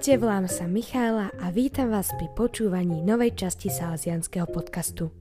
Ahojte, 0.00 0.16
volám 0.16 0.48
sa 0.48 0.64
Michaela 0.64 1.28
a 1.44 1.52
vítam 1.52 1.92
vás 1.92 2.08
pri 2.16 2.32
počúvaní 2.32 3.04
novej 3.04 3.36
časti 3.36 3.68
Salesianského 3.68 4.48
podcastu. 4.48 5.12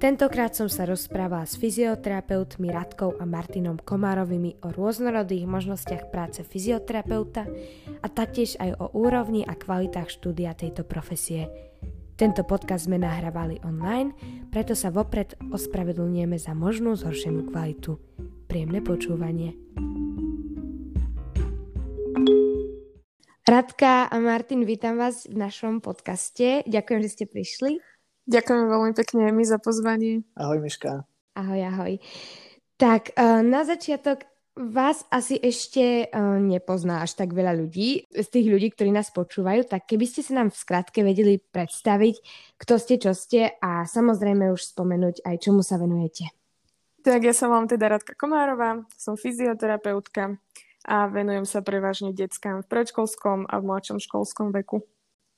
Tentokrát 0.00 0.56
som 0.56 0.64
sa 0.64 0.88
rozprávala 0.88 1.44
s 1.44 1.60
fyzioterapeutmi 1.60 2.72
Radkou 2.72 3.20
a 3.20 3.28
Martinom 3.28 3.76
Komárovými 3.76 4.64
o 4.64 4.72
rôznorodých 4.72 5.44
možnostiach 5.44 6.08
práce 6.08 6.40
fyzioterapeuta 6.40 7.44
a 8.00 8.06
taktiež 8.08 8.56
aj 8.64 8.80
o 8.80 8.96
úrovni 8.96 9.44
a 9.44 9.52
kvalitách 9.52 10.08
štúdia 10.08 10.56
tejto 10.56 10.88
profesie. 10.88 11.52
Tento 12.16 12.48
podcast 12.48 12.88
sme 12.88 12.96
nahrávali 12.96 13.60
online, 13.60 14.16
preto 14.48 14.72
sa 14.72 14.88
vopred 14.88 15.36
ospravedlňujeme 15.52 16.40
za 16.40 16.56
možnú 16.56 16.96
zhoršenú 16.96 17.52
kvalitu. 17.52 18.00
Príjemné 18.48 18.80
počúvanie. 18.80 19.52
Radka 23.44 24.08
a 24.08 24.16
Martin, 24.24 24.64
vítam 24.64 24.96
vás 24.96 25.28
v 25.28 25.36
našom 25.36 25.84
podcaste. 25.84 26.64
Ďakujem, 26.64 27.00
že 27.04 27.12
ste 27.12 27.24
prišli. 27.28 27.76
Ďakujem 28.24 28.72
veľmi 28.72 28.92
pekne 28.96 29.28
my 29.36 29.44
za 29.44 29.60
pozvanie. 29.60 30.24
Ahoj, 30.32 30.64
Miška. 30.64 31.04
Ahoj, 31.36 31.60
ahoj. 31.60 31.92
Tak, 32.80 33.12
eh, 33.12 33.44
na 33.44 33.68
začiatok 33.68 34.24
vás 34.56 35.04
asi 35.12 35.36
ešte 35.36 36.08
eh, 36.08 36.40
nepozná 36.40 37.04
až 37.04 37.20
tak 37.20 37.36
veľa 37.36 37.52
ľudí, 37.60 38.08
z 38.08 38.28
tých 38.32 38.48
ľudí, 38.48 38.72
ktorí 38.72 38.88
nás 38.88 39.12
počúvajú, 39.12 39.68
tak 39.68 39.92
keby 39.92 40.08
ste 40.08 40.24
sa 40.24 40.40
nám 40.40 40.48
v 40.48 40.64
skratke 40.64 41.04
vedeli 41.04 41.36
predstaviť, 41.36 42.16
kto 42.56 42.80
ste, 42.80 42.96
čo 42.96 43.12
ste 43.12 43.60
a 43.60 43.84
samozrejme 43.84 44.56
už 44.56 44.72
spomenúť 44.72 45.20
aj 45.20 45.36
čomu 45.44 45.60
sa 45.60 45.76
venujete. 45.76 46.32
Tak 47.04 47.20
ja 47.20 47.36
sa 47.36 47.52
volám 47.52 47.68
teda 47.68 47.92
Radka 47.92 48.16
Komárová, 48.16 48.88
som 48.96 49.20
fyzioterapeutka 49.20 50.40
a 50.84 51.08
venujem 51.08 51.48
sa 51.48 51.64
prevažne 51.64 52.12
deckám 52.12 52.62
v 52.62 52.70
predškolskom 52.70 53.48
a 53.48 53.54
v 53.58 53.64
mladšom 53.64 53.98
školskom 53.98 54.52
veku. 54.52 54.84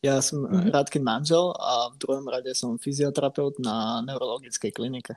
Ja 0.05 0.21
som 0.21 0.45
mm-hmm. 0.45 0.71
Rádkin 0.71 1.03
manžel 1.03 1.57
a 1.57 1.91
v 1.91 1.97
druhom 1.99 2.27
rade 2.29 2.53
som 2.53 2.77
fyzioterapeut 2.77 3.59
na 3.59 4.05
neurologickej 4.05 4.71
klinike. 4.71 5.17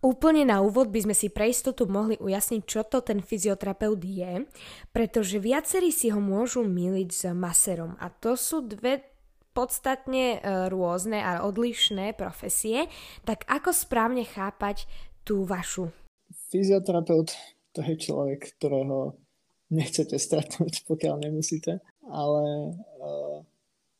Úplne 0.00 0.48
na 0.48 0.64
úvod 0.64 0.88
by 0.88 1.04
sme 1.04 1.14
si 1.14 1.28
pre 1.28 1.52
istotu 1.52 1.84
mohli 1.84 2.16
ujasniť, 2.16 2.62
čo 2.64 2.82
to 2.88 3.04
ten 3.04 3.20
fyzioterapeut 3.20 4.00
je, 4.00 4.48
pretože 4.90 5.36
viacerí 5.36 5.92
si 5.92 6.08
ho 6.08 6.18
môžu 6.18 6.64
miliť 6.64 7.10
s 7.12 7.22
maserom 7.36 7.94
a 8.00 8.08
to 8.08 8.34
sú 8.34 8.64
dve 8.64 9.04
podstatne 9.50 10.38
e, 10.38 10.68
rôzne 10.70 11.18
a 11.20 11.42
odlišné 11.42 12.14
profesie, 12.14 12.86
tak 13.26 13.42
ako 13.50 13.74
správne 13.74 14.22
chápať 14.22 14.86
tú 15.24 15.44
vašu? 15.44 15.92
Fyzioterapeut 16.50 17.34
to 17.70 17.80
je 17.86 17.94
človek, 17.96 18.58
ktorého 18.58 19.14
nechcete 19.70 20.18
stretnúť, 20.18 20.82
pokiaľ 20.90 21.30
nemusíte, 21.30 21.78
ale 22.10 22.74
uh, 22.74 23.38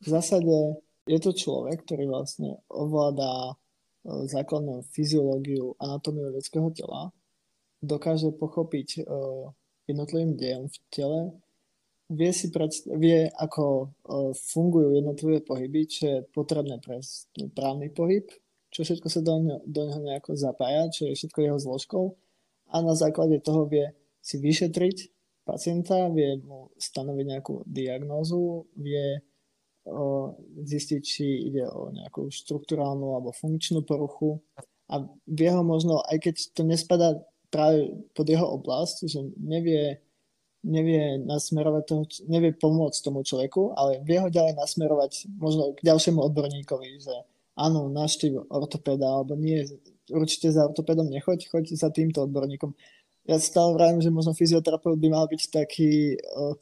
v 0.03 0.07
zásade 0.07 0.83
je 1.07 1.19
to 1.23 1.31
človek, 1.33 1.87
ktorý 1.87 2.11
vlastne 2.11 2.59
ovláda 2.67 3.55
uh, 3.55 4.27
základnú 4.27 4.83
fyziológiu, 4.91 5.79
anatómiu 5.79 6.35
ľudského 6.35 6.69
tela, 6.75 7.15
dokáže 7.81 8.35
pochopiť 8.35 9.07
uh, 9.07 9.55
jednotlivým 9.87 10.35
dejom 10.37 10.65
v 10.69 10.77
tele, 10.91 11.21
vie, 12.11 12.31
si 12.35 12.51
predst- 12.51 12.91
vie 12.91 13.31
ako 13.39 13.95
fungujú 14.35 14.99
jednotlivé 14.99 15.47
pohyby, 15.47 15.87
čo 15.87 16.03
je 16.07 16.19
potrebné 16.35 16.83
pre 16.83 16.99
právny 17.55 17.87
pohyb, 17.91 18.27
čo 18.71 18.87
všetko 18.87 19.07
sa 19.11 19.21
do, 19.21 19.35
ňo, 19.43 19.57
do 19.67 19.81
ňoho 19.91 20.01
nejako 20.07 20.39
zapája, 20.39 20.87
čo 20.95 21.11
je 21.11 21.19
všetko 21.19 21.39
jeho 21.43 21.59
zložkou. 21.59 22.05
A 22.71 22.83
na 22.87 22.95
základe 22.95 23.43
toho 23.43 23.67
vie 23.67 23.91
si 24.23 24.39
vyšetriť 24.39 25.11
pacienta, 25.43 26.07
vie 26.15 26.39
mu 26.47 26.71
stanoviť 26.79 27.27
nejakú 27.27 27.67
diagnózu, 27.67 28.71
vie 28.79 29.19
o, 29.91 30.39
zistiť, 30.63 31.01
či 31.03 31.51
ide 31.51 31.67
o 31.67 31.91
nejakú 31.91 32.31
štruktúrálnu 32.31 33.19
alebo 33.19 33.35
funkčnú 33.35 33.83
poruchu. 33.83 34.39
A 34.87 35.03
vie 35.27 35.51
ho 35.51 35.67
možno, 35.67 36.03
aj 36.07 36.31
keď 36.31 36.35
to 36.55 36.63
nespadá 36.63 37.19
práve 37.51 37.91
pod 38.15 38.27
jeho 38.31 38.47
oblasť, 38.55 39.11
že 39.11 39.21
nevie, 39.43 39.99
nevie 40.63 41.19
nasmerovať 41.27 41.83
toho, 41.91 42.03
nevie 42.31 42.55
pomôcť 42.55 43.03
tomu 43.03 43.27
človeku, 43.27 43.75
ale 43.75 43.99
vie 44.07 44.23
ho 44.23 44.31
ďalej 44.31 44.55
nasmerovať 44.55 45.27
možno 45.35 45.75
k 45.75 45.83
ďalšiemu 45.83 46.23
odborníkovi, 46.31 46.91
že 47.03 47.15
áno, 47.61 47.93
naštív 47.93 48.49
ortopeda, 48.49 49.21
alebo 49.21 49.37
nie, 49.37 49.61
určite 50.09 50.49
za 50.49 50.65
ortopedom 50.65 51.13
nechoď, 51.13 51.53
choď 51.53 51.65
za 51.77 51.93
týmto 51.93 52.25
odborníkom. 52.25 52.73
Ja 53.29 53.37
stále 53.37 53.77
vravím, 53.77 54.01
že 54.01 54.09
možno 54.09 54.33
fyzioterapeut 54.33 54.97
by 54.97 55.09
mal 55.13 55.29
byť 55.29 55.43
taký 55.53 56.17
uh, 56.17 56.57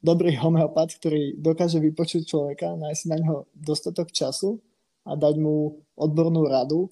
dobrý 0.00 0.34
homeopat, 0.40 0.96
ktorý 0.98 1.36
dokáže 1.38 1.78
vypočuť 1.78 2.26
človeka, 2.26 2.74
nájsť 2.74 3.02
na 3.12 3.16
neho 3.20 3.36
dostatok 3.52 4.10
času 4.10 4.58
a 5.06 5.14
dať 5.14 5.38
mu 5.38 5.84
odbornú 5.94 6.48
radu, 6.48 6.90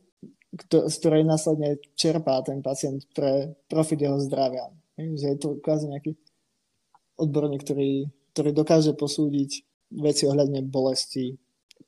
z 0.71 0.95
ktorej 0.99 1.27
následne 1.27 1.78
čerpá 1.95 2.43
ten 2.43 2.61
pacient 2.62 3.07
pre 3.15 3.55
profit 3.71 4.05
jeho 4.05 4.19
zdravia. 4.22 4.69
Že 4.99 5.27
je 5.33 5.39
to 5.39 5.49
kvázi 5.62 5.89
nejaký 5.89 6.19
odborník, 7.17 7.62
ktorý, 7.62 8.11
ktorý 8.34 8.51
dokáže 8.53 8.93
posúdiť 8.99 9.51
veci 9.91 10.27
ohľadne 10.27 10.67
bolesti, 10.67 11.39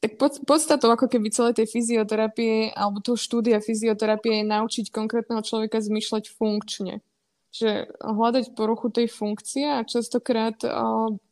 tak 0.03 0.19
pod, 0.19 0.43
podstatou 0.43 0.91
ako 0.91 1.07
keby 1.07 1.31
celej 1.31 1.63
tej 1.63 1.71
fyzioterapie 1.71 2.75
alebo 2.75 2.99
toho 2.99 3.15
štúdia 3.15 3.63
fyzioterapie 3.63 4.43
je 4.43 4.51
naučiť 4.51 4.87
konkrétneho 4.91 5.47
človeka 5.47 5.79
zmyšľať 5.79 6.35
funkčne. 6.35 7.07
Že 7.55 7.87
hľadať 8.03 8.59
poruchu 8.59 8.91
tej 8.91 9.07
funkcie 9.07 9.63
a 9.63 9.87
častokrát 9.87 10.59
o, 10.67 11.23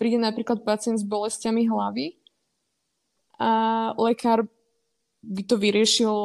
príde 0.00 0.16
napríklad 0.16 0.64
pacient 0.64 0.96
s 0.96 1.04
bolestiami 1.04 1.68
hlavy 1.68 2.16
a 3.36 3.50
lekár 4.00 4.48
by 5.20 5.42
to 5.44 5.60
vyriešil 5.60 6.16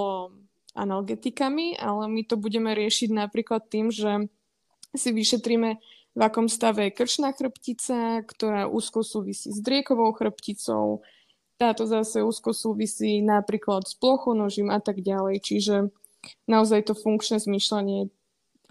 analgetikami, 0.72 1.76
ale 1.76 2.08
my 2.08 2.24
to 2.24 2.40
budeme 2.40 2.72
riešiť 2.72 3.12
napríklad 3.12 3.68
tým, 3.68 3.92
že 3.92 4.32
si 4.96 5.12
vyšetríme, 5.12 5.76
v 6.12 6.20
akom 6.20 6.52
stave 6.52 6.88
je 6.88 6.96
krčná 6.96 7.32
chrbtica, 7.32 8.24
ktorá 8.28 8.68
úzko 8.68 9.04
súvisí 9.04 9.52
s 9.52 9.60
driekovou 9.64 10.12
chrbticou, 10.12 11.04
táto 11.62 11.86
zase 11.86 12.26
úzko 12.26 12.58
súvisí 12.58 13.22
napríklad 13.22 13.86
s 13.86 13.94
plochonožím 13.94 14.74
a 14.74 14.82
tak 14.82 15.06
ďalej. 15.06 15.46
Čiže 15.46 15.94
naozaj 16.50 16.90
to 16.90 16.98
funkčné 16.98 17.38
zmýšľanie 17.38 17.96
je 18.02 18.12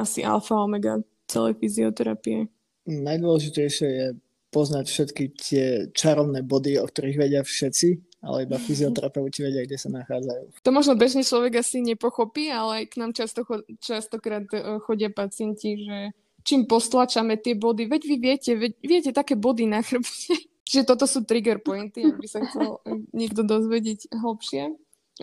asi 0.03 0.27
alfa 0.27 0.59
omega 0.59 0.99
celej 1.31 1.63
fyzioterapie. 1.63 2.51
Najdôležitejšie 2.91 3.87
je 3.87 4.07
poznať 4.51 4.91
všetky 4.91 5.25
tie 5.39 5.67
čarovné 5.95 6.43
body, 6.43 6.83
o 6.83 6.87
ktorých 6.91 7.21
vedia 7.23 7.47
všetci, 7.47 8.19
ale 8.27 8.51
iba 8.51 8.59
fyzioterapeuti 8.67 9.47
vedia, 9.47 9.63
kde 9.63 9.79
sa 9.79 9.95
nachádzajú. 9.95 10.67
To 10.67 10.71
možno 10.75 10.99
bežný 10.99 11.23
človek 11.23 11.63
asi 11.63 11.87
nepochopí, 11.87 12.51
ale 12.51 12.91
k 12.91 12.99
nám 12.99 13.15
často, 13.15 13.47
častokrát 13.79 14.51
e, 14.51 14.83
chodia 14.83 15.15
pacienti, 15.15 15.87
že 15.87 15.99
čím 16.43 16.67
postlačame 16.67 17.39
tie 17.39 17.55
body, 17.55 17.87
veď 17.87 18.03
vy 18.03 18.17
viete, 18.19 18.51
veď 18.59 18.73
viete 18.83 19.11
také 19.15 19.39
body 19.39 19.71
na 19.71 19.87
chrbte. 19.87 20.50
Čiže 20.65 20.87
toto 20.87 21.05
sú 21.09 21.27
trigger 21.27 21.63
pointy, 21.63 22.07
ak 22.07 22.17
by 22.21 22.29
sa 22.31 22.41
chcel 22.47 22.79
niekto 23.11 23.43
dozvedieť 23.43 24.13
hlbšie. 24.15 24.77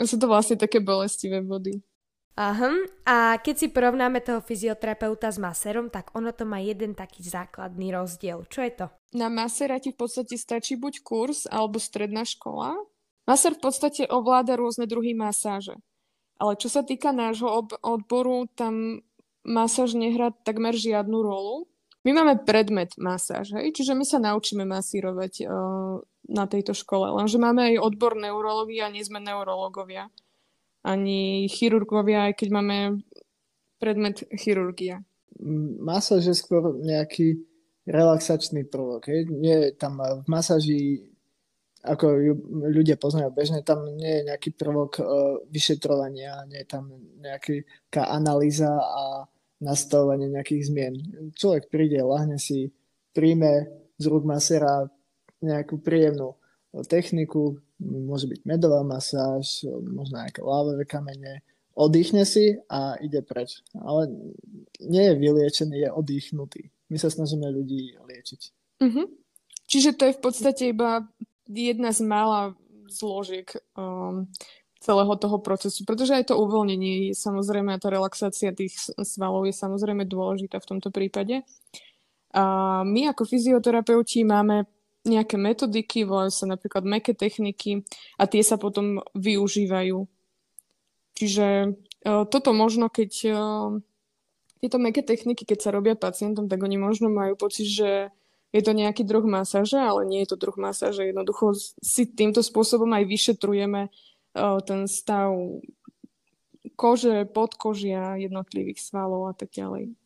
Sú 0.03 0.22
to 0.22 0.30
vlastne 0.30 0.59
také 0.59 0.84
bolestivé 0.84 1.42
body. 1.42 1.81
Aha. 2.38 2.70
A 3.09 3.42
keď 3.42 3.56
si 3.58 3.68
porovnáme 3.74 4.22
toho 4.22 4.46
fyzioterapeuta 4.46 5.34
s 5.34 5.42
maserom, 5.42 5.90
tak 5.90 6.14
ono 6.14 6.30
to 6.30 6.46
má 6.46 6.62
jeden 6.62 6.94
taký 6.94 7.26
základný 7.26 7.90
rozdiel. 7.90 8.46
Čo 8.46 8.62
je 8.62 8.72
to? 8.78 8.86
Na 9.18 9.26
masera 9.26 9.81
ti 9.81 9.90
v 9.90 10.06
podstate 10.06 10.38
stačí 10.38 10.78
buď 10.78 11.02
kurz 11.02 11.50
alebo 11.50 11.81
stredná 11.81 12.22
škola. 12.22 12.78
Maser 13.26 13.58
v 13.58 13.66
podstate 13.66 14.06
ovláda 14.06 14.53
rôzne 14.53 14.86
druhy 14.86 15.18
masáže. 15.18 15.74
Ale 16.38 16.53
čo 16.62 16.70
sa 16.70 16.86
týka 16.86 17.09
nášho 17.09 17.50
odboru, 17.81 18.46
tam 18.53 19.02
masáž 19.41 19.97
nehrá 19.97 20.29
takmer 20.46 20.78
žiadnu 20.78 21.17
rolu. 21.17 21.66
My 22.08 22.16
máme 22.16 22.40
predmet 22.48 22.96
masáž, 22.96 23.52
hej? 23.59 23.76
čiže 23.76 23.92
my 23.92 24.08
sa 24.08 24.16
naučíme 24.24 24.64
masírovať 24.64 25.44
uh, 25.44 26.00
na 26.32 26.48
tejto 26.48 26.72
škole, 26.72 27.12
lenže 27.12 27.36
máme 27.36 27.76
aj 27.76 27.84
odbor 27.84 28.16
neurológia 28.16 28.88
a 28.88 28.94
nie 28.96 29.04
sme 29.04 29.20
neurológovia. 29.20 30.08
Ani 30.88 31.52
chirurgovia, 31.52 32.32
aj 32.32 32.34
keď 32.40 32.50
máme 32.56 32.78
predmet 33.76 34.24
chirurgia. 34.40 35.04
Masáž 35.84 36.32
je 36.32 36.36
skôr 36.40 36.80
nejaký 36.80 37.44
relaxačný 37.84 38.64
prvok. 38.72 39.12
Hej? 39.12 39.28
Nie 39.28 39.76
tam 39.76 40.00
v 40.00 40.24
masáži, 40.32 41.12
ako 41.84 42.08
ľudia 42.72 42.96
poznajú 42.96 43.36
bežne, 43.36 43.68
tam 43.68 43.84
nie 43.84 44.24
je 44.24 44.32
nejaký 44.32 44.56
prvok 44.56 44.92
uh, 45.04 45.44
vyšetrovania, 45.52 46.48
nie 46.48 46.64
je 46.64 46.72
tam 46.72 46.88
nejaká 47.20 48.08
analýza 48.08 48.80
a 48.80 49.28
nastavovanie 49.62 50.30
nejakých 50.30 50.64
zmien. 50.70 50.94
Človek 51.34 51.70
príde, 51.74 51.98
lahne 52.06 52.38
si, 52.38 52.70
príjme 53.14 53.66
z 53.98 54.06
rúk 54.06 54.24
masera 54.26 54.86
nejakú 55.42 55.82
príjemnú 55.82 56.38
techniku, 56.86 57.58
môže 57.82 58.30
byť 58.30 58.42
medová 58.46 58.86
masáž, 58.86 59.66
možno 59.82 60.22
nejaké 60.22 60.42
lávové 60.46 60.86
kamene, 60.86 61.42
oddychne 61.78 62.26
si 62.26 62.58
a 62.70 62.98
ide 63.02 63.22
preč. 63.22 63.62
Ale 63.78 64.09
nie 64.82 65.04
je 65.09 65.14
vyliečený, 65.18 65.76
je 65.86 65.90
oddychnutý. 65.94 66.70
My 66.90 66.98
sa 66.98 67.09
snažíme 67.09 67.50
ľudí 67.50 67.98
liečiť. 67.98 68.42
Uh-huh. 68.82 69.06
Čiže 69.70 69.98
to 69.98 70.09
je 70.09 70.18
v 70.18 70.22
podstate 70.22 70.64
iba 70.74 71.06
jedna 71.50 71.94
z 71.94 72.02
mála 72.06 72.56
zložiek 72.88 73.52
um, 73.76 74.32
celého 74.87 75.13
toho 75.19 75.43
procesu, 75.43 75.84
pretože 75.84 76.16
aj 76.16 76.31
to 76.31 76.39
uvoľnenie 76.39 77.11
je 77.11 77.19
samozrejme 77.19 77.75
a 77.75 77.81
tá 77.81 77.91
relaxácia 77.91 78.55
tých 78.55 78.79
svalov 79.03 79.43
je 79.43 79.51
samozrejme 79.51 80.07
dôležitá 80.07 80.63
v 80.63 80.69
tomto 80.72 80.95
prípade. 80.95 81.43
A 82.31 82.43
my 82.87 83.11
ako 83.11 83.28
fyzioterapeuti 83.28 84.23
máme 84.23 84.63
nejaké 85.03 85.35
metodiky, 85.35 86.07
volajú 86.07 86.31
sa 86.31 86.45
napríklad 86.47 86.87
meké 86.87 87.11
techniky 87.11 87.84
a 88.16 88.28
tie 88.28 88.43
sa 88.43 88.55
potom 88.55 89.03
využívajú. 89.16 90.07
Čiže 91.19 91.47
uh, 92.07 92.23
toto 92.28 92.55
možno, 92.55 92.87
keď 92.87 93.11
uh, 93.31 93.79
tieto 94.63 94.78
meké 94.79 95.03
techniky, 95.03 95.43
keď 95.43 95.67
sa 95.67 95.73
robia 95.75 95.99
pacientom, 95.99 96.47
tak 96.47 96.63
oni 96.63 96.79
možno 96.79 97.11
majú 97.11 97.35
pocit, 97.35 97.67
že 97.67 98.11
je 98.55 98.61
to 98.63 98.72
nejaký 98.72 99.03
druh 99.03 99.23
masáže, 99.23 99.75
ale 99.75 100.07
nie 100.07 100.23
je 100.23 100.35
to 100.35 100.37
druh 100.39 100.55
masáže. 100.55 101.03
Jednoducho 101.03 101.55
si 101.84 102.07
týmto 102.07 102.39
spôsobom 102.39 102.87
aj 102.95 103.03
vyšetrujeme 103.03 103.91
ten 104.63 104.85
stav 104.85 105.34
kože, 106.78 107.25
podkožia, 107.34 108.22
jednotlivých 108.22 108.79
svalov 108.79 109.29
a 109.29 109.34
tak 109.34 109.49
ďalej. 109.49 109.97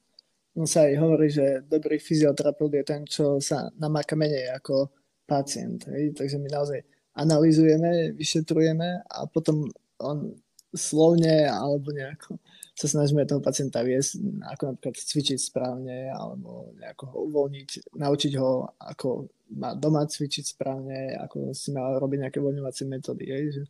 No 0.56 0.68
sa 0.68 0.88
aj 0.88 0.96
hovorí, 1.00 1.32
že 1.32 1.64
dobrý 1.64 1.96
fyzioterapeut 2.00 2.72
je 2.76 2.84
ten, 2.84 3.02
čo 3.08 3.40
sa 3.40 3.72
namáka 3.80 4.20
menej 4.20 4.52
ako 4.52 4.92
pacient. 5.24 5.88
Hej? 5.88 6.12
Takže 6.16 6.36
my 6.40 6.50
naozaj 6.52 6.80
analizujeme, 7.16 8.12
vyšetrujeme 8.16 9.08
a 9.08 9.28
potom 9.32 9.68
on 10.00 10.36
slovne 10.72 11.48
alebo 11.48 11.92
nejako 11.92 12.40
sa 12.72 12.88
snažíme 12.88 13.28
toho 13.28 13.44
pacienta 13.44 13.84
viesť, 13.84 14.24
ako 14.48 14.64
napríklad 14.74 14.96
cvičiť 14.96 15.40
správne 15.40 16.10
alebo 16.10 16.72
nejako 16.80 17.04
ho 17.12 17.18
uvoľniť, 17.28 17.94
naučiť 18.00 18.34
ho, 18.40 18.72
ako 18.80 19.28
má 19.60 19.76
doma 19.76 20.08
cvičiť 20.08 20.56
správne, 20.56 21.20
ako 21.20 21.52
si 21.52 21.76
má 21.76 21.92
robiť 22.00 22.28
nejaké 22.28 22.38
uvoľňovacie 22.40 22.86
metódy. 22.88 23.26
Hej? 23.28 23.44
Že 23.56 23.64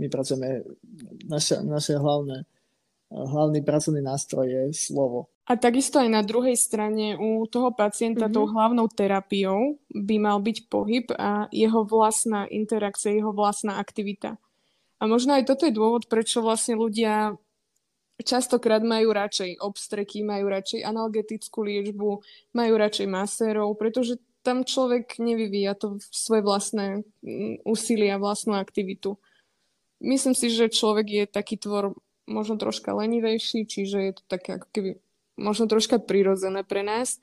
my 0.00 0.06
pracujeme, 0.08 0.64
naše, 1.28 1.60
naše 1.60 2.00
hlavné, 2.00 2.48
hlavný 3.12 3.60
pracovný 3.60 4.00
nástroj 4.00 4.48
je 4.48 4.62
slovo. 4.72 5.28
A 5.50 5.58
takisto 5.58 5.98
aj 5.98 6.08
na 6.08 6.22
druhej 6.22 6.54
strane 6.54 7.18
u 7.18 7.42
toho 7.44 7.74
pacienta 7.74 8.30
mm-hmm. 8.30 8.36
tou 8.38 8.46
hlavnou 8.46 8.86
terapiou 8.86 9.82
by 9.90 10.16
mal 10.22 10.38
byť 10.38 10.58
pohyb 10.70 11.10
a 11.18 11.50
jeho 11.50 11.82
vlastná 11.82 12.46
interakcia, 12.46 13.18
jeho 13.18 13.34
vlastná 13.34 13.82
aktivita. 13.82 14.38
A 15.00 15.02
možno 15.10 15.34
aj 15.34 15.50
toto 15.50 15.66
je 15.66 15.74
dôvod, 15.74 16.06
prečo 16.06 16.38
vlastne 16.38 16.78
ľudia 16.78 17.34
častokrát 18.22 18.84
majú 18.84 19.10
radšej 19.10 19.58
obstreky, 19.58 20.22
majú 20.22 20.52
radšej 20.52 20.86
analgetickú 20.86 21.66
liečbu, 21.66 22.10
majú 22.54 22.72
radšej 22.78 23.08
masérov, 23.10 23.74
pretože 23.74 24.20
tam 24.46 24.62
človek 24.62 25.18
nevyvíja 25.18 25.74
to 25.76 26.00
svoje 26.14 26.46
vlastné 26.46 26.86
mm, 27.20 27.66
úsilie 27.66 28.12
a 28.12 28.22
vlastnú 28.22 28.54
aktivitu 28.56 29.18
myslím 30.00 30.34
si, 30.34 30.50
že 30.50 30.72
človek 30.72 31.06
je 31.06 31.24
taký 31.28 31.60
tvor 31.60 31.94
možno 32.28 32.56
troška 32.56 32.92
lenivejší, 32.96 33.68
čiže 33.68 33.98
je 34.00 34.12
to 34.16 34.22
také 34.26 34.56
ako 34.56 34.68
keby 34.72 34.90
možno 35.40 35.66
troška 35.66 36.00
prirodzené 36.00 36.64
pre 36.64 36.84
nás, 36.84 37.20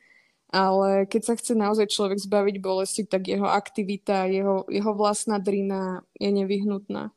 ale 0.49 1.05
keď 1.05 1.21
sa 1.21 1.33
chce 1.35 1.53
naozaj 1.53 1.91
človek 1.91 2.19
zbaviť 2.19 2.55
bolesti, 2.63 3.03
tak 3.03 3.27
jeho 3.27 3.45
aktivita, 3.45 4.31
jeho, 4.31 4.63
jeho 4.71 4.91
vlastná 4.95 5.37
drina 5.43 6.01
je 6.15 6.31
nevyhnutná. 6.31 7.11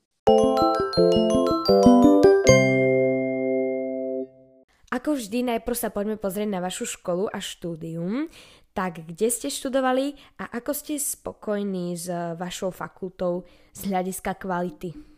Ako 4.91 5.15
vždy, 5.15 5.47
najprv 5.47 5.77
sa 5.79 5.95
poďme 5.95 6.19
pozrieť 6.19 6.51
na 6.51 6.59
vašu 6.59 6.85
školu 6.99 7.31
a 7.31 7.39
štúdium. 7.39 8.27
Tak 8.75 9.07
kde 9.07 9.31
ste 9.31 9.51
študovali 9.51 10.15
a 10.39 10.51
ako 10.59 10.71
ste 10.75 10.99
spokojní 10.99 11.95
s 11.95 12.11
vašou 12.39 12.71
fakultou 12.75 13.47
z 13.75 13.91
hľadiska 13.91 14.35
kvality? 14.35 15.10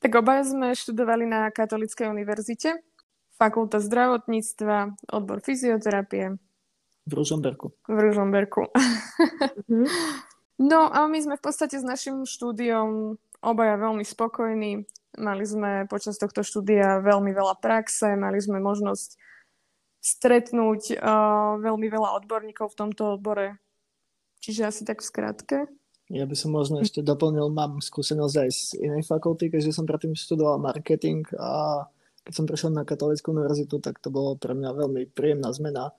Tak 0.00 0.16
obaja 0.16 0.48
sme 0.48 0.72
študovali 0.72 1.28
na 1.28 1.52
Katolíckej 1.52 2.08
univerzite, 2.08 2.80
fakulta 3.36 3.84
zdravotníctva, 3.84 4.96
odbor 5.12 5.44
fyzioterapie. 5.44 6.40
V 7.04 7.12
Ružomberku. 7.12 7.76
V 7.84 7.98
Ružomberku. 8.00 8.72
Mhm. 9.68 9.84
no 10.72 10.88
a 10.88 11.04
my 11.04 11.18
sme 11.20 11.34
v 11.36 11.44
podstate 11.44 11.76
s 11.76 11.84
našim 11.84 12.24
štúdiom 12.24 13.20
obaja 13.44 13.76
veľmi 13.76 14.04
spokojní. 14.04 14.88
Mali 15.20 15.44
sme 15.44 15.84
počas 15.90 16.16
tohto 16.16 16.40
štúdia 16.46 17.02
veľmi 17.04 17.34
veľa 17.34 17.58
praxe, 17.58 18.14
mali 18.14 18.38
sme 18.40 18.62
možnosť 18.62 19.18
stretnúť 20.00 20.96
uh, 20.96 21.60
veľmi 21.60 21.88
veľa 21.92 22.16
odborníkov 22.24 22.72
v 22.72 22.78
tomto 22.78 23.20
odbore. 23.20 23.60
Čiže 24.40 24.72
asi 24.72 24.82
tak 24.88 25.04
v 25.04 25.08
skratke. 25.12 25.56
Ja 26.10 26.26
by 26.26 26.34
som 26.34 26.50
možno 26.50 26.82
ešte 26.82 27.06
doplnil, 27.06 27.54
mám 27.54 27.78
skúsenosť 27.78 28.36
aj 28.42 28.50
z 28.50 28.62
inej 28.82 29.06
fakulty, 29.06 29.46
keďže 29.46 29.78
som 29.78 29.86
predtým 29.86 30.18
študoval 30.18 30.58
marketing 30.58 31.22
a 31.38 31.86
keď 32.26 32.32
som 32.34 32.44
prešiel 32.50 32.74
na 32.74 32.82
Katolickú 32.82 33.30
univerzitu, 33.30 33.78
tak 33.78 34.02
to 34.02 34.10
bolo 34.10 34.34
pre 34.34 34.52
mňa 34.52 34.70
veľmi 34.74 35.02
príjemná 35.14 35.54
zmena. 35.54 35.94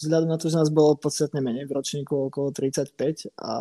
Vzhľadom 0.00 0.32
na 0.32 0.40
to, 0.40 0.48
že 0.48 0.58
nás 0.58 0.72
bolo 0.72 0.96
podstatne 0.96 1.44
menej 1.44 1.68
v 1.68 1.76
ročníku, 1.76 2.32
okolo 2.32 2.50
35 2.50 3.28
a 3.38 3.52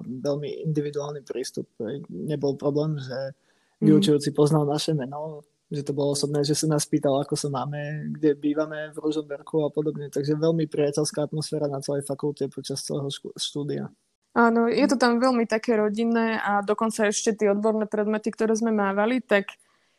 veľmi 0.00 0.62
individuálny 0.70 1.26
prístup. 1.26 1.66
Nebol 2.08 2.54
problém, 2.54 2.96
že 3.02 3.34
mhm. 3.82 3.90
vyučujúci 3.90 4.30
poznal 4.30 4.62
naše 4.62 4.94
meno, 4.94 5.42
že 5.72 5.82
to 5.82 5.90
bolo 5.90 6.14
osobné, 6.14 6.46
že 6.46 6.54
sa 6.54 6.70
nás 6.70 6.86
pýtal, 6.86 7.18
ako 7.18 7.34
sa 7.34 7.50
máme, 7.50 8.14
kde 8.14 8.38
bývame 8.38 8.94
v 8.94 9.00
Rožomberku 9.02 9.66
a 9.66 9.74
podobne. 9.74 10.06
Takže 10.06 10.38
veľmi 10.38 10.70
priateľská 10.70 11.26
atmosféra 11.26 11.66
na 11.66 11.82
celej 11.82 12.06
fakulte 12.06 12.46
počas 12.46 12.84
celého 12.86 13.10
štúdia. 13.34 13.90
Áno, 14.32 14.64
je 14.64 14.86
to 14.88 14.96
tam 14.96 15.20
veľmi 15.20 15.44
také 15.44 15.76
rodinné 15.76 16.40
a 16.40 16.64
dokonca 16.64 17.12
ešte 17.12 17.36
tie 17.36 17.52
odborné 17.52 17.84
predmety, 17.84 18.32
ktoré 18.32 18.56
sme 18.56 18.72
mávali, 18.72 19.20
tak 19.20 19.52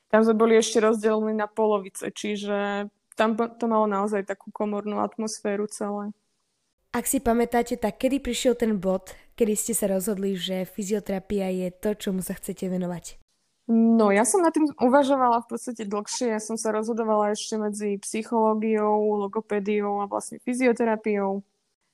tam 0.10 0.26
sme 0.26 0.34
boli 0.34 0.58
ešte 0.58 0.82
rozdelení 0.82 1.38
na 1.38 1.46
polovice, 1.46 2.10
čiže 2.10 2.90
tam 3.14 3.38
to 3.38 3.66
malo 3.70 3.86
naozaj 3.86 4.26
takú 4.26 4.50
komornú 4.50 5.06
atmosféru 5.06 5.70
celé. 5.70 6.10
Ak 6.94 7.10
si 7.10 7.22
pamätáte, 7.22 7.78
tak 7.78 8.02
kedy 8.02 8.22
prišiel 8.22 8.54
ten 8.54 8.78
bod, 8.78 9.14
kedy 9.34 9.54
ste 9.58 9.74
sa 9.74 9.90
rozhodli, 9.90 10.38
že 10.38 10.66
fyzioterapia 10.66 11.50
je 11.50 11.68
to, 11.74 11.98
čomu 11.98 12.22
sa 12.22 12.38
chcete 12.38 12.70
venovať? 12.70 13.18
No, 13.70 14.12
ja 14.12 14.28
som 14.28 14.44
nad 14.44 14.52
tým 14.52 14.68
uvažovala 14.76 15.48
v 15.48 15.56
podstate 15.56 15.88
dlhšie. 15.88 16.36
Ja 16.36 16.42
som 16.44 16.60
sa 16.60 16.76
rozhodovala 16.76 17.32
ešte 17.32 17.56
medzi 17.56 17.96
psychológiou, 17.98 19.24
logopédiou 19.24 20.04
a 20.04 20.10
vlastne 20.10 20.38
fyzioterapiou. 20.44 21.42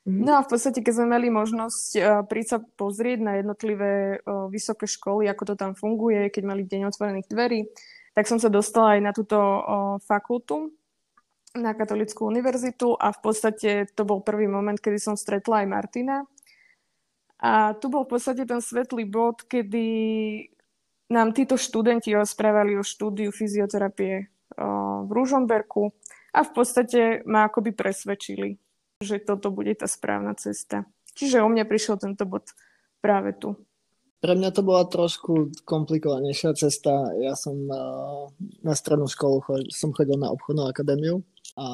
Mm-hmm. 0.08 0.24
No 0.24 0.32
a 0.40 0.46
v 0.46 0.50
podstate, 0.56 0.80
keď 0.80 0.94
sme 0.96 1.08
mali 1.20 1.28
možnosť 1.28 1.88
uh, 2.24 2.44
sa 2.48 2.58
pozrieť 2.80 3.20
na 3.20 3.34
jednotlivé 3.44 4.24
uh, 4.24 4.48
vysoké 4.48 4.88
školy, 4.88 5.28
ako 5.28 5.54
to 5.54 5.56
tam 5.60 5.76
funguje, 5.76 6.32
keď 6.32 6.44
mali 6.48 6.64
deň 6.64 6.88
otvorených 6.88 7.28
dverí, 7.28 7.68
tak 8.16 8.26
som 8.26 8.40
sa 8.40 8.48
dostala 8.48 8.96
aj 8.96 9.02
na 9.04 9.12
túto 9.12 9.38
uh, 9.38 9.96
fakultu, 10.02 10.72
na 11.58 11.74
Katolickú 11.74 12.30
univerzitu 12.30 12.94
a 12.94 13.10
v 13.10 13.20
podstate 13.26 13.90
to 13.98 14.06
bol 14.06 14.22
prvý 14.22 14.46
moment, 14.46 14.78
kedy 14.78 15.02
som 15.02 15.16
stretla 15.18 15.66
aj 15.66 15.68
Martina. 15.68 16.18
A 17.42 17.74
tu 17.74 17.90
bol 17.90 18.06
v 18.06 18.14
podstate 18.16 18.46
ten 18.46 18.62
svetlý 18.62 19.10
bod, 19.10 19.48
kedy 19.50 19.88
nám 21.10 21.34
títo 21.34 21.58
študenti 21.58 22.14
rozprávali 22.14 22.78
o 22.78 22.86
štúdiu 22.86 23.34
fyzioterapie 23.34 24.30
v 25.06 25.10
Ružomberku 25.10 25.90
a 26.36 26.46
v 26.46 26.52
podstate 26.54 27.26
ma 27.26 27.50
akoby 27.50 27.74
presvedčili 27.74 28.69
že 29.00 29.24
toto 29.24 29.48
bude 29.48 29.72
tá 29.80 29.88
správna 29.88 30.36
cesta. 30.36 30.84
Čiže 31.16 31.40
o 31.40 31.48
mňa 31.48 31.64
prišiel 31.64 31.96
tento 31.96 32.28
bod 32.28 32.52
práve 33.00 33.32
tu. 33.32 33.56
Pre 34.20 34.36
mňa 34.36 34.52
to 34.52 34.60
bola 34.68 34.84
trošku 34.84 35.56
komplikovanejšia 35.64 36.52
cesta. 36.52 37.16
Ja 37.24 37.40
som 37.40 37.56
na 38.60 38.74
strednú 38.76 39.08
školu 39.08 39.72
som 39.72 39.96
chodil 39.96 40.20
na 40.20 40.28
obchodnú 40.36 40.68
akadémiu 40.68 41.24
a 41.56 41.68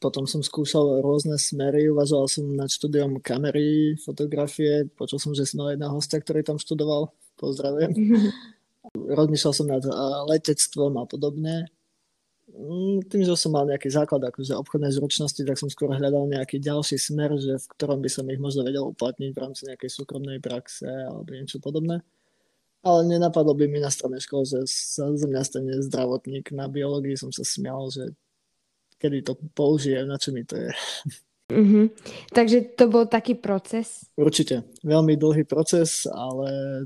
potom 0.00 0.24
som 0.24 0.40
skúšal 0.40 1.04
rôzne 1.04 1.36
smery, 1.36 1.92
uvažoval 1.92 2.24
som 2.32 2.48
nad 2.56 2.72
štúdiom 2.72 3.20
kamery, 3.20 4.00
fotografie, 4.00 4.88
počul 4.96 5.20
som, 5.20 5.36
že 5.36 5.44
si 5.44 5.60
mal 5.60 5.76
jedna 5.76 5.92
hostia, 5.92 6.24
ktorý 6.24 6.40
tam 6.40 6.56
študoval, 6.56 7.12
pozdravujem. 7.36 7.92
Rozmýšľal 9.20 9.52
som 9.52 9.68
nad 9.68 9.84
letectvom 10.24 10.96
a 10.96 11.04
podobne 11.04 11.68
tým, 13.06 13.22
že 13.22 13.38
som 13.38 13.54
mal 13.54 13.64
nejaký 13.70 13.86
základ 13.86 14.18
akože 14.28 14.58
obchodnej 14.58 14.90
zručnosti, 14.90 15.38
tak 15.38 15.56
som 15.56 15.70
skôr 15.70 15.94
hľadal 15.94 16.26
nejaký 16.26 16.58
ďalší 16.58 16.98
smer, 16.98 17.38
že 17.38 17.54
v 17.54 17.66
ktorom 17.78 18.02
by 18.02 18.10
som 18.10 18.26
ich 18.26 18.42
možno 18.42 18.66
vedel 18.66 18.82
uplatniť 18.90 19.30
v 19.30 19.42
rámci 19.42 19.62
nejakej 19.70 19.90
súkromnej 19.90 20.42
praxe 20.42 20.86
alebo 20.86 21.30
niečo 21.30 21.62
podobné. 21.62 22.02
Ale 22.82 23.06
nenapadlo 23.06 23.54
by 23.58 23.66
mi 23.66 23.78
na 23.82 23.90
strednej 23.90 24.22
škole, 24.22 24.46
že 24.46 24.62
sa 24.66 25.10
zo 25.10 25.26
mňa 25.26 25.42
stane 25.42 25.74
zdravotník 25.82 26.54
na 26.54 26.70
biológii. 26.70 27.18
Som 27.18 27.34
sa 27.34 27.42
smial, 27.42 27.90
že 27.90 28.14
kedy 28.98 29.22
to 29.26 29.34
použijem, 29.54 30.06
na 30.06 30.18
čo 30.18 30.30
mi 30.34 30.42
to 30.46 30.58
je. 30.58 30.70
Mm-hmm. 31.48 31.84
Takže 32.34 32.76
to 32.76 32.84
bol 32.92 33.08
taký 33.08 33.32
proces? 33.38 34.04
Určite. 34.14 34.68
Veľmi 34.84 35.16
dlhý 35.16 35.48
proces, 35.48 36.04
ale 36.04 36.84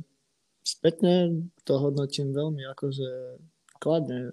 spätne 0.62 1.48
to 1.66 1.80
hodnotím 1.80 2.30
veľmi 2.30 2.62
akože 2.70 3.42
kladne 3.82 4.30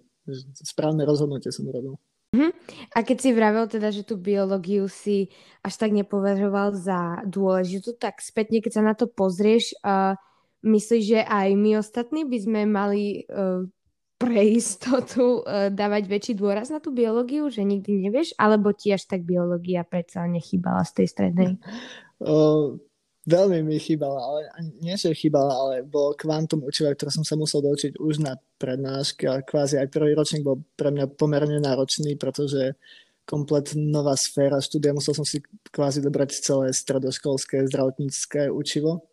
správne 0.63 1.03
rozhodnutie 1.05 1.49
som 1.53 1.67
urobil. 1.67 1.97
Uh-huh. 2.29 2.53
A 2.93 3.01
keď 3.01 3.17
si 3.25 3.29
vravel 3.33 3.65
teda, 3.65 3.89
že 3.89 4.05
tú 4.05 4.13
biológiu 4.13 4.85
si 4.85 5.33
až 5.65 5.81
tak 5.81 5.89
nepovažoval 5.89 6.77
za 6.77 7.25
dôležitú, 7.25 7.97
tak 7.97 8.21
spätne, 8.21 8.61
keď 8.61 8.71
sa 8.77 8.83
na 8.85 8.93
to 8.93 9.09
pozrieš, 9.09 9.73
uh, 9.81 10.13
myslíš, 10.61 11.03
že 11.03 11.21
aj 11.25 11.47
my 11.57 11.81
ostatní 11.81 12.29
by 12.29 12.37
sme 12.37 12.61
mali 12.69 13.25
uh, 13.25 13.65
pre 14.21 14.45
istotu 14.45 15.41
uh, 15.41 15.73
dávať 15.73 16.05
väčší 16.05 16.33
dôraz 16.37 16.69
na 16.69 16.77
tú 16.77 16.93
biológiu, 16.93 17.49
že 17.49 17.65
nikdy 17.65 18.09
nevieš, 18.09 18.37
alebo 18.37 18.77
ti 18.77 18.93
až 18.93 19.09
tak 19.09 19.25
biológia 19.25 19.81
predsa 19.81 20.29
nechýbala 20.29 20.85
z 20.85 20.91
tej 21.01 21.07
strednej? 21.09 21.51
Uh, 22.19 22.75
veľmi 23.29 23.61
mi 23.61 23.77
chýbala, 23.77 24.17
ale 24.17 24.39
nie, 24.81 24.97
že 24.97 25.13
chýbala, 25.13 25.53
ale 25.53 25.73
bol 25.85 26.17
kvantum 26.17 26.65
učiva, 26.65 26.89
ktoré 26.97 27.13
som 27.13 27.21
sa 27.21 27.37
musel 27.37 27.61
doučiť 27.61 28.01
už 28.01 28.25
na 28.25 28.33
prednáške 28.57 29.29
a 29.29 29.45
kvázi 29.45 29.77
aj 29.77 29.93
prvý 29.93 30.17
ročník 30.17 30.41
bol 30.41 30.65
pre 30.73 30.89
mňa 30.89 31.13
pomerne 31.13 31.61
náročný, 31.61 32.17
pretože 32.17 32.73
komplet 33.29 33.77
nová 33.77 34.17
sféra 34.17 34.57
štúdia, 34.57 34.97
musel 34.97 35.13
som 35.13 35.21
si 35.21 35.45
kvázi 35.69 36.01
dobrať 36.01 36.41
celé 36.41 36.73
stredoškolské 36.73 37.69
zdravotnícke 37.69 38.49
učivo, 38.49 39.05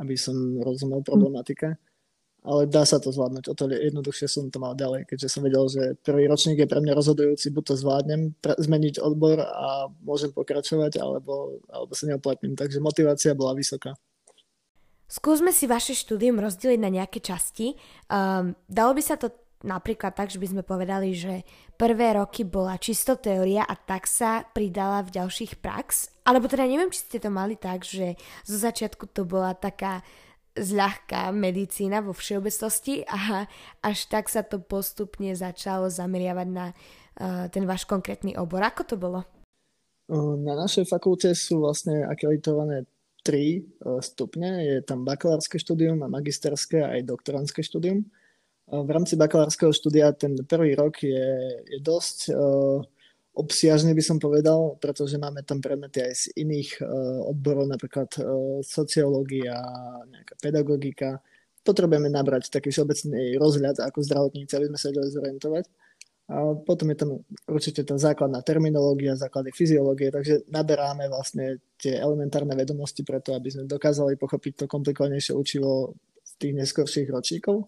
aby 0.00 0.16
som 0.16 0.34
rozumel 0.64 1.04
problematike 1.04 1.76
ale 2.48 2.64
dá 2.64 2.88
sa 2.88 2.96
to 2.96 3.12
zvládnuť. 3.12 3.52
O 3.52 3.54
to 3.54 3.68
jednoduchšie 3.68 4.24
som 4.24 4.48
to 4.48 4.56
mal 4.56 4.72
ďalej, 4.72 5.04
keďže 5.04 5.28
som 5.28 5.44
vedel, 5.44 5.68
že 5.68 6.00
prvý 6.00 6.24
ročník 6.24 6.64
je 6.64 6.70
pre 6.70 6.80
mňa 6.80 6.96
rozhodujúci, 6.96 7.52
buď 7.52 7.64
to 7.68 7.74
zvládnem 7.76 8.32
pre, 8.40 8.56
zmeniť 8.56 9.04
odbor 9.04 9.44
a 9.44 9.92
môžem 10.00 10.32
pokračovať, 10.32 10.96
alebo, 10.96 11.60
alebo 11.68 11.92
sa 11.92 12.08
neoplatním. 12.08 12.56
Takže 12.56 12.80
motivácia 12.80 13.36
bola 13.36 13.52
vysoká. 13.52 13.92
Skúsme 15.08 15.52
si 15.52 15.68
vaše 15.68 15.92
štúdium 15.92 16.40
rozdeliť 16.40 16.80
na 16.80 16.88
nejaké 16.88 17.20
časti. 17.20 17.76
Um, 18.08 18.56
dalo 18.68 18.96
by 18.96 19.02
sa 19.04 19.20
to 19.20 19.28
napríklad 19.64 20.14
tak, 20.14 20.30
že 20.30 20.38
by 20.38 20.46
sme 20.52 20.62
povedali, 20.62 21.16
že 21.16 21.42
prvé 21.74 22.14
roky 22.14 22.46
bola 22.46 22.78
čisto 22.78 23.18
teória 23.18 23.66
a 23.66 23.74
tak 23.74 24.06
sa 24.06 24.46
pridala 24.46 25.02
v 25.02 25.18
ďalších 25.18 25.58
prax. 25.58 26.12
Alebo 26.22 26.46
teda 26.46 26.68
neviem, 26.68 26.92
či 26.92 27.02
ste 27.02 27.18
to 27.18 27.32
mali 27.32 27.58
tak, 27.58 27.82
že 27.82 28.14
zo 28.46 28.56
začiatku 28.60 29.10
to 29.10 29.24
bola 29.26 29.56
taká 29.56 30.04
zľahká 30.58 31.30
medicína 31.30 32.02
vo 32.02 32.12
všeobecnosti 32.12 33.06
a 33.06 33.46
až 33.82 33.98
tak 34.10 34.26
sa 34.28 34.42
to 34.42 34.58
postupne 34.58 35.32
začalo 35.32 35.88
zameriavať 35.88 36.48
na 36.50 36.66
uh, 36.70 37.46
ten 37.48 37.64
váš 37.64 37.86
konkrétny 37.86 38.34
obor. 38.34 38.62
Ako 38.62 38.82
to 38.84 38.96
bolo? 38.98 39.24
Na 40.08 40.56
našej 40.56 40.88
fakulte 40.88 41.36
sú 41.36 41.60
vlastne 41.60 42.00
akreditované 42.08 42.88
tri 43.20 43.60
stupne. 44.00 44.64
Je 44.64 44.76
tam 44.80 45.04
bakalárske 45.04 45.60
štúdium 45.60 46.00
a 46.00 46.08
magisterské 46.08 46.80
a 46.80 46.96
aj 46.96 47.04
doktorantské 47.04 47.60
štúdium. 47.60 48.08
V 48.68 48.88
rámci 48.88 49.20
bakalárskeho 49.20 49.68
štúdia 49.72 50.12
ten 50.16 50.32
prvý 50.48 50.72
rok 50.76 51.00
je, 51.04 51.28
je 51.68 51.78
dosť 51.84 52.32
uh, 52.32 52.80
obsiažne 53.38 53.94
by 53.94 54.02
som 54.02 54.18
povedal, 54.18 54.74
pretože 54.82 55.14
máme 55.14 55.46
tam 55.46 55.62
predmety 55.62 56.02
aj 56.02 56.12
z 56.18 56.24
iných 56.42 56.82
uh, 56.82 57.30
odborov, 57.30 57.70
napríklad 57.70 58.10
uh, 58.18 58.58
sociológia, 58.66 59.54
nejaká 60.10 60.34
pedagogika. 60.42 61.22
Potrebujeme 61.62 62.10
nabrať 62.10 62.50
taký 62.50 62.74
všeobecný 62.74 63.38
rozhľad 63.38 63.78
ako 63.78 64.02
zdravotníci, 64.02 64.52
aby 64.58 64.66
sme 64.74 64.78
sa 64.78 64.90
vedeli 64.90 65.08
zorientovať. 65.14 65.64
A 66.28 66.52
potom 66.60 66.92
je 66.92 66.98
tam 67.00 67.10
určite 67.48 67.88
tá 67.88 67.96
základná 67.96 68.44
terminológia, 68.44 69.16
základy 69.16 69.48
fyziológie, 69.48 70.12
takže 70.12 70.44
naberáme 70.52 71.08
vlastne 71.08 71.56
tie 71.80 71.96
elementárne 71.96 72.52
vedomosti 72.52 73.00
preto, 73.00 73.32
aby 73.32 73.48
sme 73.48 73.64
dokázali 73.64 74.20
pochopiť 74.20 74.52
to 74.60 74.64
komplikovanejšie 74.68 75.32
učivo 75.32 75.96
z 76.20 76.32
tých 76.36 76.52
neskorších 76.52 77.08
ročíkov. 77.08 77.64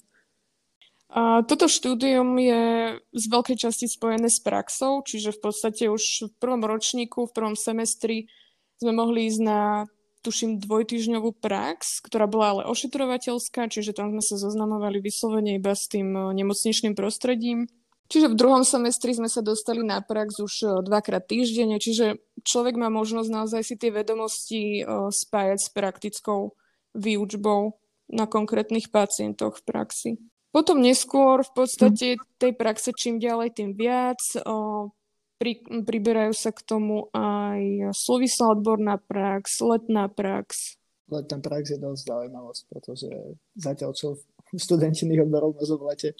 A 1.10 1.42
toto 1.42 1.66
štúdium 1.66 2.38
je 2.38 2.62
z 3.02 3.24
veľkej 3.26 3.58
časti 3.58 3.90
spojené 3.90 4.30
s 4.30 4.38
praxou, 4.38 5.02
čiže 5.02 5.34
v 5.34 5.42
podstate 5.42 5.90
už 5.90 6.30
v 6.30 6.34
prvom 6.38 6.62
ročníku, 6.62 7.26
v 7.26 7.34
prvom 7.34 7.56
semestri 7.58 8.30
sme 8.78 8.94
mohli 8.94 9.26
ísť 9.26 9.40
na, 9.42 9.90
tuším, 10.22 10.62
dvojtyžňovú 10.62 11.34
prax, 11.42 11.98
ktorá 12.06 12.30
bola 12.30 12.46
ale 12.54 12.62
ošetrovateľská, 12.70 13.66
čiže 13.66 13.96
tam 13.98 14.14
sme 14.14 14.22
sa 14.22 14.36
zoznamovali 14.38 15.02
vyslovene 15.02 15.58
iba 15.58 15.74
s 15.74 15.90
tým 15.90 16.14
e, 16.14 16.20
nemocničným 16.30 16.94
prostredím. 16.94 17.66
Čiže 18.06 18.30
v 18.30 18.38
druhom 18.38 18.62
semestri 18.62 19.14
sme 19.14 19.26
sa 19.26 19.42
dostali 19.42 19.82
na 19.82 19.98
prax 20.04 20.38
už 20.38 20.54
e, 20.62 20.66
dvakrát 20.86 21.26
týždenne, 21.26 21.82
čiže 21.82 22.22
človek 22.46 22.78
má 22.78 22.86
možnosť 22.86 23.30
naozaj 23.34 23.62
si 23.66 23.74
tie 23.74 23.90
vedomosti 23.90 24.62
e, 24.78 25.10
spájať 25.10 25.58
s 25.58 25.68
praktickou 25.74 26.54
výučbou 26.94 27.80
na 28.14 28.30
konkrétnych 28.30 28.94
pacientoch 28.94 29.58
v 29.58 29.66
praxi. 29.66 30.10
Potom 30.50 30.82
neskôr 30.82 31.46
v 31.46 31.52
podstate 31.54 32.18
tej 32.42 32.52
praxe 32.58 32.90
čím 32.90 33.22
ďalej, 33.22 33.54
tým 33.54 33.70
viac. 33.78 34.18
O, 34.42 34.90
pri, 35.38 35.62
priberajú 35.62 36.34
sa 36.34 36.50
k 36.50 36.60
tomu 36.66 37.06
aj 37.14 37.94
súvislá 37.94 38.58
odborná 38.58 38.98
prax, 38.98 39.62
letná 39.62 40.10
prax. 40.10 40.74
Letná 41.06 41.38
prax 41.38 41.74
je 41.74 41.78
dosť 41.78 42.02
zaujímavosť, 42.02 42.62
pretože 42.66 43.08
zatiaľ 43.54 43.94
čo 43.94 44.18
študenti 44.58 45.06
iných 45.06 45.30
odborov 45.30 45.54
možno 45.54 45.78
v 45.78 45.86
lete 45.94 46.10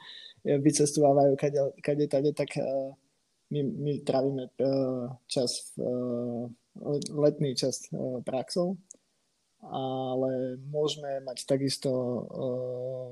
e, 0.46 0.54
vycestovávajú 0.62 1.34
kade, 1.34 1.60
kade 1.82 2.06
tade, 2.06 2.30
tak 2.30 2.54
uh, 2.58 2.94
my, 3.50 3.60
my 3.66 3.92
trávime 4.06 4.46
uh, 4.62 5.10
čas 5.26 5.74
v 5.74 5.82
uh, 5.82 6.98
letný 7.10 7.58
čas 7.58 7.90
uh, 7.90 8.22
praxou, 8.22 8.78
ale 9.66 10.62
môžeme 10.70 11.18
mať 11.26 11.50
takisto 11.50 11.90
uh, 11.90 13.10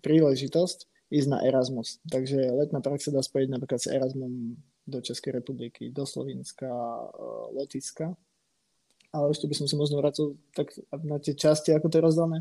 príležitosť 0.00 0.88
ísť 1.10 1.28
na 1.28 1.38
Erasmus. 1.42 1.98
Takže 2.06 2.38
letná 2.54 2.78
prax 2.78 3.10
sa 3.10 3.14
dá 3.14 3.22
spojiť 3.22 3.48
napríklad 3.50 3.80
s 3.82 3.90
Erasmom 3.90 4.56
do 4.86 4.98
Českej 5.02 5.42
republiky, 5.42 5.90
do 5.90 6.06
Slovenska, 6.06 6.66
e, 6.66 7.06
Lotiska. 7.54 8.14
Ale 9.10 9.34
ešte 9.34 9.50
by 9.50 9.54
som 9.58 9.66
sa 9.66 9.74
možno 9.74 9.98
vrátil 9.98 10.38
tak 10.54 10.70
na 11.02 11.18
tie 11.18 11.34
časti, 11.34 11.74
ako 11.74 11.90
to 11.90 11.98
je 11.98 12.06
rozdelené. 12.06 12.38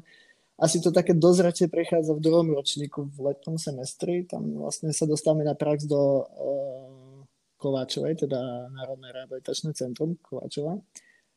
Asi 0.60 0.84
to 0.84 0.94
také 0.94 1.18
dozratie 1.18 1.72
prechádza 1.72 2.14
v 2.14 2.22
druhom 2.22 2.52
ročníku 2.52 3.10
v 3.10 3.32
letnom 3.32 3.58
semestri. 3.58 4.28
Tam 4.28 4.44
vlastne 4.60 4.94
sa 4.94 5.10
dostávame 5.10 5.48
na 5.48 5.56
prax 5.56 5.88
do 5.88 5.98
uh, 5.98 7.24
Kováčovej, 7.58 8.28
teda 8.28 8.68
Národné 8.70 9.10
rehabilitačné 9.16 9.72
centrum 9.72 10.20
Kováčova 10.20 10.78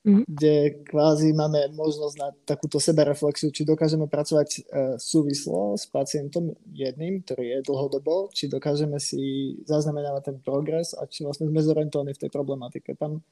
mm-hmm. 0.07 0.25
kde 0.27 0.55
kvázi 0.87 1.31
máme 1.33 1.71
možnosť 1.75 2.17
na 2.19 2.29
takúto 2.45 2.83
sebereflexiu, 2.83 3.55
či 3.55 3.67
dokážeme 3.67 4.07
pracovať 4.11 4.49
uh, 4.49 4.61
súvislo 4.99 5.79
s 5.79 5.87
pacientom 5.87 6.55
jedným, 6.71 7.23
ktorý 7.23 7.59
je 7.59 7.67
dlhodobo, 7.67 8.29
či 8.35 8.51
dokážeme 8.51 8.99
si 8.99 9.57
zaznamenávať 9.65 10.23
ten 10.35 10.37
progres 10.43 10.95
a 10.95 11.07
či 11.07 11.23
vlastne 11.23 11.49
sme 11.49 11.63
zorientovaní 11.63 12.15
v 12.15 12.23
tej 12.27 12.31
problematike. 12.31 12.99
Tam 12.99 13.23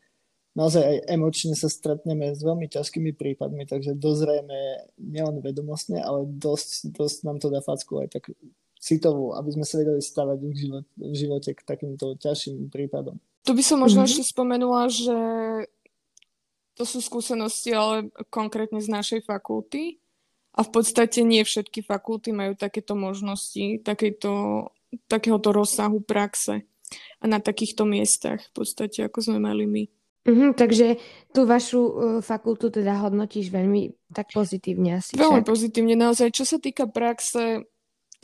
naozaj 0.55 0.83
aj 0.83 0.97
emočne 1.11 1.55
sa 1.55 1.71
stretneme 1.71 2.35
s 2.35 2.43
veľmi 2.43 2.67
ťažkými 2.67 3.15
prípadmi, 3.15 3.67
takže 3.67 3.95
dozrieme 3.95 4.91
nielen 4.99 5.39
vedomostne, 5.43 6.03
ale 6.03 6.27
dosť, 6.27 6.95
dosť 6.95 7.17
nám 7.27 7.39
to 7.39 7.51
dá 7.51 7.63
facku 7.63 8.03
aj 8.03 8.19
tak 8.19 8.35
citovú, 8.81 9.37
aby 9.37 9.53
sme 9.53 9.65
sa 9.69 9.79
vedeli 9.79 10.01
stavať 10.01 10.39
v 10.41 10.55
živote, 10.57 10.89
v 10.97 11.15
živote 11.15 11.51
k 11.53 11.61
takýmto 11.69 12.17
ťažším 12.17 12.73
prípadom. 12.73 13.21
Tu 13.45 13.53
by 13.53 13.63
som 13.65 13.81
možno 13.81 14.05
mm-hmm. 14.05 14.21
ešte 14.21 14.33
spomenula, 14.33 14.89
že 14.89 15.17
to 16.81 16.89
sú 16.89 17.05
skúsenosti 17.05 17.77
ale 17.77 18.09
konkrétne 18.33 18.81
z 18.81 18.89
našej 18.89 19.21
fakulty 19.29 20.01
a 20.57 20.65
v 20.65 20.71
podstate 20.73 21.21
nie 21.21 21.45
všetky 21.45 21.85
fakulty 21.85 22.33
majú 22.33 22.57
takéto 22.57 22.97
možnosti, 22.97 23.85
takéto, 23.85 24.65
takéhoto 25.05 25.53
rozsahu 25.53 26.01
praxe 26.01 26.65
a 27.21 27.25
na 27.29 27.37
takýchto 27.37 27.85
miestach 27.85 28.41
v 28.49 28.65
podstate, 28.65 29.05
ako 29.05 29.21
sme 29.21 29.39
mali 29.45 29.69
my. 29.69 29.85
Mm-hmm, 30.21 30.51
takže 30.57 30.97
tú 31.37 31.45
vašu 31.45 31.81
uh, 31.81 31.93
fakultu 32.25 32.73
teda 32.73 32.97
hodnotíš 33.05 33.53
veľmi 33.53 34.13
tak 34.17 34.33
pozitívne 34.33 35.05
asi. 35.05 35.21
Veľmi 35.21 35.45
však? 35.45 35.49
pozitívne, 35.53 35.95
naozaj. 36.01 36.33
Čo 36.33 36.45
sa 36.45 36.59
týka 36.61 36.89
praxe, 36.89 37.65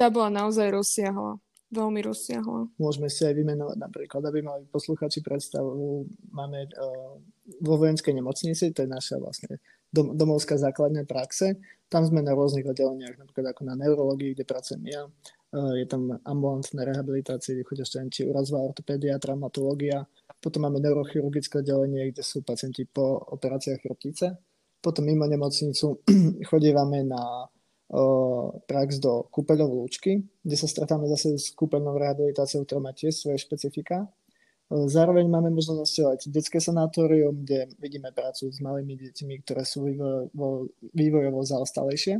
tá 0.00 0.08
bola 0.08 0.32
naozaj 0.32 0.72
rozsiahla 0.72 1.40
veľmi 1.76 2.00
rozsiahla. 2.00 2.72
Môžeme 2.80 3.12
si 3.12 3.28
aj 3.28 3.36
vymenovať 3.36 3.76
napríklad, 3.76 4.22
aby 4.24 4.40
mali 4.40 4.64
posluchači 4.72 5.20
predstavu. 5.20 6.08
Máme 6.32 6.72
uh, 6.72 7.20
vo 7.60 7.74
vojenskej 7.76 8.16
nemocnici, 8.16 8.72
to 8.72 8.82
je 8.82 8.88
naša 8.88 9.20
vlastne 9.20 9.60
dom, 9.92 10.16
domovská 10.16 10.56
základná 10.56 11.04
praxe. 11.04 11.60
Tam 11.92 12.02
sme 12.02 12.24
na 12.24 12.32
rôznych 12.32 12.66
oddeleniach, 12.66 13.20
napríklad 13.20 13.52
ako 13.52 13.62
na 13.68 13.74
neurologii, 13.76 14.32
kde 14.32 14.48
pracujem 14.48 14.82
ja. 14.88 15.04
Uh, 15.52 15.76
je 15.76 15.86
tam 15.86 16.16
ambulantná 16.24 16.82
rehabilitácia, 16.82 17.52
kde 17.52 17.68
chodia 17.68 17.84
študenti 17.84 18.24
urazová 18.24 18.64
ortopédia, 18.64 19.20
traumatológia. 19.20 20.08
Potom 20.40 20.64
máme 20.64 20.80
neurochirurgické 20.80 21.60
oddelenie, 21.60 22.10
kde 22.10 22.24
sú 22.24 22.40
pacienti 22.42 22.88
po 22.88 23.20
operáciách 23.36 23.84
chrbtice. 23.84 24.26
Potom 24.80 25.04
mimo 25.04 25.28
nemocnicu 25.28 26.02
chodívame 26.50 27.04
na 27.04 27.46
prax 28.66 28.98
do 28.98 29.30
kúpeľov 29.30 29.70
lúčky, 29.70 30.26
kde 30.42 30.56
sa 30.58 30.66
stretáme 30.66 31.06
zase 31.06 31.38
s 31.38 31.54
kúpeľnou 31.54 31.94
rehabilitáciou, 31.94 32.66
ktorá 32.66 32.82
má 32.82 32.90
tiež 32.90 33.14
svoje 33.14 33.38
špecifika. 33.38 34.10
Zároveň 34.66 35.30
máme 35.30 35.54
možnosť 35.54 35.78
navštevovať 35.78 36.20
detské 36.34 36.58
sanatórium, 36.58 37.46
kde 37.46 37.70
vidíme 37.78 38.10
prácu 38.10 38.50
s 38.50 38.58
malými 38.58 38.98
deťmi, 38.98 39.46
ktoré 39.46 39.62
sú 39.62 39.86
vývojovo, 39.86 40.66
vývojovo 40.90 41.40
zaostalejšie. 41.46 42.18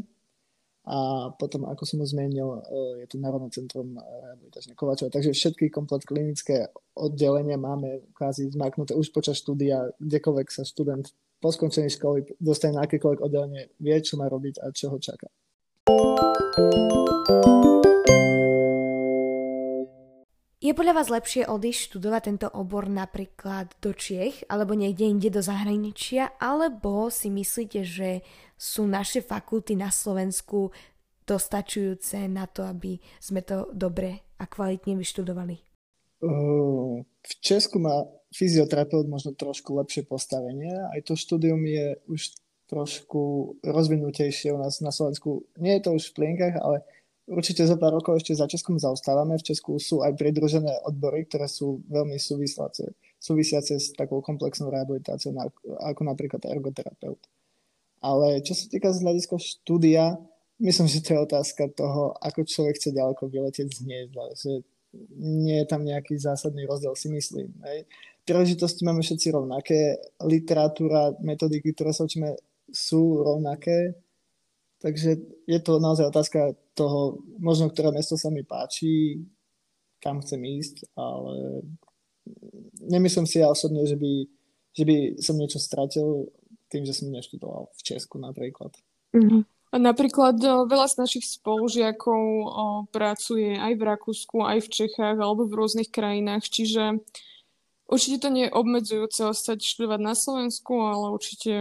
a 0.87 1.29
potom, 1.35 1.67
ako 1.67 1.83
som 1.83 1.99
ho 1.99 2.07
zmenil, 2.07 2.63
je 3.03 3.07
tu 3.11 3.19
Národné 3.19 3.51
centrum 3.51 3.99
rehabilitačné 3.99 4.79
Kovačova. 4.79 5.11
Takže 5.11 5.35
všetky 5.35 5.67
komplet 5.67 6.07
klinické 6.07 6.71
oddelenia 6.95 7.59
máme 7.59 8.07
kvázi 8.15 8.47
zmaknuté 8.55 8.95
už 8.95 9.11
počas 9.11 9.43
štúdia, 9.43 9.91
kdekoľvek 9.99 10.47
sa 10.47 10.63
študent 10.63 11.11
po 11.43 11.51
skončení 11.51 11.91
školy 11.91 12.39
dostane 12.39 12.79
na 12.79 12.87
akékoľvek 12.87 13.19
oddelenie, 13.19 13.75
vie, 13.83 13.99
čo 13.99 14.15
má 14.15 14.31
robiť 14.31 14.63
a 14.63 14.71
čo 14.71 14.95
ho 14.95 14.99
čaká. 15.03 15.27
Je 16.57 16.65
podľa 20.73 20.97
vás 20.97 21.13
lepšie 21.13 21.45
odísť 21.45 21.93
študovať 21.93 22.23
tento 22.25 22.49
obor 22.49 22.89
napríklad 22.89 23.77
do 23.85 23.93
Čiech 23.93 24.49
alebo 24.49 24.73
niekde 24.73 25.05
inde 25.05 25.29
do 25.29 25.45
zahraničia, 25.45 26.33
alebo 26.41 27.13
si 27.13 27.29
myslíte, 27.29 27.85
že 27.85 28.25
sú 28.57 28.89
naše 28.89 29.21
fakulty 29.21 29.77
na 29.77 29.93
Slovensku 29.93 30.73
dostačujúce 31.29 32.25
na 32.33 32.49
to, 32.49 32.65
aby 32.65 32.97
sme 33.21 33.45
to 33.45 33.69
dobre 33.77 34.25
a 34.41 34.49
kvalitne 34.49 34.97
vyštudovali? 34.97 35.61
V 37.21 37.33
Česku 37.45 37.85
má 37.85 38.01
fyzioterapeut 38.33 39.05
možno 39.05 39.37
trošku 39.37 39.77
lepšie 39.77 40.09
postavenie. 40.09 40.73
Aj 40.73 41.05
to 41.05 41.21
štúdium 41.21 41.61
je 41.69 42.01
už 42.09 42.33
trošku 42.67 43.55
rozvinutejšie 43.63 44.51
u 44.51 44.59
nás 44.59 44.83
na 44.83 44.91
Slovensku. 44.91 45.47
Nie 45.59 45.79
je 45.79 45.83
to 45.87 45.91
už 45.95 46.11
v 46.11 46.17
plienkach, 46.19 46.59
ale 46.59 46.83
Určite 47.27 47.67
za 47.67 47.75
pár 47.75 47.91
rokov 47.91 48.23
ešte 48.23 48.39
za 48.39 48.47
Českom 48.47 48.79
zaostávame. 48.79 49.35
V 49.35 49.51
Česku 49.51 49.83
sú 49.83 49.99
aj 50.07 50.15
pridružené 50.15 50.71
odbory, 50.87 51.27
ktoré 51.27 51.51
sú 51.51 51.83
veľmi 51.91 52.23
súvisiace, 52.23 52.95
súvisiace 53.19 53.83
s 53.83 53.91
takou 53.99 54.23
komplexnou 54.23 54.71
rehabilitáciou, 54.71 55.35
ako 55.83 56.03
napríklad 56.07 56.47
ergoterapeut. 56.47 57.19
Ale 57.99 58.39
čo 58.47 58.55
sa 58.55 58.71
týka 58.71 58.95
z 58.95 59.03
hľadiska 59.03 59.43
štúdia, 59.43 60.15
myslím, 60.63 60.87
že 60.87 61.03
to 61.03 61.19
je 61.19 61.27
otázka 61.27 61.67
toho, 61.75 62.15
ako 62.23 62.47
človek 62.47 62.79
chce 62.79 62.95
ďaleko 62.95 63.27
vyletieť 63.27 63.75
z 63.75 63.79
hniezda. 63.83 64.25
Že 64.39 64.53
nie 65.19 65.59
je 65.59 65.67
tam 65.67 65.83
nejaký 65.83 66.15
zásadný 66.23 66.63
rozdiel, 66.63 66.95
si 66.95 67.11
myslím. 67.11 67.51
Hej. 67.67 67.91
Príležitosti 68.23 68.87
máme 68.87 69.03
všetci 69.03 69.35
rovnaké, 69.35 69.99
literatúra, 70.23 71.11
metodiky, 71.27 71.75
ktoré 71.75 71.91
sa 71.91 72.07
učíme, 72.07 72.39
sú 72.71 73.23
rovnaké, 73.23 73.95
takže 74.83 75.19
je 75.47 75.59
to 75.63 75.79
naozaj 75.79 76.11
otázka 76.11 76.55
toho, 76.77 77.23
možno 77.41 77.73
ktoré 77.73 77.91
mesto 77.91 78.19
sa 78.19 78.29
mi 78.29 78.45
páči, 78.45 79.23
kam 80.03 80.21
chcem 80.21 80.43
ísť, 80.45 80.93
ale 80.95 81.65
nemyslím 82.85 83.27
si 83.27 83.41
ja 83.41 83.49
osobne, 83.49 83.87
že 83.87 83.97
by, 83.97 84.13
že 84.77 84.85
by 84.85 84.97
som 85.19 85.41
niečo 85.41 85.59
stratil 85.59 86.31
tým, 86.69 86.85
že 86.85 86.95
som 86.95 87.11
neštudoval 87.11 87.71
v 87.73 87.81
Česku 87.83 88.19
napríklad. 88.19 88.75
Mm-hmm. 89.15 89.43
Napríklad 89.77 90.39
veľa 90.41 90.87
z 90.87 90.97
našich 91.03 91.27
spolužiakov 91.27 92.23
o, 92.23 92.47
pracuje 92.89 93.59
aj 93.59 93.73
v 93.75 93.83
Rakúsku, 93.83 94.39
aj 94.41 94.63
v 94.63 94.73
Čechách 94.73 95.19
alebo 95.19 95.45
v 95.45 95.59
rôznych 95.59 95.91
krajinách, 95.91 96.47
čiže 96.47 97.03
určite 97.91 98.25
to 98.25 98.29
nie 98.31 98.47
je 98.47 98.57
obmedzujúce 98.57 99.27
ostať 99.27 99.67
študovať 99.67 100.01
na 100.01 100.15
Slovensku, 100.15 100.75
ale 100.81 101.13
určite 101.13 101.55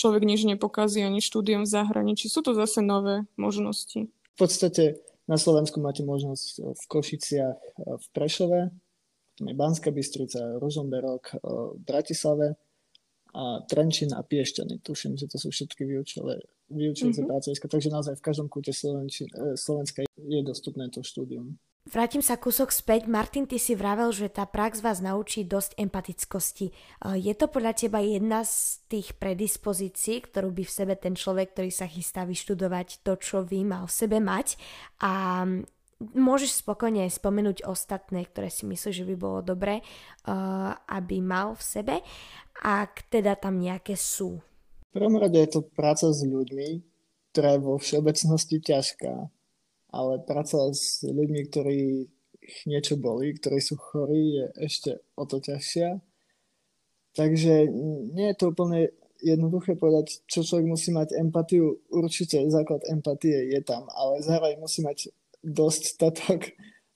človek 0.00 0.24
nič 0.24 0.48
nepokazí 0.48 1.04
ani 1.04 1.20
štúdium 1.20 1.68
v 1.68 1.72
zahraničí. 1.76 2.32
Sú 2.32 2.40
to 2.40 2.56
zase 2.56 2.80
nové 2.80 3.28
možnosti. 3.36 4.08
V 4.08 4.36
podstate 4.40 4.96
na 5.28 5.36
Slovensku 5.36 5.76
máte 5.84 6.00
možnosť 6.00 6.72
v 6.72 6.84
Košiciach, 6.88 7.60
v 7.76 8.06
Prešove, 8.16 8.72
potom 9.36 9.46
je 9.46 9.56
Banská 9.56 9.88
Bystrica, 9.92 10.60
Rožomberok, 10.60 11.36
v 11.40 11.80
Bratislave 11.80 12.60
a 13.32 13.64
Trenčín 13.64 14.12
a 14.12 14.20
Piešťany. 14.20 14.84
Tuším, 14.84 15.16
že 15.16 15.30
to 15.32 15.40
sú 15.40 15.48
všetky 15.48 15.88
vyučové, 15.88 16.44
vyučujúce 16.68 17.24
mm-hmm. 17.24 17.32
pracoviska, 17.32 17.66
takže 17.72 17.88
naozaj 17.88 18.20
v 18.20 18.26
každom 18.26 18.52
kúte 18.52 18.76
Slovenska 19.56 20.04
je 20.04 20.40
dostupné 20.44 20.92
to 20.92 21.00
štúdium. 21.00 21.56
Vrátim 21.88 22.20
sa 22.20 22.36
kúsok 22.36 22.68
späť. 22.76 23.08
Martin, 23.08 23.48
ty 23.48 23.56
si 23.56 23.72
vravel, 23.72 24.12
že 24.12 24.28
tá 24.28 24.44
prax 24.44 24.84
vás 24.84 25.00
naučí 25.00 25.48
dosť 25.48 25.80
empatickosti. 25.80 26.76
Je 27.16 27.32
to 27.32 27.48
podľa 27.48 27.72
teba 27.72 28.04
jedna 28.04 28.44
z 28.44 28.84
tých 28.84 29.16
predispozícií, 29.16 30.28
ktorú 30.28 30.52
by 30.52 30.62
v 30.68 30.76
sebe 30.76 30.94
ten 31.00 31.16
človek, 31.16 31.56
ktorý 31.56 31.72
sa 31.72 31.88
chystá 31.88 32.28
vyštudovať 32.28 33.00
to, 33.00 33.16
čo 33.16 33.40
vy 33.42 33.64
mal 33.64 33.88
v 33.88 33.96
sebe 33.96 34.20
mať 34.20 34.60
a 35.00 35.42
môžeš 36.00 36.64
spokojne 36.64 37.08
spomenúť 37.08 37.64
ostatné, 37.64 38.28
ktoré 38.28 38.52
si 38.52 38.68
myslíš, 38.68 39.00
že 39.00 39.08
by 39.08 39.16
bolo 39.16 39.40
dobré, 39.40 39.80
aby 40.84 41.16
mal 41.24 41.56
v 41.56 41.64
sebe, 41.64 41.94
ak 42.60 43.08
teda 43.08 43.40
tam 43.40 43.56
nejaké 43.56 43.96
sú. 43.96 44.36
V 44.92 45.00
prvom 45.00 45.16
rade 45.16 45.40
je 45.40 45.50
to 45.58 45.64
práca 45.64 46.12
s 46.12 46.24
ľuďmi, 46.28 46.84
ktorá 47.32 47.56
je 47.56 47.60
vo 47.64 47.80
všeobecnosti 47.80 48.56
ťažká 48.64 49.12
ale 49.90 50.22
pracovať 50.22 50.72
s 50.74 51.02
ľuďmi, 51.06 51.40
ktorí 51.50 52.08
niečo 52.66 52.98
boli, 52.98 53.36
ktorí 53.36 53.58
sú 53.62 53.78
chorí, 53.78 54.40
je 54.40 54.46
ešte 54.66 54.90
o 55.14 55.24
to 55.26 55.38
ťažšia. 55.38 56.00
Takže 57.14 57.68
nie 58.14 58.26
je 58.30 58.36
to 58.38 58.54
úplne 58.54 58.90
jednoduché 59.20 59.76
povedať, 59.76 60.24
čo 60.30 60.46
človek 60.46 60.66
musí 60.66 60.94
mať 60.94 61.18
empatiu. 61.18 61.82
Určite 61.90 62.40
základ 62.48 62.86
empatie 62.88 63.50
je 63.50 63.60
tam, 63.60 63.84
ale 63.92 64.22
zároveň 64.24 64.62
musí 64.62 64.80
mať 64.80 65.10
dosť 65.42 65.82
statok, 65.84 66.40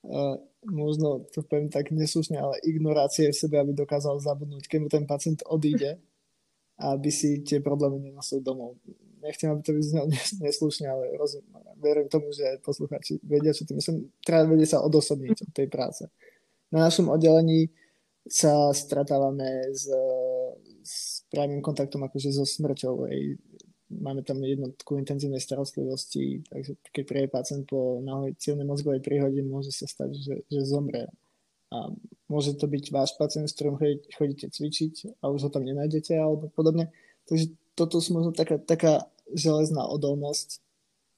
uh, 0.09 0.39
možno 0.65 1.27
to 1.35 1.45
poviem 1.45 1.69
tak 1.69 1.93
neslušne, 1.93 2.41
ale 2.41 2.63
ignorácie 2.65 3.29
v 3.29 3.37
sebe, 3.37 3.61
aby 3.61 3.77
dokázal 3.77 4.23
zabudnúť, 4.23 4.71
keď 4.71 4.79
mu 4.81 4.89
ten 4.89 5.05
pacient 5.05 5.45
odíde 5.45 6.01
aby 6.79 7.11
si 7.11 7.47
tie 7.47 7.63
problémy 7.63 8.03
nenosil 8.03 8.43
domov 8.43 8.83
nechcem, 9.25 9.49
aby 9.49 9.63
to 9.65 9.73
vyznelo 9.73 10.07
neslušne, 10.45 10.87
ale 10.87 11.17
rozumiem, 11.17 11.65
verím 11.81 12.09
tomu, 12.13 12.31
že 12.31 12.61
posluchači 12.61 13.19
vedia, 13.25 13.57
čo 13.57 13.65
to 13.65 13.73
myslím. 13.75 14.13
Treba 14.21 14.45
vedieť 14.53 14.77
sa 14.77 14.85
odosobniť 14.85 15.37
od 15.49 15.51
tej 15.57 15.69
práce. 15.73 16.05
Na 16.69 16.87
našom 16.87 17.09
oddelení 17.09 17.73
sa 18.25 18.73
stratávame 18.73 19.69
s, 19.73 19.85
s 20.81 21.23
právnym 21.29 21.61
kontaktom 21.61 22.05
akože 22.09 22.33
so 22.33 22.49
smrťou. 22.49 23.09
Ej. 23.13 23.37
Máme 23.95 24.25
tam 24.25 24.41
jednotku 24.41 24.97
intenzívnej 24.97 25.39
starostlivosti, 25.39 26.43
takže 26.49 26.81
keď 26.91 27.05
príde 27.05 27.29
pacient 27.29 27.69
po 27.69 28.01
náhoj 28.01 28.33
cievnej 28.41 28.65
mozgovej 28.65 29.05
príhode, 29.05 29.39
môže 29.45 29.71
sa 29.71 29.85
stať, 29.85 30.17
že, 30.19 30.35
že 30.49 30.61
zomre. 30.65 31.13
A 31.71 31.93
môže 32.27 32.57
to 32.57 32.65
byť 32.67 32.85
váš 32.91 33.13
pacient, 33.21 33.47
s 33.47 33.55
ktorým 33.55 33.77
chodíte 34.17 34.51
cvičiť 34.51 35.21
a 35.21 35.31
už 35.31 35.47
ho 35.47 35.51
tam 35.53 35.69
nenájdete 35.69 36.17
alebo 36.17 36.49
podobne. 36.51 36.91
Takže 37.29 37.55
toto 37.75 37.99
sú 37.99 38.15
možno 38.15 38.31
taká, 38.31 38.57
taká 38.59 39.11
železná 39.35 39.85
odolnosť 39.87 40.63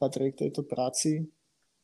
patrí 0.01 0.33
k 0.33 0.49
tejto 0.49 0.65
práci 0.65 1.29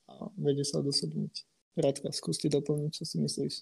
a 0.09 0.29
vedie 0.37 0.65
sa 0.65 0.81
odosobniť. 0.81 1.47
Radka, 1.73 2.13
skús 2.13 2.37
ti 2.37 2.53
doplniť, 2.53 2.91
čo 2.93 3.05
si 3.09 3.17
myslíš. 3.17 3.55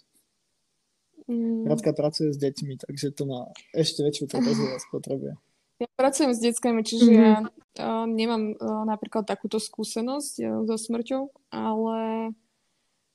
Mm. 1.31 1.71
Radka 1.71 1.95
pracuje 1.95 2.35
s 2.35 2.39
deťmi, 2.43 2.83
takže 2.83 3.15
to 3.15 3.23
má 3.29 3.51
ešte 3.71 4.03
väčšiu 4.03 4.27
trpezlivosť 4.27 4.87
potrebuje. 4.95 5.35
Ja 5.81 5.89
pracujem 5.97 6.37
s 6.37 6.43
deckami, 6.45 6.85
čiže 6.85 7.09
mm-hmm. 7.09 7.25
ja 7.25 7.37
uh, 7.47 8.05
nemám 8.05 8.53
uh, 8.53 8.85
napríklad 8.85 9.25
takúto 9.25 9.57
skúsenosť 9.57 10.35
uh, 10.45 10.49
so 10.69 10.77
smrťou, 10.77 11.33
ale 11.55 11.99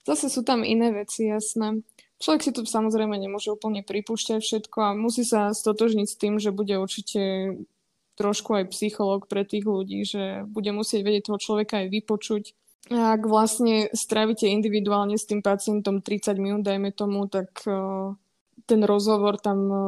zase 0.02 0.26
sú 0.26 0.42
tam 0.42 0.66
iné 0.66 0.90
veci, 0.90 1.30
jasné. 1.30 1.86
Človek 2.18 2.40
si 2.42 2.50
to 2.50 2.64
samozrejme 2.64 3.14
nemôže 3.20 3.52
úplne 3.52 3.84
pripúšťať 3.84 4.40
všetko 4.40 4.78
a 4.82 4.98
musí 4.98 5.22
sa 5.22 5.52
stotožniť 5.52 6.08
s 6.08 6.18
tým, 6.18 6.34
že 6.40 6.50
bude 6.50 6.74
určite 6.80 7.54
trošku 8.16 8.56
aj 8.56 8.72
psychológ 8.72 9.28
pre 9.28 9.44
tých 9.44 9.68
ľudí, 9.68 10.02
že 10.02 10.48
bude 10.48 10.72
musieť 10.72 11.04
vedieť 11.04 11.30
toho 11.30 11.38
človeka 11.38 11.84
aj 11.84 11.88
vypočuť. 11.92 12.44
A 12.90 13.18
ak 13.18 13.28
vlastne 13.28 13.90
stravíte 13.92 14.48
individuálne 14.48 15.18
s 15.18 15.28
tým 15.28 15.42
pacientom 15.44 16.00
30 16.00 16.38
minút, 16.38 16.62
dajme 16.64 16.94
tomu, 16.94 17.26
tak 17.26 17.50
uh, 17.66 18.14
ten 18.64 18.80
rozhovor 18.86 19.36
tam 19.42 19.58
uh, 19.68 19.80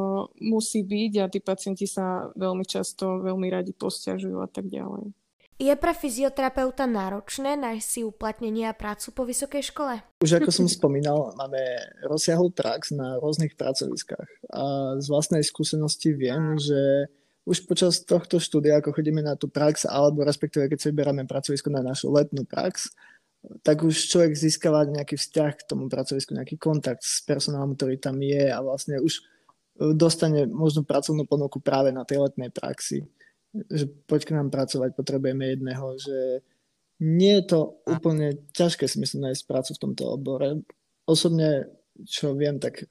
musí 0.43 0.83
byť 0.83 1.13
a 1.19 1.25
tí 1.31 1.39
pacienti 1.39 1.87
sa 1.87 2.29
veľmi 2.35 2.67
často 2.67 3.23
veľmi 3.23 3.47
radi 3.49 3.71
posťažujú 3.73 4.37
a 4.43 4.47
tak 4.51 4.67
ďalej. 4.67 5.15
Je 5.59 5.75
pre 5.75 5.91
fyzioterapeuta 5.91 6.87
náročné 6.87 7.59
nájsť 7.59 7.83
si 7.83 7.99
uplatnenie 8.07 8.71
a 8.71 8.71
prácu 8.71 9.11
po 9.11 9.27
vysokej 9.27 9.59
škole? 9.67 9.99
Už 10.23 10.39
ako 10.39 10.55
som 10.55 10.71
spomínal, 10.71 11.35
máme 11.35 11.59
rozsiahlu 12.07 12.55
prax 12.55 12.95
na 12.95 13.19
rôznych 13.19 13.59
pracoviskách 13.59 14.47
a 14.55 14.95
z 15.03 15.05
vlastnej 15.11 15.43
skúsenosti 15.43 16.15
viem, 16.15 16.55
že 16.55 17.11
už 17.47 17.65
počas 17.65 18.03
tohto 18.03 18.37
štúdia, 18.37 18.79
ako 18.79 18.95
chodíme 18.95 19.23
na 19.23 19.35
tú 19.39 19.47
prax, 19.47 19.87
alebo 19.87 20.23
respektíve 20.27 20.67
keď 20.67 20.77
si 20.79 20.89
vyberáme 20.91 21.23
pracovisko 21.25 21.71
na 21.71 21.81
našu 21.81 22.11
letnú 22.11 22.43
prax, 22.43 22.91
tak 23.63 23.87
už 23.87 23.95
človek 23.95 24.35
získava 24.35 24.83
nejaký 24.83 25.15
vzťah 25.15 25.51
k 25.55 25.67
tomu 25.67 25.87
pracovisku, 25.87 26.35
nejaký 26.35 26.59
kontakt 26.59 27.07
s 27.07 27.23
personálom, 27.23 27.75
ktorý 27.75 27.95
tam 27.95 28.19
je 28.19 28.51
a 28.51 28.59
vlastne 28.59 28.99
už 28.99 29.23
e, 29.79 29.95
dostane 29.95 30.43
možno 30.43 30.83
pracovnú 30.83 31.23
ponuku 31.23 31.63
práve 31.63 31.95
na 31.95 32.03
tej 32.03 32.27
letnej 32.27 32.51
praxi. 32.51 33.07
Že 33.55 33.87
poď 34.05 34.21
k 34.27 34.35
nám 34.35 34.51
pracovať, 34.51 34.91
potrebujeme 34.91 35.55
jedného, 35.55 35.95
že 35.95 36.17
nie 36.99 37.39
je 37.39 37.45
to 37.47 37.79
úplne 37.87 38.43
ťažké 38.51 38.83
si 38.91 38.99
myslím 38.99 39.31
nájsť 39.31 39.47
prácu 39.47 39.71
v 39.71 39.83
tomto 39.87 40.03
obore. 40.11 40.59
Osobne, 41.07 41.71
čo 42.03 42.35
viem, 42.35 42.59
tak 42.59 42.83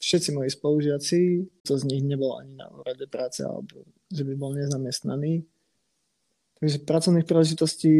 všetci 0.00 0.32
moji 0.32 0.50
spolužiaci, 0.50 1.20
to 1.62 1.72
z 1.76 1.84
nich 1.84 2.02
nebol 2.02 2.40
ani 2.40 2.56
na 2.56 2.72
úrade 2.72 3.04
práce, 3.06 3.44
alebo 3.44 3.84
že 4.08 4.24
by 4.24 4.34
bol 4.34 4.56
nezamestnaný. 4.56 5.44
Takže 6.60 6.82
pracovných 6.88 7.28
príležitostí 7.28 7.96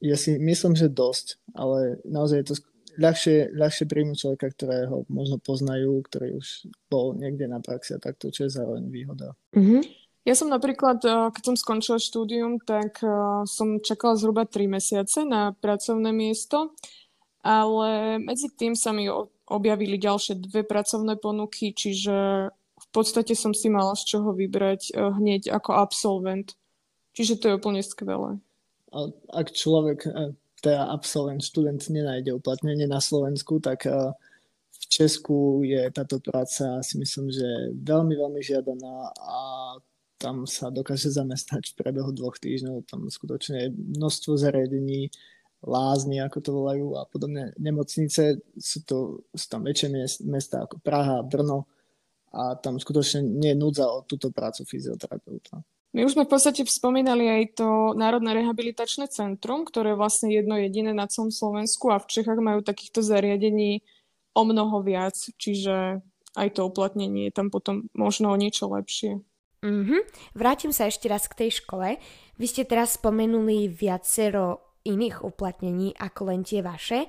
je 0.00 0.16
si 0.16 0.40
myslím, 0.40 0.72
že 0.72 0.88
dosť, 0.88 1.36
ale 1.52 2.00
naozaj 2.08 2.36
je 2.40 2.46
to 2.48 2.54
ľahšie, 2.96 3.52
ľahšie 3.52 3.84
príjmu 3.84 4.16
človeka, 4.16 4.48
ktorého 4.52 5.04
možno 5.12 5.36
poznajú, 5.36 6.00
ktorý 6.08 6.40
už 6.40 6.72
bol 6.88 7.12
niekde 7.14 7.46
na 7.46 7.60
praxi 7.60 7.94
a 7.96 8.02
takto, 8.02 8.32
čo 8.32 8.48
je 8.48 8.56
zároveň 8.56 8.88
výhoda. 8.88 9.36
Mm-hmm. 9.52 9.82
Ja 10.28 10.36
som 10.36 10.52
napríklad, 10.52 11.00
eh, 11.04 11.28
keď 11.32 11.42
som 11.52 11.56
skončila 11.56 11.96
štúdium, 12.00 12.60
tak 12.60 13.00
eh, 13.04 13.44
som 13.44 13.80
čakala 13.80 14.16
zhruba 14.16 14.44
3 14.44 14.68
mesiace 14.68 15.24
na 15.24 15.52
pracovné 15.56 16.12
miesto, 16.12 16.76
ale 17.40 18.20
medzi 18.20 18.52
tým 18.52 18.76
sa 18.76 18.92
mi 18.92 19.08
objavili 19.50 19.98
ďalšie 19.98 20.38
dve 20.38 20.62
pracovné 20.62 21.18
ponuky, 21.18 21.74
čiže 21.74 22.48
v 22.54 22.88
podstate 22.94 23.36
som 23.36 23.52
si 23.52 23.68
mala 23.68 23.92
z 23.98 24.16
čoho 24.16 24.32
vybrať 24.32 24.94
eh, 24.94 25.10
hneď 25.10 25.50
ako 25.50 25.76
absolvent. 25.76 26.54
Čiže 27.10 27.42
to 27.42 27.44
je 27.50 27.58
úplne 27.58 27.82
skvelé. 27.82 28.38
Ak 29.34 29.50
človek 29.50 30.06
teda 30.60 30.92
absolvent, 30.92 31.42
študent 31.42 31.80
nenájde 31.88 32.36
uplatnenie 32.36 32.84
na 32.84 33.00
Slovensku, 33.00 33.58
tak 33.58 33.88
eh, 33.88 34.12
v 34.70 34.84
Česku 34.88 35.60
je 35.64 35.88
táto 35.92 36.20
práca 36.20 36.80
si 36.84 36.96
myslím, 37.00 37.32
že 37.32 37.74
veľmi, 37.76 38.14
veľmi 38.16 38.40
žiadaná 38.40 39.12
a 39.12 39.40
tam 40.20 40.44
sa 40.44 40.68
dokáže 40.68 41.08
zamestnať 41.08 41.72
v 41.72 41.76
priebehu 41.80 42.12
dvoch 42.12 42.36
týždňov. 42.36 42.84
Tam 42.84 43.08
skutočne 43.08 43.56
je 43.56 43.68
množstvo 43.72 44.36
zariadení, 44.36 45.08
lázny, 45.60 46.20
ako 46.24 46.38
to 46.40 46.50
volajú 46.56 46.86
a 46.96 47.04
podobne. 47.04 47.52
Nemocnice 47.60 48.40
sú, 48.56 48.78
to, 48.84 48.96
sú 49.36 49.46
tam 49.48 49.68
väčšie 49.68 49.92
mesta 50.24 50.64
ako 50.64 50.80
Praha, 50.80 51.20
Brno 51.20 51.68
a 52.32 52.56
tam 52.56 52.78
skutočne 52.78 53.20
nie 53.26 53.52
je 53.52 53.60
núdza 53.60 53.90
o 53.90 54.06
túto 54.06 54.30
prácu 54.30 54.64
fyzioterapeuta. 54.64 55.60
My 55.90 56.06
už 56.06 56.14
sme 56.14 56.22
v 56.22 56.32
podstate 56.38 56.62
spomínali 56.62 57.26
aj 57.26 57.58
to 57.58 57.98
Národné 57.98 58.30
rehabilitačné 58.38 59.10
centrum, 59.10 59.66
ktoré 59.66 59.92
je 59.92 59.98
vlastne 59.98 60.30
jedno 60.30 60.54
jediné 60.54 60.94
na 60.94 61.10
celom 61.10 61.34
Slovensku 61.34 61.90
a 61.90 61.98
v 61.98 62.06
Čechách 62.06 62.38
majú 62.38 62.62
takýchto 62.62 63.02
zariadení 63.02 63.82
o 64.30 64.46
mnoho 64.46 64.86
viac, 64.86 65.18
čiže 65.18 65.98
aj 66.38 66.48
to 66.54 66.62
uplatnenie 66.62 67.26
je 67.26 67.34
tam 67.34 67.50
potom 67.50 67.90
možno 67.90 68.30
o 68.30 68.38
niečo 68.38 68.70
lepšie. 68.70 69.18
Mm-hmm. 69.66 70.00
Vrátim 70.38 70.70
sa 70.70 70.86
ešte 70.86 71.10
raz 71.10 71.26
k 71.26 71.44
tej 71.46 71.58
škole. 71.58 71.98
Vy 72.38 72.46
ste 72.46 72.62
teraz 72.62 72.96
spomenuli 72.96 73.66
viacero 73.66 74.69
iných 74.84 75.22
uplatnení 75.24 75.92
ako 75.96 76.32
len 76.32 76.40
tie 76.46 76.64
vaše. 76.64 77.08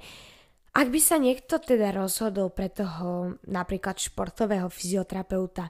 Ak 0.72 0.88
by 0.88 1.00
sa 1.04 1.20
niekto 1.20 1.60
teda 1.60 1.92
rozhodol 1.92 2.52
pre 2.56 2.72
toho 2.72 3.36
napríklad 3.48 4.00
športového 4.00 4.72
fyzioterapeuta, 4.72 5.68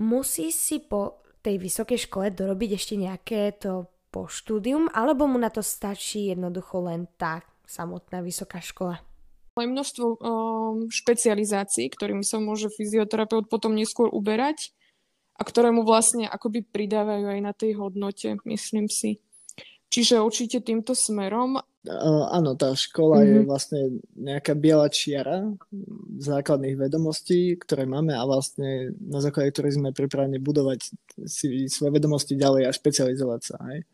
musí 0.00 0.48
si 0.48 0.80
po 0.80 1.20
tej 1.44 1.60
vysokej 1.60 2.08
škole 2.08 2.32
dorobiť 2.32 2.70
ešte 2.80 2.94
nejaké 2.96 3.56
to 3.60 3.92
po 4.08 4.24
štúdium, 4.24 4.88
alebo 4.88 5.28
mu 5.28 5.36
na 5.36 5.52
to 5.52 5.60
stačí 5.60 6.32
jednoducho 6.32 6.80
len 6.80 7.04
tá 7.20 7.44
samotná 7.68 8.24
vysoká 8.24 8.64
škola? 8.64 9.04
Je 9.58 9.66
množstvo 9.66 10.06
um, 10.06 10.86
špecializácií, 10.86 11.90
ktorým 11.90 12.22
sa 12.22 12.38
môže 12.38 12.70
fyzioterapeut 12.70 13.50
potom 13.50 13.74
neskôr 13.74 14.06
uberať 14.06 14.70
a 15.34 15.42
ktoré 15.42 15.74
mu 15.74 15.82
vlastne 15.82 16.30
akoby 16.30 16.62
pridávajú 16.62 17.26
aj 17.26 17.40
na 17.42 17.52
tej 17.52 17.74
hodnote, 17.74 18.38
myslím 18.46 18.86
si. 18.86 19.18
Čiže 19.88 20.20
určite 20.20 20.60
týmto 20.60 20.92
smerom 20.92 21.56
áno, 22.28 22.52
tá 22.58 22.76
škola 22.76 23.22
mm-hmm. 23.22 23.30
je 23.32 23.38
mhm. 23.40 23.46
vlastne 23.46 23.80
nejaká 24.18 24.52
biela 24.58 24.86
čiara 24.90 25.48
základných 26.18 26.76
vedomostí, 26.76 27.56
ktoré 27.56 27.88
máme 27.88 28.12
a 28.12 28.22
vlastne 28.28 28.92
na 29.00 29.22
základe 29.24 29.54
ktorých 29.54 29.78
sme 29.78 29.90
pripravení 29.96 30.36
budovať 30.42 30.92
si 31.24 31.70
svoje 31.70 31.92
vedomosti 31.94 32.36
ďalej 32.36 32.68
a 32.68 32.76
špecializovať 32.76 33.40
sa. 33.40 33.56
Hej. 33.72 33.88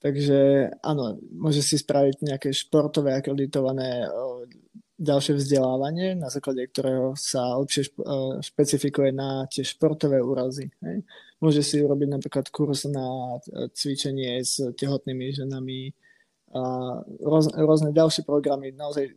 Takže 0.00 0.38
áno, 0.84 1.18
môže 1.32 1.64
si 1.64 1.80
spraviť 1.80 2.22
nejaké 2.22 2.48
športové 2.52 3.16
akreditované 3.16 4.06
ďalšie 4.96 5.36
vzdelávanie, 5.36 6.16
na 6.16 6.32
základe 6.32 6.64
ktorého 6.68 7.16
sa 7.16 7.56
lepšie 7.60 7.92
špecifikuje 8.44 9.12
na 9.12 9.44
tie 9.48 9.64
športové 9.64 10.20
úrazy. 10.20 10.72
Hej. 10.84 11.04
Môže 11.36 11.60
si 11.60 11.84
urobiť 11.84 12.08
napríklad 12.16 12.48
kurz 12.48 12.88
na 12.88 13.36
cvičenie 13.76 14.40
s 14.40 14.60
tehotnými 14.72 15.36
ženami, 15.36 15.92
a 16.54 16.62
rôzne, 17.20 17.52
rôzne 17.58 17.90
ďalšie 17.90 18.22
programy. 18.22 18.70
Naozaj 18.72 19.12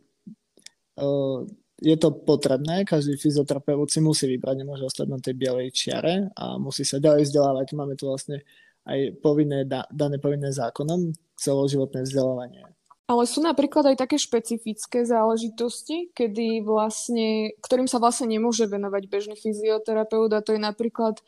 uh, 1.00 1.46
je 1.80 1.96
to 1.96 2.12
potrebné, 2.12 2.84
každý 2.84 3.16
fyzioterapeut 3.16 3.88
si 3.88 4.04
musí 4.04 4.28
vybrať, 4.28 4.54
nemôže 4.60 4.84
ostať 4.84 5.06
na 5.08 5.16
tej 5.16 5.34
bielej 5.38 5.72
čiare 5.72 6.28
a 6.36 6.60
musí 6.60 6.84
sa 6.84 7.00
ďalej 7.00 7.30
vzdelávať. 7.30 7.72
Máme 7.72 7.96
tu 7.96 8.10
vlastne 8.10 8.44
aj 8.84 9.16
povinné, 9.24 9.64
da, 9.64 9.88
dané 9.88 10.20
povinné 10.20 10.52
zákonom 10.52 11.16
celoživotné 11.40 12.04
vzdelávanie. 12.04 12.68
Ale 13.10 13.26
sú 13.26 13.42
napríklad 13.42 13.90
aj 13.90 14.06
také 14.06 14.22
špecifické 14.22 15.02
záležitosti, 15.02 16.14
kedy 16.14 16.62
vlastne, 16.62 17.58
ktorým 17.58 17.90
sa 17.90 17.98
vlastne 17.98 18.30
nemôže 18.30 18.70
venovať 18.70 19.02
bežný 19.10 19.34
fyzioterapeut 19.34 20.30
a 20.30 20.44
to 20.44 20.54
je 20.54 20.60
napríklad 20.62 21.18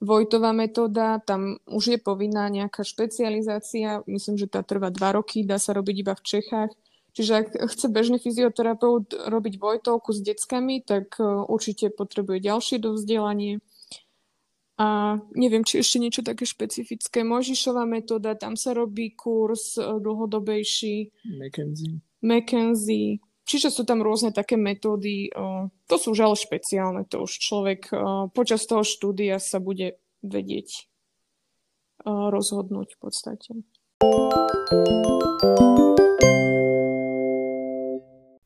Vojtová 0.00 0.56
metóda, 0.56 1.20
tam 1.20 1.60
už 1.68 1.84
je 1.92 1.98
povinná 2.00 2.48
nejaká 2.48 2.80
špecializácia, 2.80 4.00
myslím, 4.08 4.40
že 4.40 4.48
tá 4.48 4.64
trvá 4.64 4.88
dva 4.88 5.12
roky, 5.12 5.44
dá 5.44 5.60
sa 5.60 5.76
robiť 5.76 5.96
iba 6.00 6.16
v 6.16 6.24
Čechách. 6.24 6.72
Čiže 7.12 7.32
ak 7.36 7.46
chce 7.68 7.86
bežný 7.92 8.16
fyzioterapeut 8.16 9.12
robiť 9.28 9.54
Vojtovku 9.60 10.14
s 10.14 10.24
deckami, 10.24 10.80
tak 10.80 11.18
e, 11.18 11.26
určite 11.26 11.90
potrebuje 11.92 12.38
ďalšie 12.48 12.76
dovzdelanie. 12.80 13.60
A 14.80 15.20
neviem, 15.36 15.60
či 15.60 15.84
ešte 15.84 16.00
niečo 16.00 16.24
také 16.24 16.48
špecifické. 16.48 17.20
Možišová 17.20 17.84
metóda, 17.84 18.32
tam 18.38 18.56
sa 18.56 18.72
robí 18.72 19.12
kurz 19.12 19.76
e, 19.76 19.84
dlhodobejší. 19.84 21.12
McKenzie. 21.36 22.00
McKenzie. 22.24 23.20
Čiže 23.50 23.74
sú 23.74 23.82
tam 23.82 23.98
rôzne 23.98 24.30
také 24.30 24.54
metódy, 24.54 25.26
to 25.90 25.96
sú 25.98 26.14
už 26.14 26.22
ale 26.22 26.38
špeciálne, 26.38 27.02
to 27.10 27.26
už 27.26 27.34
človek 27.34 27.90
počas 28.30 28.62
toho 28.62 28.86
štúdia 28.86 29.42
sa 29.42 29.58
bude 29.58 29.98
vedieť 30.22 30.86
rozhodnúť 32.06 32.94
v 32.94 32.98
podstate. 33.02 33.50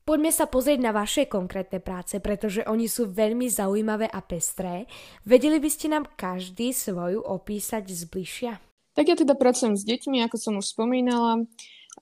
Poďme 0.09 0.31
sa 0.33 0.49
pozrieť 0.49 0.79
na 0.81 0.89
vaše 0.89 1.29
konkrétne 1.29 1.85
práce, 1.85 2.17
pretože 2.17 2.65
oni 2.65 2.89
sú 2.89 3.05
veľmi 3.05 3.45
zaujímavé 3.45 4.09
a 4.09 4.25
pestré. 4.25 4.89
Vedeli 5.21 5.61
by 5.61 5.69
ste 5.69 5.93
nám 5.93 6.09
každý 6.17 6.73
svoju 6.73 7.21
opísať 7.21 7.93
zbližšia? 7.93 8.57
Tak 8.97 9.05
ja 9.05 9.13
teda 9.13 9.37
pracujem 9.37 9.77
s 9.77 9.85
deťmi, 9.85 10.25
ako 10.25 10.37
som 10.41 10.53
už 10.57 10.65
spomínala. 10.65 11.45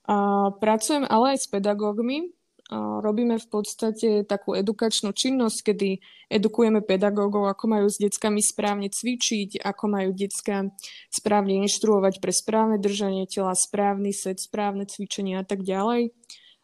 A 0.07 0.15
pracujem 0.55 1.03
ale 1.03 1.35
aj 1.35 1.39
s 1.43 1.47
pedagógmi, 1.51 2.31
robíme 2.75 3.37
v 3.37 3.47
podstate 3.47 4.25
takú 4.25 4.57
edukačnú 4.57 5.13
činnosť, 5.13 5.57
kedy 5.69 6.01
edukujeme 6.33 6.81
pedagógov, 6.81 7.45
ako 7.53 7.65
majú 7.69 7.87
s 7.87 8.01
deckami 8.01 8.41
správne 8.41 8.89
cvičiť, 8.89 9.61
ako 9.61 9.83
majú 9.85 10.09
decka 10.17 10.73
správne 11.13 11.61
inštruovať 11.61 12.17
pre 12.17 12.33
správne 12.33 12.81
držanie 12.81 13.29
tela, 13.29 13.53
správny 13.53 14.09
set, 14.09 14.41
správne 14.41 14.89
cvičenia 14.89 15.41
a 15.41 15.45
tak 15.45 15.61
ďalej. 15.61 16.11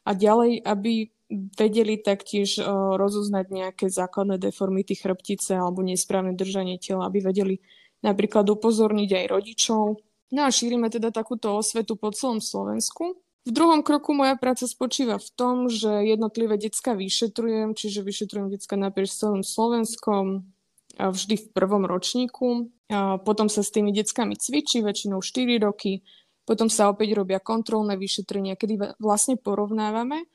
A 0.07 0.11
ďalej, 0.17 0.65
aby 0.65 1.13
vedeli 1.29 2.01
taktiež 2.01 2.57
rozoznať 2.97 3.45
nejaké 3.53 3.85
základné 3.93 4.41
deformity 4.41 4.97
chrbtice 4.97 5.53
alebo 5.53 5.85
nesprávne 5.85 6.33
držanie 6.33 6.81
tela, 6.81 7.05
aby 7.05 7.21
vedeli 7.21 7.61
napríklad 8.01 8.49
upozorniť 8.49 9.09
aj 9.13 9.25
rodičov. 9.29 10.01
No 10.33 10.41
a 10.45 10.49
šírime 10.49 10.89
teda 10.89 11.13
takúto 11.13 11.53
osvetu 11.53 11.93
po 11.93 12.09
celom 12.09 12.41
Slovensku. 12.41 13.21
V 13.49 13.57
druhom 13.57 13.81
kroku 13.81 14.13
moja 14.13 14.37
práca 14.37 14.69
spočíva 14.69 15.17
v 15.17 15.29
tom, 15.33 15.73
že 15.73 15.89
jednotlivé 15.89 16.61
decka 16.61 16.93
vyšetrujem, 16.93 17.73
čiže 17.73 18.05
vyšetrujem 18.05 18.53
decka 18.53 18.77
naprieč 18.77 19.17
celým 19.17 19.41
Slovenskom, 19.41 20.45
vždy 20.93 21.35
v 21.41 21.47
prvom 21.57 21.89
ročníku. 21.89 22.69
Potom 23.25 23.49
sa 23.49 23.65
s 23.65 23.73
tými 23.73 23.89
deckami 23.89 24.37
cvičí, 24.37 24.85
väčšinou 24.85 25.25
4 25.25 25.65
roky. 25.65 26.05
Potom 26.45 26.69
sa 26.69 26.93
opäť 26.93 27.17
robia 27.17 27.41
kontrolné 27.41 27.97
vyšetrenia, 27.97 28.53
kedy 28.53 29.01
vlastne 29.01 29.37
porovnávame, 29.37 30.25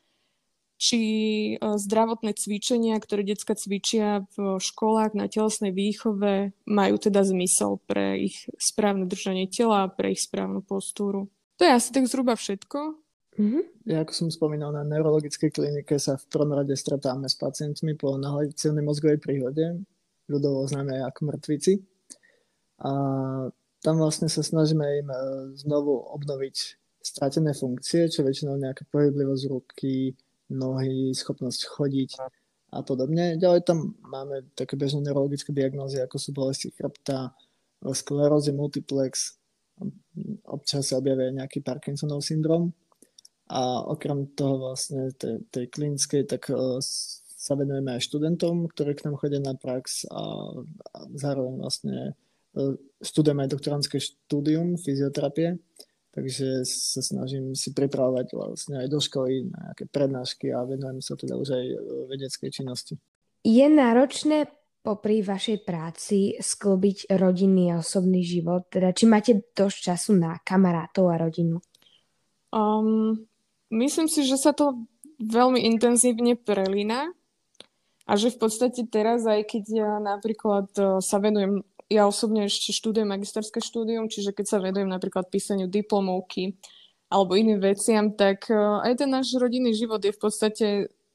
či 0.79 0.98
e, 1.03 1.55
zdravotné 1.59 2.38
cvičenia, 2.38 3.03
ktoré 3.03 3.27
decka 3.27 3.59
cvičia 3.59 4.22
v 4.38 4.62
školách 4.62 5.18
na 5.18 5.27
telesnej 5.27 5.74
výchove, 5.74 6.55
majú 6.70 6.94
teda 7.03 7.27
zmysel 7.27 7.83
pre 7.83 8.31
ich 8.31 8.46
správne 8.62 9.11
držanie 9.11 9.50
tela 9.50 9.87
a 9.87 9.90
pre 9.90 10.14
ich 10.14 10.22
správnu 10.22 10.62
postúru. 10.62 11.35
To 11.59 11.66
je 11.66 11.74
asi 11.74 11.90
tak 11.90 12.07
zhruba 12.07 12.38
všetko. 12.38 13.04
Mm-hmm. 13.35 13.90
Ja, 13.90 14.07
ako 14.07 14.12
som 14.14 14.29
spomínal, 14.31 14.70
na 14.70 14.87
neurologickej 14.87 15.51
klinike 15.51 15.99
sa 15.99 16.14
v 16.14 16.25
prvom 16.31 16.55
rade 16.55 16.73
stretáme 16.79 17.27
s 17.27 17.35
pacientmi 17.35 17.99
po 17.99 18.14
nahľaditeľnej 18.14 18.85
mozgovej 18.87 19.18
príhode, 19.18 19.83
ľudovo 20.31 20.62
známe 20.70 21.03
ako 21.03 21.20
mŕtvici. 21.35 21.83
A 22.87 22.90
tam 23.83 23.94
vlastne 23.99 24.31
sa 24.31 24.40
snažíme 24.40 24.87
im 25.05 25.09
e, 25.11 25.18
znovu 25.59 25.99
obnoviť 26.14 26.57
stratené 27.05 27.53
funkcie, 27.53 28.09
čo 28.09 28.25
väčšinou 28.25 28.57
nejaká 28.57 28.88
pohyblivosť 28.88 29.44
ruky, 29.51 30.16
nohy, 30.49 31.12
schopnosť 31.12 31.68
chodiť 31.68 32.11
a 32.73 32.81
podobne. 32.81 33.37
Ďalej 33.37 33.61
tam 33.68 33.99
máme 34.01 34.49
také 34.57 34.79
bežné 34.79 35.05
neurologické 35.05 35.53
diagnózy, 35.53 36.01
ako 36.01 36.16
sú 36.16 36.31
bolesti 36.33 36.73
chrbta, 36.73 37.37
sklerózy 37.85 38.57
multiplex, 38.57 39.37
občas 40.49 40.88
sa 40.88 41.03
objavia 41.03 41.35
nejaký 41.35 41.61
Parkinsonov 41.61 42.25
syndrom 42.25 42.73
a 43.50 43.85
okrem 43.85 44.33
toho 44.33 44.57
vlastne 44.70 45.12
tej, 45.16 45.44
tej 45.52 45.68
klinickej, 45.68 46.22
tak 46.24 46.48
uh, 46.48 46.80
sa 46.80 47.52
venujeme 47.54 47.92
aj 47.92 48.07
študentom, 48.09 48.72
ktorí 48.72 48.96
k 48.96 49.04
nám 49.04 49.20
chodia 49.20 49.40
na 49.40 49.52
prax 49.52 50.09
a, 50.09 50.48
a 50.94 50.98
zároveň 51.12 51.54
vlastne 51.61 51.96
uh, 52.57 52.74
študujeme 53.04 53.44
aj 53.44 53.52
doktorantské 53.52 54.00
štúdium 54.00 54.80
fyzioterapie, 54.80 55.61
takže 56.16 56.64
sa 56.64 57.04
snažím 57.04 57.52
si 57.52 57.76
pripravovať 57.76 58.26
vlastne 58.33 58.80
aj 58.80 58.88
do 58.88 59.00
školy 59.02 59.52
na 59.52 59.72
nejaké 59.72 59.85
prednášky 59.92 60.48
a 60.54 60.64
venujem 60.64 61.04
sa 61.04 61.18
teda 61.18 61.37
už 61.37 61.48
aj 61.52 61.64
vedeckej 62.16 62.48
činnosti. 62.48 62.94
Je 63.44 63.68
náročné 63.68 64.48
popri 64.85 65.24
vašej 65.24 65.64
práci 65.64 66.37
sklbiť 66.37 67.12
rodinný 67.16 67.72
a 67.72 67.80
osobný 67.80 68.20
život? 68.20 68.68
Teda 68.68 68.92
či 68.92 69.09
máte 69.09 69.48
dosť 69.57 69.78
času 69.92 70.12
na 70.16 70.37
kamarátov 70.44 71.09
a 71.09 71.16
rodinu? 71.16 71.61
Um, 72.52 73.24
myslím 73.70 74.11
si, 74.11 74.27
že 74.27 74.37
sa 74.37 74.53
to 74.53 74.85
veľmi 75.20 75.62
intenzívne 75.62 76.35
prelína 76.35 77.12
a 78.05 78.12
že 78.20 78.35
v 78.35 78.40
podstate 78.40 78.85
teraz, 78.85 79.24
aj 79.24 79.48
keď 79.48 79.64
ja 79.70 79.90
napríklad 79.96 80.68
e, 80.77 80.83
sa 81.00 81.16
venujem, 81.16 81.64
ja 81.88 82.05
osobne 82.05 82.50
ešte 82.50 82.77
študujem 82.77 83.09
magisterské 83.09 83.64
štúdium, 83.64 84.12
čiže 84.12 84.37
keď 84.37 84.46
sa 84.46 84.59
venujem 84.61 84.88
napríklad 84.90 85.33
písaniu 85.33 85.70
diplomovky 85.70 86.61
alebo 87.09 87.38
iným 87.38 87.62
veciam, 87.62 88.12
tak 88.12 88.50
e, 88.53 88.57
aj 88.59 89.00
ten 89.00 89.09
náš 89.09 89.33
rodinný 89.40 89.72
život 89.72 90.03
je 90.05 90.12
v 90.12 90.20
podstate 90.20 90.66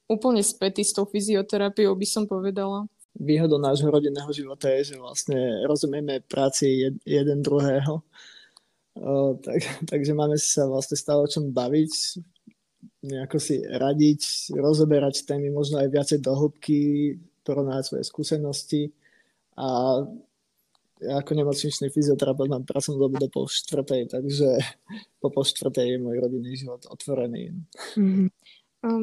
úplne 0.09 0.41
spätý 0.41 0.81
s 0.81 0.97
tou 0.97 1.05
fyzioterapiou, 1.05 1.93
by 1.93 2.07
som 2.09 2.25
povedala. 2.25 2.89
Výhodou 3.13 3.61
nášho 3.61 3.93
rodinného 3.93 4.29
života 4.33 4.71
je, 4.73 4.93
že 4.93 4.95
vlastne 4.97 5.37
rozumieme 5.69 6.25
práci 6.25 6.89
jed, 6.89 6.95
jeden 7.05 7.45
druhého. 7.45 8.01
O, 8.97 9.37
tak, 9.37 9.61
takže 9.91 10.17
máme 10.17 10.41
sa 10.41 10.65
vlastne 10.65 10.97
stále 10.97 11.21
o 11.21 11.29
čom 11.29 11.53
baviť, 11.53 11.93
nejako 13.03 13.37
si 13.39 13.63
radiť, 13.63 14.53
rozoberať 14.55 15.27
témy 15.27 15.51
možno 15.51 15.79
aj 15.79 15.89
viacej 15.91 16.19
do 16.23 16.35
hĺbky, 16.35 16.79
porovnať 17.43 17.83
svoje 17.85 18.03
skúsenosti 18.05 18.81
a 19.57 20.01
ja 20.99 21.23
ako 21.23 21.31
nemocničný 21.31 21.87
fyzioterapeut 21.95 22.51
mám 22.51 22.67
pracovnú 22.67 22.99
dobu 22.99 23.15
do 23.23 23.31
pol 23.31 23.47
štvrtej, 23.47 24.11
takže 24.11 24.59
po 25.23 25.31
pol 25.31 25.47
štvrtej 25.47 25.95
je 25.95 25.97
môj 26.03 26.19
rodinný 26.19 26.59
život 26.59 26.83
otvorený. 26.91 27.55
Mm-hmm. 27.95 28.27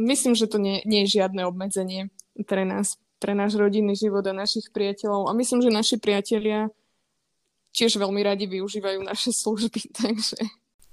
Myslím, 0.04 0.36
že 0.36 0.44
to 0.48 0.60
nie, 0.60 0.84
nie 0.84 1.04
je 1.04 1.20
žiadne 1.20 1.48
obmedzenie 1.48 2.12
pre 2.44 2.68
nás, 2.68 3.00
pre 3.16 3.32
náš 3.32 3.56
rodinný 3.56 3.96
život 3.96 4.24
a 4.28 4.36
našich 4.36 4.68
priateľov. 4.76 5.28
A 5.28 5.36
myslím, 5.36 5.64
že 5.64 5.72
naši 5.72 5.96
priatelia 5.96 6.68
tiež 7.72 7.96
veľmi 7.96 8.20
radi 8.24 8.44
využívajú 8.44 9.00
naše 9.00 9.32
služby, 9.32 9.80
takže... 10.00 10.36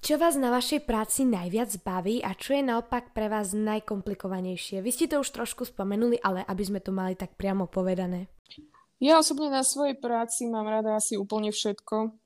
Čo 0.04 0.20
vás 0.20 0.36
na 0.36 0.52
vašej 0.52 0.84
práci 0.84 1.24
najviac 1.24 1.80
baví 1.80 2.20
a 2.20 2.36
čo 2.36 2.60
je 2.60 2.60
naopak 2.60 3.16
pre 3.16 3.32
vás 3.32 3.56
najkomplikovanejšie? 3.56 4.84
Vy 4.84 4.92
ste 4.92 5.08
to 5.08 5.24
už 5.24 5.32
trošku 5.32 5.64
spomenuli, 5.64 6.20
ale 6.20 6.44
aby 6.44 6.60
sme 6.60 6.84
to 6.84 6.92
mali 6.92 7.16
tak 7.16 7.40
priamo 7.40 7.72
povedané. 7.72 8.28
Ja 9.00 9.24
osobne 9.24 9.48
na 9.48 9.64
svojej 9.64 9.96
práci 9.96 10.52
mám 10.52 10.68
rada 10.68 11.00
asi 11.00 11.16
úplne 11.16 11.56
všetko 11.56 12.20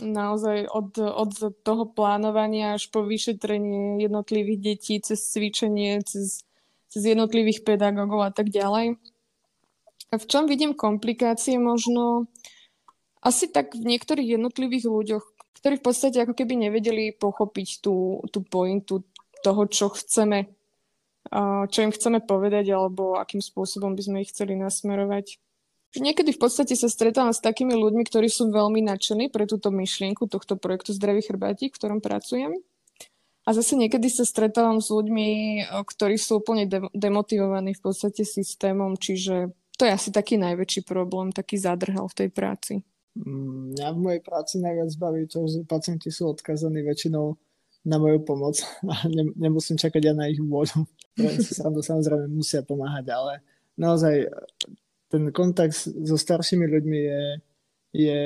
naozaj 0.00 0.64
od, 0.72 0.96
od 0.96 1.32
toho 1.60 1.84
plánovania 1.92 2.72
až 2.72 2.88
po 2.88 3.04
vyšetrenie 3.04 4.00
jednotlivých 4.00 4.60
detí, 4.64 4.96
cez 5.04 5.28
cvičenie, 5.28 6.00
cez, 6.08 6.48
cez 6.88 7.02
jednotlivých 7.04 7.68
pedagógov 7.68 8.24
a 8.24 8.32
tak 8.32 8.48
ďalej. 8.48 8.96
A 10.08 10.14
v 10.16 10.24
čom 10.24 10.48
vidím 10.48 10.72
komplikácie 10.72 11.60
možno 11.60 12.32
asi 13.20 13.44
tak 13.44 13.76
v 13.76 13.92
niektorých 13.92 14.40
jednotlivých 14.40 14.88
ľuďoch, 14.88 15.33
ktorí 15.64 15.80
v 15.80 15.86
podstate 15.88 16.20
ako 16.20 16.36
keby 16.36 16.68
nevedeli 16.68 17.16
pochopiť 17.16 17.80
tú, 17.80 18.20
tú 18.28 18.44
pointu 18.44 19.00
toho, 19.40 19.64
čo 19.64 19.88
chceme, 19.88 20.52
čo 21.72 21.78
im 21.80 21.88
chceme 21.88 22.20
povedať 22.20 22.68
alebo 22.76 23.16
akým 23.16 23.40
spôsobom 23.40 23.96
by 23.96 24.02
sme 24.04 24.20
ich 24.20 24.28
chceli 24.28 24.60
nasmerovať 24.60 25.40
niekedy 26.00 26.34
v 26.34 26.40
podstate 26.40 26.74
sa 26.74 26.90
stretávam 26.90 27.30
s 27.30 27.42
takými 27.42 27.76
ľuďmi, 27.76 28.02
ktorí 28.06 28.26
sú 28.26 28.50
veľmi 28.50 28.82
nadšení 28.82 29.30
pre 29.30 29.46
túto 29.46 29.70
myšlienku 29.70 30.26
tohto 30.26 30.58
projektu 30.58 30.90
Zdravý 30.90 31.22
chrbátik, 31.22 31.74
v 31.74 31.78
ktorom 31.78 32.00
pracujem. 32.02 32.58
A 33.44 33.52
zase 33.52 33.76
niekedy 33.76 34.08
sa 34.08 34.24
stretávam 34.24 34.80
s 34.80 34.88
ľuďmi, 34.88 35.28
ktorí 35.84 36.16
sú 36.16 36.40
úplne 36.40 36.64
de- 36.64 36.88
demotivovaní 36.96 37.76
v 37.76 37.82
podstate 37.84 38.24
systémom, 38.24 38.96
čiže 38.96 39.52
to 39.76 39.84
je 39.84 39.92
asi 39.92 40.08
taký 40.08 40.40
najväčší 40.40 40.88
problém, 40.88 41.28
taký 41.28 41.60
zadrhal 41.60 42.08
v 42.08 42.16
tej 42.24 42.28
práci. 42.32 42.74
Mm, 43.14 43.78
mňa 43.78 43.88
v 43.94 43.98
mojej 43.98 44.22
práci 44.26 44.58
najviac 44.58 44.90
baví 44.98 45.30
to, 45.30 45.46
že 45.46 45.62
pacienti 45.62 46.10
sú 46.10 46.34
odkazaní 46.34 46.82
väčšinou 46.82 47.38
na 47.86 47.96
moju 48.00 48.26
pomoc 48.26 48.58
a 48.92 49.06
ne, 49.06 49.30
nemusím 49.38 49.78
čakať 49.78 50.02
ja 50.02 50.14
na 50.16 50.26
ich 50.26 50.42
vôľu. 50.42 50.82
Samozrejme 51.90 52.26
musia 52.26 52.66
pomáhať, 52.66 53.06
ale 53.14 53.32
naozaj 53.78 54.26
ten 55.06 55.30
kontakt 55.30 55.78
so 55.78 56.16
staršími 56.18 56.66
ľuďmi 56.66 56.98
je, 56.98 57.22
je 57.94 58.20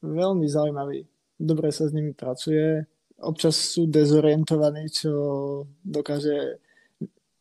veľmi 0.00 0.46
zaujímavý. 0.48 1.04
Dobre 1.36 1.68
sa 1.68 1.84
s 1.84 1.92
nimi 1.92 2.16
pracuje. 2.16 2.88
Občas 3.20 3.76
sú 3.76 3.84
dezorientovaní, 3.84 4.88
čo 4.88 5.12
dokáže 5.84 6.56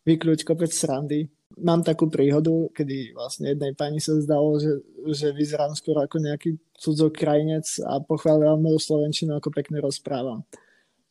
vyklúť 0.03 0.43
kopec 0.43 0.75
srandy. 0.75 1.31
Mám 1.56 1.88
takú 1.88 2.12
príhodu, 2.12 2.52
kedy 2.76 3.15
vlastne 3.15 3.56
jednej 3.56 3.72
pani 3.72 4.04
sa 4.04 4.15
zdalo, 4.20 4.60
že, 4.60 4.84
že 5.15 5.32
vyzerám 5.32 5.72
skoro 5.76 6.04
ako 6.04 6.20
nejaký 6.20 6.60
cudzokrajinec 6.76 7.63
a 7.88 8.04
pochválila 8.04 8.60
moju 8.60 8.80
slovenčinu, 8.80 9.39
ako 9.39 9.56
pekne 9.56 9.80
rozprávam. 9.80 10.44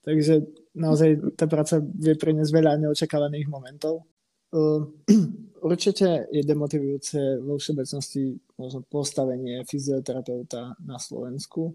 Takže 0.05 0.45
naozaj 0.77 1.37
tá 1.41 1.49
práca 1.49 1.81
vie 1.81 2.13
priniesť 2.13 2.53
veľa 2.53 2.77
neočakávaných 2.85 3.49
momentov. 3.49 4.05
Určite 5.65 6.29
je 6.29 6.43
demotivujúce 6.45 7.41
vo 7.41 7.57
všeobecnosti 7.57 8.37
možno 8.61 8.85
postavenie 8.85 9.65
fyzioterapeuta 9.65 10.77
na 10.85 11.01
Slovensku. 11.01 11.73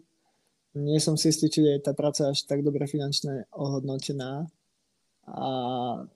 Nie 0.77 1.01
som 1.01 1.17
si 1.17 1.33
istý, 1.33 1.49
či 1.49 1.65
je 1.65 1.81
tá 1.81 1.97
práca 1.97 2.29
až 2.29 2.45
tak 2.45 2.61
dobre 2.61 2.85
finančne 2.85 3.49
ohodnotená. 3.49 4.45
A 5.29 5.49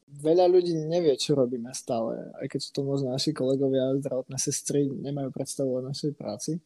veľa 0.10 0.50
ľudí 0.50 0.74
nevie, 0.90 1.14
čo 1.18 1.38
robíme 1.38 1.70
stále. 1.76 2.34
Aj 2.34 2.48
keď 2.50 2.60
sú 2.60 2.70
to 2.74 2.82
možno 2.82 3.14
naši 3.14 3.30
kolegovia, 3.30 3.94
zdravotné 4.02 4.38
sestry, 4.42 4.90
nemajú 4.90 5.30
predstavu 5.30 5.70
o 5.70 5.86
našej 5.86 6.18
práci. 6.18 6.58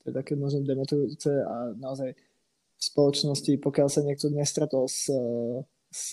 To 0.00 0.04
je 0.08 0.12
také 0.16 0.32
možno 0.36 0.64
demotivujúce 0.64 1.30
a 1.44 1.76
naozaj 1.76 2.16
v 2.74 2.82
spoločnosti, 2.82 3.52
pokiaľ 3.60 3.88
sa 3.92 4.00
niekto 4.04 4.32
nestretol 4.32 4.88
s 4.88 5.12
s 5.94 6.10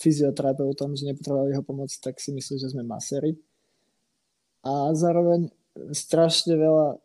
fyzioterapeutom, 0.00 0.96
že 0.96 1.12
nepotrebovali 1.12 1.52
jeho 1.52 1.60
pomoc, 1.60 1.92
tak 2.00 2.16
si 2.16 2.32
myslí, 2.32 2.56
že 2.56 2.72
sme 2.72 2.88
masery. 2.88 3.36
A 4.64 4.96
zároveň 4.96 5.52
strašne 5.92 6.56
veľa 6.56 6.96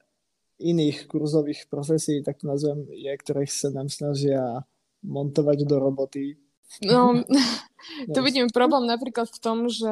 iných 0.63 1.11
kurzových 1.11 1.67
profesí, 1.67 2.23
tak 2.23 2.39
to 2.39 2.47
nazvem, 2.47 2.87
je, 2.87 3.11
ktorých 3.11 3.51
sa 3.51 3.67
nám 3.75 3.91
snažia 3.91 4.63
montovať 5.03 5.67
do 5.67 5.75
roboty. 5.75 6.39
No, 6.85 7.25
tu 8.13 8.19
vidím 8.21 8.47
problém 8.53 8.85
napríklad 8.85 9.29
v 9.29 9.39
tom, 9.39 9.57
že 9.69 9.91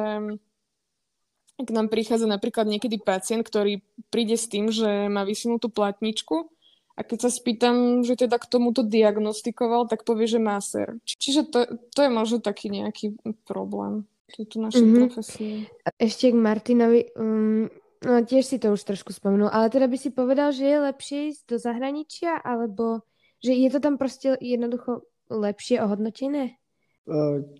k 1.58 1.70
nám 1.74 1.90
prichádza 1.90 2.30
napríklad 2.30 2.70
niekedy 2.70 3.02
pacient, 3.02 3.42
ktorý 3.42 3.82
príde 4.14 4.38
s 4.38 4.46
tým, 4.46 4.70
že 4.70 5.10
má 5.10 5.26
vysunutú 5.26 5.66
platničku 5.66 6.46
a 6.94 7.02
keď 7.02 7.18
sa 7.26 7.30
spýtam, 7.30 8.06
že 8.06 8.14
teda 8.14 8.38
k 8.38 8.50
tomuto 8.50 8.86
diagnostikoval, 8.86 9.90
tak 9.90 10.06
povie, 10.06 10.30
že 10.30 10.38
ser. 10.62 10.98
Čiže 11.02 11.50
to, 11.50 11.58
to 11.94 12.00
je 12.06 12.10
možno 12.10 12.38
taký 12.38 12.70
nejaký 12.70 13.18
problém 13.46 14.06
tu 14.28 14.60
našej 14.60 14.84
mm-hmm. 14.84 14.98
profesie. 15.08 15.54
Ešte 15.98 16.30
k 16.30 16.36
Martinovi, 16.36 17.10
um, 17.16 17.66
no 18.04 18.12
tiež 18.22 18.44
si 18.44 18.60
to 18.60 18.74
už 18.76 18.82
trošku 18.84 19.10
spomenul, 19.10 19.48
ale 19.48 19.72
teda 19.72 19.88
by 19.88 19.96
si 19.98 20.10
povedal, 20.12 20.52
že 20.52 20.68
je 20.68 20.84
lepšie 20.84 21.18
ísť 21.32 21.42
do 21.48 21.56
zahraničia, 21.56 22.38
alebo 22.38 23.02
že 23.40 23.56
je 23.56 23.68
to 23.72 23.78
tam 23.80 23.96
proste 23.96 24.36
jednoducho 24.38 25.06
lepšie 25.32 25.80
ohodnotené? 25.80 26.60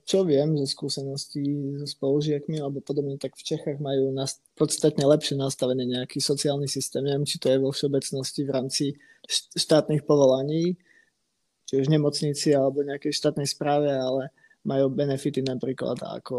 Čo 0.05 0.29
viem 0.29 0.53
zo 0.61 0.69
skúseností 0.69 1.41
so 1.81 1.89
spolužiakmi 1.89 2.61
alebo 2.61 2.85
podobne, 2.85 3.17
tak 3.17 3.33
v 3.33 3.47
Čechách 3.49 3.81
majú 3.81 4.13
nas- 4.13 4.45
podstatne 4.53 5.09
lepšie 5.09 5.41
nastavený 5.41 5.89
nejaký 5.89 6.21
sociálny 6.21 6.69
systém. 6.69 7.01
Neviem, 7.01 7.25
či 7.25 7.41
to 7.41 7.49
je 7.49 7.57
vo 7.57 7.73
všeobecnosti 7.73 8.45
v 8.45 8.53
rámci 8.53 8.85
štátnych 9.57 10.05
povolaní, 10.05 10.77
či 11.65 11.81
už 11.81 11.89
nemocnici 11.89 12.53
alebo 12.53 12.85
nejakej 12.85 13.13
štátnej 13.13 13.49
správe, 13.49 13.89
ale 13.89 14.29
majú 14.69 14.93
benefity 14.93 15.41
napríklad 15.41 15.97
ako 15.97 16.37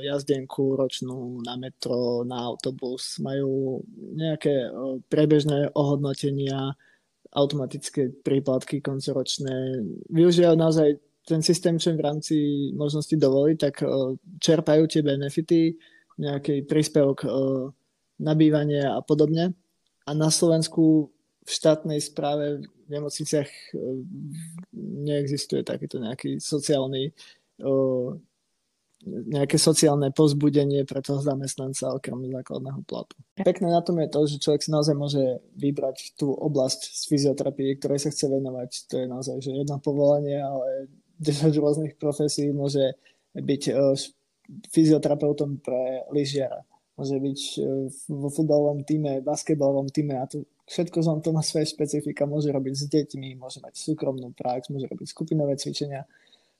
jazdenku 0.00 0.76
ročnú 0.76 1.44
na 1.44 1.60
metro, 1.60 2.24
na 2.24 2.48
autobus, 2.48 3.20
majú 3.20 3.84
nejaké 4.16 4.72
prebežné 5.12 5.68
ohodnotenia, 5.76 6.72
automatické 7.36 8.08
príplatky 8.24 8.80
koncoročné. 8.80 9.84
Využívajú 10.08 10.56
naozaj 10.56 10.96
ten 11.26 11.42
systém, 11.42 11.74
čo 11.76 11.90
im 11.90 11.98
v 11.98 12.06
rámci 12.06 12.34
možnosti 12.78 13.12
dovolí, 13.18 13.58
tak 13.58 13.82
uh, 13.82 14.14
čerpajú 14.38 14.86
tie 14.86 15.02
benefity, 15.02 15.74
nejaký 16.16 16.64
príspevok 16.64 17.26
uh, 17.26 17.68
na 18.22 18.32
bývanie 18.32 18.80
a 18.86 19.02
podobne. 19.02 19.52
A 20.06 20.14
na 20.14 20.30
Slovensku 20.30 21.10
v 21.46 21.50
štátnej 21.50 21.98
správe 22.02 22.62
v 22.62 22.88
nemocniciach 22.90 23.46
e, 23.46 23.66
neexistuje 25.06 25.62
takýto 25.62 26.02
nejaký 26.02 26.42
sociálny 26.42 27.14
nejaké 29.06 29.54
sociálne 29.60 30.10
pozbudenie 30.10 30.82
pre 30.82 30.98
toho 30.98 31.22
zamestnanca 31.22 31.94
okrem 31.94 32.26
základného 32.26 32.80
platu. 32.82 33.14
Pekné 33.38 33.70
na 33.70 33.80
tom 33.84 34.02
je 34.02 34.08
to, 34.10 34.20
že 34.26 34.42
človek 34.42 34.66
si 34.66 34.74
naozaj 34.74 34.96
môže 34.98 35.22
vybrať 35.54 36.18
tú 36.18 36.34
oblasť 36.34 36.80
z 36.90 37.02
fyzioterapie, 37.06 37.78
ktorej 37.78 38.02
sa 38.02 38.10
chce 38.10 38.26
venovať. 38.26 38.70
To 38.90 38.94
je 38.98 39.06
naozaj 39.06 39.36
že 39.40 39.52
jedno 39.54 39.78
povolanie, 39.78 40.42
ale 40.42 40.90
10 41.20 41.52
rôznych 41.62 41.94
profesí 41.96 42.50
môže 42.52 42.96
byť 43.36 43.62
e, 43.68 43.72
fyzioterapeutom 44.72 45.60
pre 45.60 46.06
lyžiara. 46.12 46.62
Môže 46.96 47.16
byť 47.20 47.40
e, 47.40 47.58
vo 48.12 48.28
futbalovom 48.32 48.84
týme, 48.84 49.20
basketbalovom 49.20 49.92
týme 49.92 50.16
a 50.16 50.24
to 50.24 50.44
všetko 50.66 50.98
z 51.00 51.08
to 51.20 51.30
má 51.32 51.42
svoje 51.44 51.72
špecifika. 51.72 52.24
Môže 52.28 52.52
robiť 52.52 52.74
s 52.74 52.84
deťmi, 52.88 53.36
môže 53.36 53.60
mať 53.60 53.76
súkromnú 53.76 54.32
prax, 54.32 54.68
môže 54.72 54.88
robiť 54.88 55.06
skupinové 55.12 55.56
cvičenia 55.56 56.08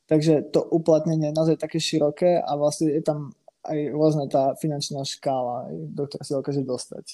Takže 0.07 0.55
to 0.55 0.63
uplatnenie 0.63 1.35
je 1.35 1.37
naozaj 1.37 1.59
také 1.59 1.83
široké 1.83 2.39
a 2.39 2.55
vlastne 2.55 2.95
je 2.95 3.03
tam 3.03 3.35
aj 3.67 3.79
rôzna 3.91 4.31
tá 4.31 4.55
finančná 4.55 5.03
škála, 5.03 5.67
do 5.91 6.07
ktorej 6.07 6.25
si 6.25 6.33
dokáže 6.39 6.63
dostať. 6.63 7.05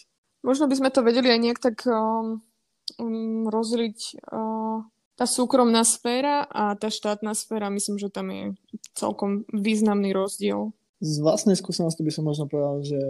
Možno 0.44 0.68
by 0.68 0.76
sme 0.76 0.90
to 0.92 1.00
vedeli 1.00 1.32
aj 1.32 1.40
nejak 1.40 1.60
tak 1.64 1.76
um, 1.88 2.44
um, 3.00 3.48
rozliť 3.48 4.20
uh, 4.28 4.61
tá 5.16 5.28
súkromná 5.28 5.84
sféra 5.84 6.48
a 6.48 6.72
tá 6.74 6.88
štátna 6.88 7.36
sféra. 7.36 7.68
Myslím, 7.68 8.00
že 8.00 8.08
tam 8.08 8.32
je 8.32 8.56
celkom 8.96 9.44
významný 9.52 10.12
rozdiel. 10.16 10.72
Z 11.02 11.20
vlastnej 11.20 11.58
skúsenosti 11.58 12.00
by 12.06 12.12
som 12.14 12.24
možno 12.24 12.46
povedal, 12.46 12.80
že 12.86 13.00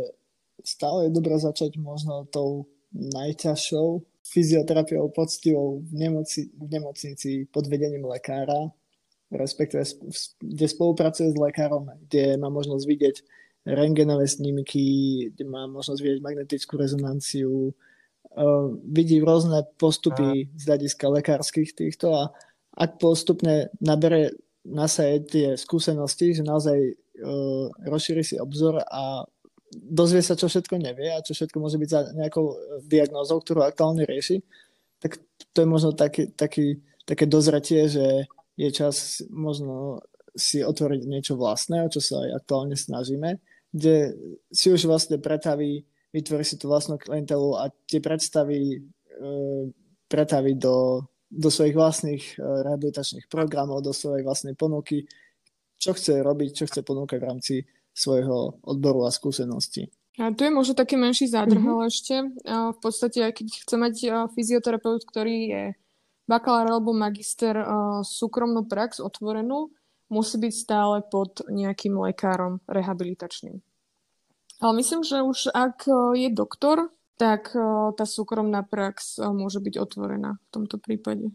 stále 0.65 1.09
je 1.09 1.17
dobré 1.17 1.37
začať 1.37 1.77
možno 1.79 2.27
tou 2.31 2.67
najťažšou 2.93 4.05
fyzioterapiou 4.23 5.11
poctivou 5.13 5.83
v, 5.83 5.93
nemoci, 5.93 6.49
v 6.55 6.69
nemocnici 6.71 7.31
pod 7.51 7.67
vedením 7.67 8.07
lekára, 8.07 8.71
respektíve 9.33 9.83
kde 10.41 10.67
spolupracuje 10.69 11.33
s 11.33 11.37
lekárom, 11.37 11.89
kde 12.07 12.37
má 12.39 12.49
možnosť 12.53 12.85
vidieť 12.87 13.17
rengenové 13.67 14.27
snímky, 14.27 14.85
kde 15.35 15.45
má 15.47 15.67
možnosť 15.71 16.01
vidieť 16.01 16.21
magnetickú 16.23 16.79
rezonanciu, 16.79 17.75
vidí 18.89 19.21
rôzne 19.21 19.67
postupy 19.77 20.49
z 20.57 20.63
hľadiska 20.65 21.07
lekárskych 21.09 21.77
týchto 21.77 22.13
a 22.17 22.23
ak 22.73 22.97
postupne 22.97 23.69
nabere 23.85 24.33
na 24.65 24.89
sa 24.89 25.05
tie 25.21 25.59
skúsenosti, 25.59 26.39
že 26.39 26.47
naozaj 26.47 26.79
uh, 26.79 27.67
rozšíri 27.85 28.25
si 28.25 28.39
obzor 28.39 28.81
a 28.81 29.27
dozvie 29.73 30.23
sa, 30.23 30.39
čo 30.39 30.49
všetko 30.49 30.81
nevie 30.81 31.13
a 31.13 31.25
čo 31.25 31.35
všetko 31.35 31.57
môže 31.59 31.77
byť 31.77 31.89
za 31.91 32.01
nejakou 32.17 32.57
diagnózou, 32.87 33.41
ktorú 33.41 33.65
aktuálne 33.65 34.05
rieši, 34.05 34.41
tak 35.03 35.19
to 35.53 35.59
je 35.65 35.69
možno 35.69 35.93
taký, 35.93 36.31
taký, 36.33 36.79
také 37.05 37.27
dozretie, 37.27 37.89
že 37.89 38.31
je 38.55 38.69
čas 38.71 39.25
možno 39.33 40.05
si 40.33 40.65
otvoriť 40.65 41.03
niečo 41.05 41.35
vlastné, 41.37 41.85
o 41.85 41.93
čo 41.93 42.01
sa 42.01 42.25
aj 42.25 42.45
aktuálne 42.45 42.77
snažíme, 42.77 43.41
kde 43.73 44.17
si 44.53 44.73
už 44.73 44.89
vlastne 44.89 45.21
pretaví, 45.21 45.85
vytvorí 46.13 46.45
si 46.45 46.61
tú 46.61 46.69
vlastnú 46.69 47.01
klientelu 47.01 47.57
a 47.57 47.73
tie 47.89 47.99
predstavy 47.99 48.77
e, 48.77 48.79
pretaví 50.07 50.55
do, 50.61 51.09
do 51.33 51.49
svojich 51.49 51.73
vlastných 51.73 52.25
e, 52.37 52.37
rehabilitačných 52.39 53.27
programov, 53.33 53.81
do 53.81 53.97
svojej 53.97 54.21
vlastnej 54.23 54.53
ponuky, 54.53 55.09
čo 55.81 55.97
chce 55.97 56.21
robiť, 56.21 56.63
čo 56.63 56.65
chce 56.69 56.85
ponúkať 56.85 57.19
v 57.19 57.29
rámci 57.29 57.55
svojho 57.93 58.61
odboru 58.63 59.09
a 59.09 59.11
skúsenosti. 59.11 59.89
A 60.21 60.29
tu 60.29 60.45
je 60.45 60.53
možno 60.53 60.77
taký 60.77 61.01
menší 61.01 61.25
zádrhel 61.25 61.73
mm-hmm. 61.73 61.89
ešte. 61.89 62.15
A 62.45 62.77
v 62.77 62.79
podstate, 62.85 63.25
aj 63.25 63.33
keď 63.33 63.47
chce 63.65 63.77
mať 63.81 63.95
fyzioterapeut, 64.37 65.09
ktorý 65.09 65.37
je 65.49 65.65
bakalár 66.29 66.69
alebo 66.69 66.93
magister 66.93 67.57
súkromnú 68.05 68.69
prax 68.69 69.01
otvorenú, 69.01 69.73
musí 70.13 70.37
byť 70.37 70.53
stále 70.53 71.01
pod 71.09 71.41
nejakým 71.49 71.97
lekárom 71.97 72.61
rehabilitačným. 72.69 73.65
Ale 74.63 74.79
myslím, 74.79 75.03
že 75.03 75.27
už 75.27 75.51
ak 75.51 75.91
je 76.15 76.31
doktor, 76.31 76.95
tak 77.19 77.51
tá 77.99 78.05
súkromná 78.07 78.63
prax 78.63 79.19
môže 79.19 79.59
byť 79.59 79.75
otvorená 79.79 80.39
v 80.39 80.49
tomto 80.55 80.79
prípade. 80.79 81.35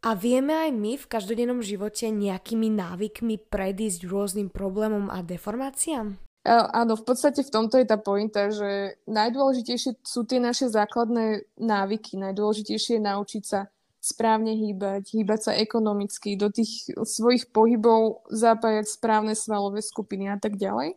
A 0.00 0.16
vieme 0.16 0.56
aj 0.56 0.70
my 0.72 0.96
v 0.96 1.10
každodennom 1.10 1.60
živote 1.60 2.08
nejakými 2.08 2.72
návykmi 2.72 3.36
predísť 3.52 4.08
rôznym 4.08 4.48
problémom 4.48 5.12
a 5.12 5.20
deformáciám? 5.20 6.16
Áno, 6.48 6.96
v 6.96 7.04
podstate 7.04 7.44
v 7.44 7.52
tomto 7.52 7.76
je 7.76 7.84
tá 7.84 8.00
pointa, 8.00 8.48
že 8.48 8.96
najdôležitejšie 9.04 10.00
sú 10.00 10.24
tie 10.24 10.40
naše 10.40 10.72
základné 10.72 11.52
návyky. 11.60 12.16
Najdôležitejšie 12.16 12.96
je 12.96 13.02
naučiť 13.04 13.42
sa 13.44 13.68
správne 14.00 14.56
hýbať, 14.56 15.12
hýbať 15.12 15.40
sa 15.44 15.52
ekonomicky, 15.52 16.40
do 16.40 16.48
tých 16.48 16.88
svojich 16.96 17.52
pohybov 17.52 18.24
zapájať 18.32 18.88
správne 18.88 19.36
svalové 19.36 19.84
skupiny 19.84 20.32
a 20.32 20.40
tak 20.40 20.56
ďalej. 20.56 20.96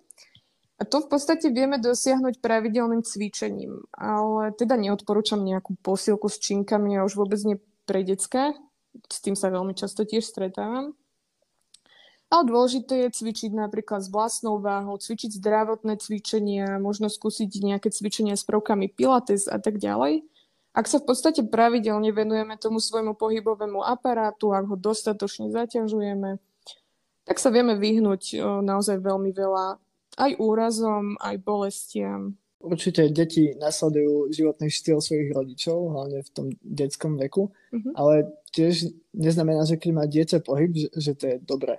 A 0.84 0.86
to 0.86 1.00
v 1.00 1.16
podstate 1.16 1.48
vieme 1.48 1.80
dosiahnuť 1.80 2.44
pravidelným 2.44 3.08
cvičením, 3.08 3.88
ale 3.96 4.52
teda 4.52 4.76
neodporúčam 4.76 5.40
nejakú 5.40 5.80
posilku 5.80 6.28
s 6.28 6.44
činkami 6.44 7.00
a 7.00 7.08
už 7.08 7.16
vôbec 7.16 7.40
nie 7.48 7.56
pre 7.88 8.04
decka, 8.04 8.52
s 9.08 9.24
tým 9.24 9.40
sa 9.40 9.48
veľmi 9.48 9.72
často 9.80 10.04
tiež 10.04 10.28
stretávam. 10.28 10.92
Ale 12.28 12.44
dôležité 12.52 13.08
je 13.08 13.16
cvičiť 13.16 13.56
napríklad 13.56 14.04
s 14.04 14.12
vlastnou 14.12 14.60
váhou, 14.60 15.00
cvičiť 15.00 15.40
zdravotné 15.40 16.04
cvičenia, 16.04 16.84
možno 16.84 17.08
skúsiť 17.08 17.64
nejaké 17.64 17.88
cvičenia 17.88 18.36
s 18.36 18.44
prvkami 18.44 18.92
pilates 18.92 19.48
a 19.48 19.64
tak 19.64 19.80
ďalej. 19.80 20.28
Ak 20.76 20.92
sa 20.92 21.00
v 21.00 21.08
podstate 21.08 21.48
pravidelne 21.48 22.12
venujeme 22.12 22.60
tomu 22.60 22.84
svojmu 22.84 23.16
pohybovému 23.16 23.80
aparátu, 23.88 24.52
ak 24.52 24.68
ho 24.68 24.76
dostatočne 24.76 25.48
zaťažujeme, 25.48 26.44
tak 27.24 27.40
sa 27.40 27.56
vieme 27.56 27.80
vyhnúť 27.80 28.36
naozaj 28.68 29.00
veľmi 29.00 29.32
veľa 29.32 29.80
aj 30.18 30.32
úrazom, 30.38 31.18
aj 31.20 31.36
bolestiam. 31.42 32.38
Určite 32.64 33.12
deti 33.12 33.52
nasledujú 33.60 34.32
životný 34.32 34.72
štýl 34.72 35.04
svojich 35.04 35.36
rodičov, 35.36 35.76
hlavne 35.92 36.24
v 36.24 36.30
tom 36.32 36.48
detskom 36.64 37.20
veku, 37.20 37.52
uh-huh. 37.52 37.92
ale 37.92 38.32
tiež 38.56 38.88
neznamená, 39.12 39.68
že 39.68 39.76
keď 39.76 39.92
má 39.92 40.08
dieťa 40.08 40.40
pohyb, 40.48 40.72
že, 40.72 40.88
že 40.96 41.12
to 41.12 41.24
je 41.28 41.36
dobré. 41.44 41.76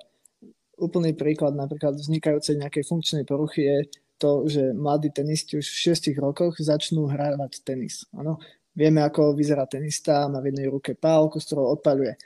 Úplný 0.76 1.16
príklad 1.16 1.56
napríklad 1.56 1.96
vznikajúcej 1.96 2.60
nejakej 2.60 2.84
funkčnej 2.84 3.24
poruchy 3.24 3.64
je 3.64 3.78
to, 4.20 4.44
že 4.44 4.76
mladí 4.76 5.08
tenisti 5.08 5.56
už 5.56 5.64
v 5.64 5.96
6 5.96 6.12
rokoch 6.20 6.60
začnú 6.60 7.08
hrávať 7.08 7.64
tenis. 7.64 8.04
Ano, 8.12 8.36
Vieme, 8.74 9.06
ako 9.06 9.38
vyzerá 9.38 9.70
tenista, 9.70 10.26
má 10.26 10.42
v 10.42 10.50
jednej 10.50 10.66
ruke 10.66 10.98
pálku, 10.98 11.38
z 11.38 11.46
ktorou 11.46 11.78
odpaľuje. 11.78 12.18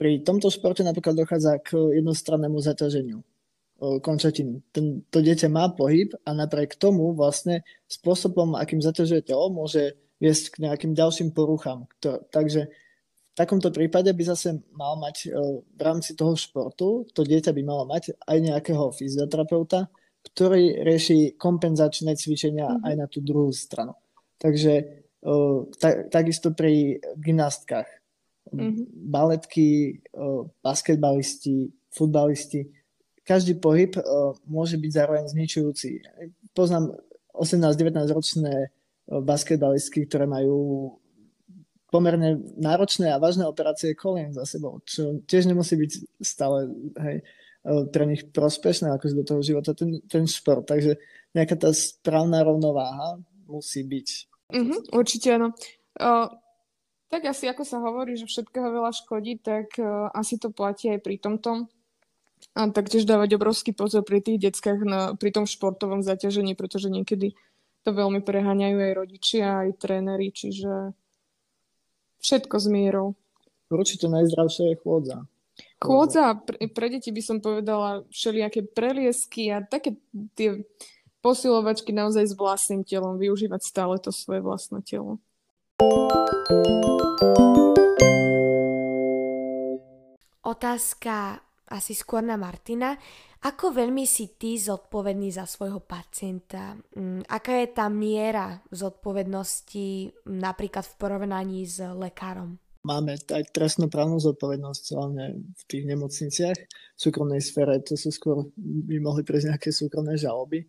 Pri 0.00 0.24
tomto 0.24 0.48
športe 0.48 0.80
napríklad 0.80 1.12
dochádza 1.12 1.60
k 1.60 1.76
jednostrannému 2.00 2.56
zaťaženiu 2.56 3.20
končatiny. 3.80 4.62
Ten, 4.70 5.02
to 5.10 5.18
dieťa 5.20 5.50
má 5.50 5.68
pohyb 5.74 6.14
a 6.24 6.30
napriek 6.32 6.78
tomu 6.78 7.12
vlastne 7.12 7.66
spôsobom, 7.90 8.54
akým 8.54 8.80
zaťažuje 8.80 9.28
telo, 9.28 9.50
môže 9.50 9.98
viesť 10.22 10.56
k 10.56 10.70
nejakým 10.70 10.94
ďalším 10.94 11.34
poruchám. 11.34 11.90
Takže 12.30 12.70
v 12.70 13.34
takomto 13.34 13.74
prípade 13.74 14.14
by 14.14 14.24
zase 14.24 14.62
mal 14.78 14.94
mať 14.94 15.34
v 15.74 15.80
rámci 15.82 16.14
toho 16.14 16.38
športu, 16.38 17.02
to 17.10 17.26
dieťa 17.26 17.50
by 17.50 17.62
malo 17.66 17.82
mať 17.84 18.14
aj 18.30 18.38
nejakého 18.38 18.94
fyzioterapeuta, 18.94 19.90
ktorý 20.24 20.86
rieši 20.86 21.34
kompenzačné 21.36 22.14
cvičenia 22.14 22.70
mm-hmm. 22.70 22.86
aj 22.86 22.94
na 22.94 23.06
tú 23.10 23.20
druhú 23.20 23.50
stranu. 23.50 23.98
Takže 24.38 25.04
tak, 25.82 26.14
takisto 26.14 26.54
pri 26.54 27.02
gymnastkách. 27.18 27.90
Mm-hmm. 28.54 28.86
Baletky, 29.10 29.98
basketbalisti, 30.62 31.74
futbalisti. 31.90 32.70
Každý 33.24 33.56
pohyb 33.56 33.96
môže 34.44 34.76
byť 34.76 34.90
zároveň 34.92 35.24
zničujúci. 35.32 36.04
Poznám 36.52 36.92
18-19 37.32 38.04
ročné 38.12 38.68
basketbalistky, 39.08 40.04
ktoré 40.04 40.28
majú 40.28 40.92
pomerne 41.88 42.42
náročné 42.58 43.08
a 43.08 43.22
vážne 43.22 43.48
operácie 43.48 43.96
kolien 43.96 44.34
za 44.34 44.44
sebou, 44.44 44.82
čo 44.84 45.24
tiež 45.24 45.46
nemusí 45.48 45.78
byť 45.78 45.92
stále 46.20 46.68
hej, 47.00 47.22
pre 47.64 48.04
nich 48.04 48.28
prospešné 48.28 48.92
akože 48.92 49.14
do 49.14 49.24
toho 49.24 49.40
života 49.40 49.72
ten, 49.72 50.04
ten 50.04 50.28
šport. 50.28 50.66
Takže 50.66 51.00
nejaká 51.32 51.54
tá 51.56 51.70
správna 51.72 52.44
rovnováha 52.44 53.22
musí 53.48 53.86
byť 53.86 54.34
Mm-hmm, 54.52 54.92
určite 54.92 55.28
áno. 55.32 55.56
Uh, 55.96 56.28
tak 57.08 57.24
asi 57.26 57.48
ako 57.48 57.64
sa 57.64 57.80
hovorí, 57.80 58.18
že 58.18 58.28
všetkého 58.28 58.68
veľa 58.68 58.92
škodí, 58.92 59.40
tak 59.40 59.72
uh, 59.80 60.12
asi 60.12 60.36
to 60.36 60.52
platí 60.52 60.92
aj 60.92 61.00
pri 61.00 61.16
tomto. 61.16 61.66
A 62.54 62.70
taktiež 62.70 63.02
dávať 63.02 63.34
obrovský 63.34 63.74
pozor 63.74 64.06
pri 64.06 64.22
tých 64.22 64.38
deckách 64.38 64.80
na, 64.86 65.00
pri 65.18 65.34
tom 65.34 65.42
športovom 65.42 66.06
zaťažení, 66.06 66.54
pretože 66.54 66.86
niekedy 66.86 67.34
to 67.82 67.90
veľmi 67.90 68.22
preháňajú 68.22 68.78
aj 68.78 68.92
rodičia, 68.94 69.46
aj 69.66 69.82
tréneri, 69.82 70.30
čiže 70.30 70.94
všetko 72.22 72.56
s 72.56 72.66
mierou. 72.70 73.18
Určite 73.68 74.06
najzdravšia 74.06 74.70
je 74.70 74.76
chôdza. 74.80 75.18
Chôdza, 75.82 76.38
pre, 76.46 76.56
pre 76.70 76.86
deti 76.88 77.10
by 77.10 77.22
som 77.22 77.38
povedala 77.42 78.06
všelijaké 78.08 78.64
preliesky 78.70 79.50
a 79.50 79.60
také 79.60 79.98
tie 80.38 80.64
posilovačky 81.20 81.90
naozaj 81.90 82.32
s 82.32 82.34
vlastným 82.38 82.86
telom, 82.86 83.20
využívať 83.20 83.60
stále 83.60 83.96
to 84.00 84.14
svoje 84.14 84.40
vlastné 84.40 84.80
telo. 84.86 85.18
Otázka 90.44 91.40
asi 91.74 91.92
skôr 91.92 92.22
na 92.22 92.38
Martina. 92.38 92.94
Ako 93.44 93.74
veľmi 93.74 94.06
si 94.08 94.38
ty 94.40 94.56
zodpovedný 94.56 95.28
za 95.34 95.44
svojho 95.44 95.82
pacienta? 95.84 96.78
Mm, 96.96 97.26
aká 97.28 97.60
je 97.60 97.68
tá 97.74 97.90
miera 97.92 98.62
zodpovednosti 98.72 100.14
napríklad 100.30 100.86
v 100.86 100.94
porovnaní 100.96 101.66
s 101.66 101.82
lekárom? 101.82 102.56
Máme 102.84 103.16
aj 103.16 103.48
trestnoprávnu 103.52 104.20
zodpovednosť, 104.20 104.84
hlavne 104.92 105.40
v 105.40 105.62
tých 105.68 105.84
nemocniciach. 105.88 106.58
V 106.96 107.00
súkromnej 107.00 107.40
sfére 107.40 107.80
to 107.80 107.96
sú 107.96 108.12
skôr, 108.12 108.48
by 108.60 109.00
mohli 109.00 109.24
prejsť 109.24 109.56
nejaké 109.56 109.72
súkromné 109.72 110.20
žaloby. 110.20 110.68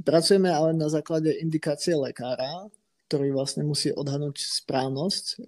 Pracujeme 0.00 0.52
ale 0.52 0.76
na 0.76 0.92
základe 0.92 1.32
indikácie 1.40 1.96
lekára, 1.96 2.68
ktorý 3.08 3.32
vlastne 3.32 3.64
musí 3.64 3.96
odhadnúť 3.96 4.44
správnosť 4.44 5.40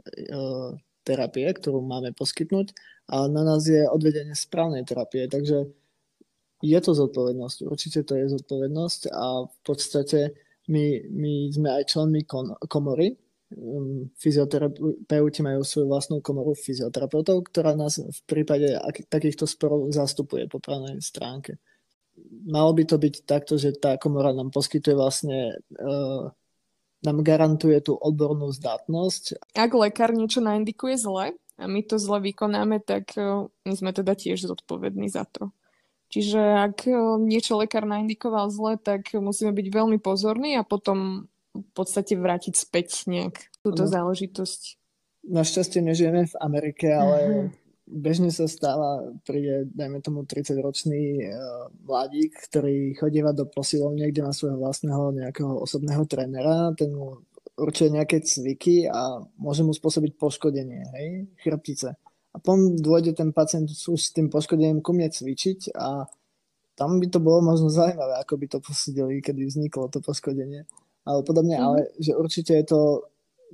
terapie, 1.04 1.52
ktorú 1.52 1.84
máme 1.84 2.16
poskytnúť 2.16 2.72
a 3.12 3.28
na 3.28 3.44
nás 3.44 3.68
je 3.68 3.84
odvedenie 3.84 4.32
správnej 4.32 4.88
terapie, 4.88 5.28
takže 5.28 5.68
je 6.64 6.78
to 6.80 6.92
zodpovednosť, 6.96 7.68
určite 7.68 8.00
to 8.08 8.16
je 8.16 8.32
zodpovednosť 8.32 9.12
a 9.12 9.44
v 9.44 9.58
podstate 9.60 10.32
my, 10.72 11.04
my 11.12 11.32
sme 11.52 11.68
aj 11.68 11.92
členmi 11.92 12.24
kon, 12.24 12.56
komory, 12.70 13.12
um, 13.52 14.08
fyzioterapeuti 14.16 15.44
majú 15.44 15.60
svoju 15.60 15.86
vlastnú 15.90 16.16
komoru 16.24 16.56
fyzioterapeutov, 16.56 17.52
ktorá 17.52 17.76
nás 17.76 18.00
v 18.00 18.20
prípade 18.24 18.72
ak, 18.72 19.10
takýchto 19.12 19.44
sporov 19.44 19.90
zastupuje 19.92 20.48
po 20.48 20.62
právnej 20.62 21.02
stránke. 21.04 21.60
Malo 22.48 22.72
by 22.72 22.84
to 22.86 22.96
byť 22.96 23.14
takto, 23.28 23.58
že 23.58 23.76
tá 23.76 23.98
komora 23.98 24.32
nám 24.32 24.54
poskytuje 24.54 24.94
vlastne 24.94 25.58
uh, 25.76 26.30
nám 27.02 27.26
garantuje 27.26 27.82
tú 27.82 27.98
odbornú 27.98 28.54
zdatnosť. 28.54 29.52
Ak 29.58 29.74
lekár 29.74 30.14
niečo 30.14 30.38
naindikuje 30.38 30.94
zle 30.94 31.34
a 31.62 31.70
my 31.70 31.80
to 31.86 31.96
zle 31.96 32.18
vykonáme, 32.18 32.82
tak 32.82 33.14
e, 33.14 33.46
my 33.46 33.74
sme 33.78 33.94
teda 33.94 34.18
tiež 34.18 34.42
zodpovední 34.42 35.06
za 35.06 35.22
to. 35.30 35.54
Čiže 36.10 36.40
ak 36.68 36.90
e, 36.90 36.92
niečo 37.22 37.56
lekár 37.56 37.86
naindikoval 37.86 38.50
zle, 38.50 38.74
tak 38.76 39.14
musíme 39.14 39.54
byť 39.54 39.66
veľmi 39.70 39.98
pozorní 40.02 40.58
a 40.58 40.66
potom 40.66 41.30
v 41.54 41.72
podstate 41.72 42.18
vrátiť 42.18 42.58
späť 42.58 43.06
nejak 43.06 43.48
túto 43.62 43.86
no. 43.86 43.90
záležitosť. 43.90 44.82
Našťastie 45.22 45.80
nežijeme 45.86 46.26
v 46.26 46.34
Amerike, 46.42 46.90
ale 46.90 47.16
uh-huh 47.22 47.62
bežne 47.92 48.30
sa 48.32 48.46
stáva, 48.48 49.12
príde, 49.26 49.68
dajme 49.74 50.00
tomu 50.00 50.24
30-ročný 50.24 51.28
uh, 51.28 51.68
mladík, 51.84 52.32
ktorý 52.48 52.96
chodíva 52.96 53.34
do 53.34 53.44
posilovne, 53.44 54.08
kde 54.08 54.24
má 54.24 54.32
svojho 54.32 54.58
vlastného 54.58 55.12
nejakého 55.12 55.52
osobného 55.60 56.06
trénera, 56.08 56.72
ten 56.78 56.94
mu 56.94 57.20
určuje 57.62 57.94
nejaké 57.94 58.18
cviky 58.26 58.90
a 58.90 59.22
môže 59.38 59.62
mu 59.62 59.70
spôsobiť 59.70 60.18
poškodenie, 60.18 60.82
hej, 60.98 61.08
chrbtice. 61.38 61.94
A 62.32 62.36
potom 62.42 62.74
dôjde 62.74 63.14
ten 63.14 63.30
pacient 63.30 63.70
už 63.70 64.00
s 64.00 64.10
tým 64.10 64.26
poškodením 64.26 64.82
ku 64.82 64.90
mne 64.90 65.12
cvičiť 65.12 65.76
a 65.78 66.10
tam 66.74 66.98
by 66.98 67.06
to 67.06 67.20
bolo 67.20 67.44
možno 67.44 67.68
zaujímavé, 67.68 68.18
ako 68.18 68.34
by 68.40 68.46
to 68.48 68.58
posúdili, 68.58 69.20
kedy 69.20 69.46
vzniklo 69.46 69.92
to 69.92 70.00
poškodenie. 70.00 70.64
Ale 71.04 71.20
podobne, 71.22 71.60
mm. 71.60 71.62
ale 71.62 71.78
že 72.00 72.16
určite 72.16 72.56
je 72.56 72.66
to 72.66 72.80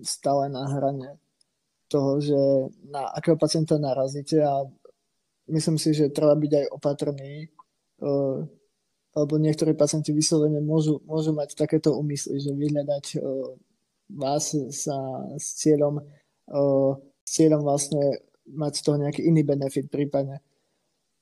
stále 0.00 0.46
na 0.48 0.64
hrane 0.70 1.18
toho, 1.90 2.20
že 2.22 2.38
na 2.86 3.10
akého 3.10 3.34
pacienta 3.34 3.80
narazíte 3.80 4.38
a 4.44 4.62
myslím 5.50 5.80
si, 5.80 5.96
že 5.96 6.14
treba 6.14 6.36
byť 6.36 6.52
aj 6.54 6.66
opatrný, 6.70 7.48
uh, 8.04 8.44
lebo 9.16 9.34
niektorí 9.40 9.74
pacienti 9.74 10.14
vyslovene 10.14 10.62
môžu, 10.62 11.02
môžu 11.08 11.34
mať 11.34 11.58
takéto 11.58 11.96
úmysly, 11.96 12.38
že 12.38 12.54
vyhľadať 12.54 13.04
uh, 13.18 13.56
vás 14.08 14.56
sa 14.72 14.98
s 15.36 15.46
cieľom, 15.60 16.00
s 17.24 17.28
cieľom 17.28 17.60
vlastne 17.60 18.24
mať 18.48 18.72
z 18.80 18.82
toho 18.82 18.96
nejaký 18.96 19.20
iný 19.28 19.44
benefit 19.44 19.92
prípadne. 19.92 20.40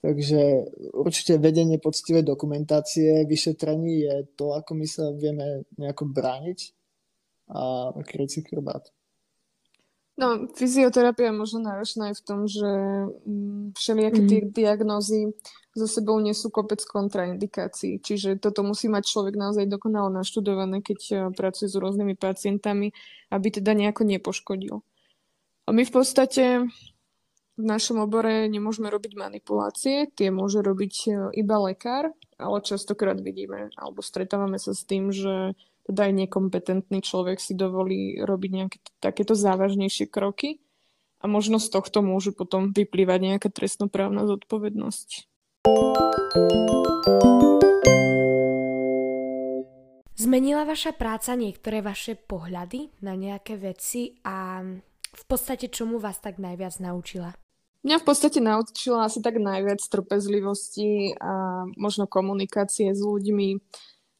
Takže 0.07 0.71
určite 0.95 1.43
vedenie 1.43 1.83
poctivej 1.83 2.23
dokumentácie, 2.23 3.27
vyšetrení 3.27 4.07
je 4.07 4.15
to, 4.39 4.55
ako 4.55 4.79
my 4.79 4.87
sa 4.87 5.11
vieme 5.11 5.67
nejako 5.75 6.07
brániť 6.15 6.59
a 7.51 7.91
kryť 7.95 8.31
si 8.31 8.41
chrbát. 8.47 8.87
No, 10.17 10.49
fyzioterapia 10.57 11.29
je 11.29 11.41
možno 11.41 11.61
náročná 11.61 12.09
aj 12.09 12.23
v 12.23 12.25
tom, 12.25 12.41
že 12.49 12.71
mm, 13.27 13.77
všelijaké 13.77 14.21
mm. 14.25 14.29
tie 14.33 14.41
diagnózy 14.49 15.21
so 15.77 15.85
sebou 15.85 16.17
nesú 16.19 16.49
kopec 16.49 16.81
kontraindikácií. 16.81 18.01
Čiže 18.01 18.41
toto 18.41 18.65
musí 18.65 18.89
mať 18.89 19.05
človek 19.05 19.37
naozaj 19.37 19.69
dokonale 19.69 20.09
naštudované, 20.09 20.81
keď 20.81 21.01
e, 21.13 21.15
pracuje 21.37 21.69
s 21.69 21.77
rôznymi 21.77 22.17
pacientami, 22.17 22.97
aby 23.29 23.49
teda 23.53 23.77
nejako 23.77 24.09
nepoškodil. 24.09 24.81
A 25.67 25.71
my 25.77 25.83
v 25.85 25.93
podstate 25.93 26.65
v 27.57 27.65
našom 27.65 28.01
obore 28.01 28.49
nemôžeme 28.49 28.89
robiť 28.89 29.13
manipulácie, 29.17 30.09
tie 30.13 30.33
môže 30.33 30.65
robiť 30.65 30.95
e, 31.05 31.11
iba 31.37 31.57
lekár, 31.61 32.13
ale 32.41 32.65
častokrát 32.65 33.21
vidíme, 33.21 33.69
alebo 33.77 34.01
stretávame 34.01 34.57
sa 34.57 34.73
s 34.73 34.85
tým, 34.89 35.13
že 35.13 35.53
teda 35.87 36.11
aj 36.11 36.13
nekompetentný 36.27 36.99
človek 37.05 37.39
si 37.39 37.55
dovolí 37.55 38.19
robiť 38.19 38.51
nejaké 38.51 38.79
takéto 38.99 39.39
závažnejšie 39.39 40.11
kroky 40.11 40.59
a 41.23 41.31
možno 41.31 41.63
z 41.63 41.71
tohto 41.73 42.05
môžu 42.05 42.35
potom 42.35 42.75
vyplývať 42.75 43.21
nejaká 43.23 43.49
trestnoprávna 43.49 44.27
zodpovednosť. 44.27 45.36
Zmenila 50.17 50.63
vaša 50.69 50.93
práca 50.95 51.33
niektoré 51.35 51.83
vaše 51.83 52.15
pohľady 52.15 52.93
na 53.03 53.19
nejaké 53.19 53.59
veci 53.59 54.19
a 54.27 54.63
v 55.17 55.25
podstate 55.25 55.73
čomu 55.73 55.97
vás 55.97 56.19
tak 56.19 56.37
najviac 56.43 56.77
naučila? 56.83 57.33
Mňa 57.87 57.97
v 58.03 58.05
podstate 58.05 58.43
naučila 58.43 59.07
asi 59.07 59.23
tak 59.23 59.39
najviac 59.39 59.79
trpezlivosti 59.79 61.15
a 61.19 61.65
možno 61.79 62.11
komunikácie 62.11 62.91
s 62.91 62.99
ľuďmi, 62.99 63.63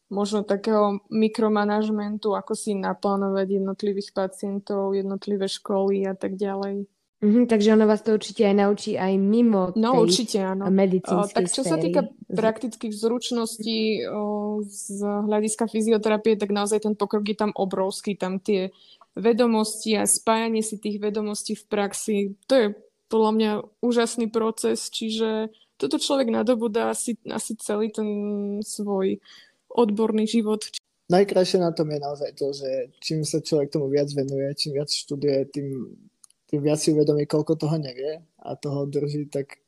možno 0.07 0.47
takého 0.47 1.03
mikromanažmentu, 1.11 2.33
ako 2.33 2.55
si 2.55 2.75
naplánovať 2.75 3.59
jednotlivých 3.59 4.15
pacientov, 4.15 4.95
jednotlivé 4.95 5.51
školy 5.51 6.07
a 6.07 6.15
tak 6.15 6.39
ďalej. 6.39 6.87
Mm-hmm, 7.17 7.49
takže 7.49 7.73
ono 7.73 7.89
vás 7.89 8.05
to 8.05 8.13
určite 8.13 8.45
aj 8.45 8.55
naučí 8.61 8.93
aj 8.93 9.17
mimo 9.17 9.73
no, 9.73 9.97
tej 9.97 10.01
určite, 10.05 10.37
áno. 10.37 10.69
medicínskej 10.69 11.33
Tak 11.33 11.49
čo 11.49 11.65
sféry. 11.65 11.71
sa 11.73 11.77
týka 11.81 12.01
praktických 12.29 12.93
zručností 12.93 14.05
o, 14.05 14.61
z 14.61 15.01
hľadiska 15.01 15.65
fyzioterapie, 15.65 16.37
tak 16.37 16.53
naozaj 16.53 16.85
ten 16.85 16.93
pokrok 16.93 17.25
je 17.25 17.33
tam 17.33 17.49
obrovský. 17.57 18.13
Tam 18.13 18.37
tie 18.37 18.69
vedomosti 19.17 19.97
a 19.97 20.05
spájanie 20.05 20.61
si 20.61 20.77
tých 20.77 21.01
vedomostí 21.01 21.57
v 21.57 21.65
praxi, 21.65 22.17
to 22.45 22.53
je 22.53 22.67
podľa 23.09 23.31
mňa 23.33 23.51
úžasný 23.81 24.29
proces, 24.29 24.93
čiže 24.93 25.49
toto 25.81 25.97
človek 25.97 26.29
nadobúda 26.29 26.93
asi, 26.93 27.17
asi 27.25 27.57
celý 27.57 27.89
ten 27.89 28.09
svoj 28.61 29.17
odborný 29.73 30.29
život. 30.29 30.69
Najkrajšie 31.07 31.63
na 31.63 31.71
tom 31.71 31.87
je 31.87 31.99
naozaj 32.03 32.31
to, 32.35 32.51
že 32.51 32.91
čím 32.99 33.23
sa 33.23 33.39
človek 33.39 33.71
tomu 33.71 33.87
viac 33.87 34.11
venuje, 34.11 34.51
čím 34.59 34.75
viac 34.75 34.91
študuje, 34.91 35.39
tým, 35.55 35.67
tým 36.47 36.63
viac 36.63 36.79
si 36.79 36.95
uvedomí, 36.95 37.27
koľko 37.27 37.59
toho 37.59 37.75
nevie 37.75 38.23
a 38.39 38.55
toho 38.55 38.87
drží 38.87 39.27
tak 39.27 39.59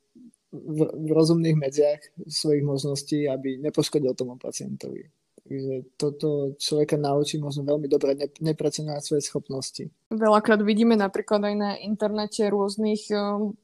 v, 0.50 0.80
v 0.88 1.10
rozumných 1.12 1.58
medziach 1.60 2.02
svojich 2.26 2.64
možností, 2.66 3.28
aby 3.30 3.60
nepoškodil 3.60 4.16
tomu 4.16 4.40
pacientovi. 4.40 5.12
Takže 5.50 5.98
toto 5.98 6.54
človeka 6.62 6.96
naučí 6.96 7.42
možno 7.42 7.66
veľmi 7.66 7.90
dobre 7.90 8.14
ne, 8.14 8.30
nepreceňovať 8.30 9.02
svoje 9.02 9.24
schopnosti. 9.26 9.84
Veľakrát 10.14 10.62
vidíme 10.62 10.94
napríklad 10.94 11.42
aj 11.42 11.56
na 11.58 11.72
internete 11.82 12.46
rôznych 12.54 13.10
um, 13.10 13.58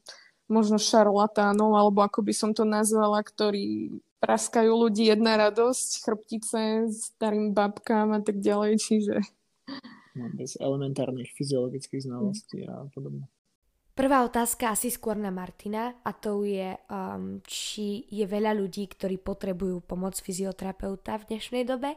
možno 0.50 0.82
šarlatánov, 0.82 1.78
alebo 1.78 2.02
ako 2.02 2.26
by 2.26 2.34
som 2.34 2.50
to 2.54 2.66
nazvala, 2.66 3.22
ktorí 3.22 3.98
praskajú 4.18 4.72
ľudí 4.72 5.06
jedna 5.10 5.38
radosť, 5.38 5.88
chrbtice 6.02 6.90
starým 6.90 7.54
babkám 7.54 8.18
a 8.18 8.20
tak 8.22 8.42
ďalej, 8.42 8.82
čiže... 8.82 9.16
Bez 10.16 10.56
elementárnych 10.56 11.32
fyziologických 11.36 12.08
znalostí 12.08 12.64
a 12.64 12.88
podobne. 12.90 13.28
Prvá 13.96 14.28
otázka 14.28 14.76
asi 14.76 14.92
skôr 14.92 15.16
na 15.16 15.32
Martina 15.32 15.96
a 16.04 16.12
to 16.12 16.44
je, 16.44 16.76
um, 16.92 17.40
či 17.48 18.04
je 18.12 18.28
veľa 18.28 18.52
ľudí, 18.52 18.92
ktorí 18.92 19.16
potrebujú 19.16 19.80
pomoc 19.88 20.20
fyzioterapeuta 20.20 21.16
v 21.16 21.26
dnešnej 21.32 21.64
dobe. 21.64 21.96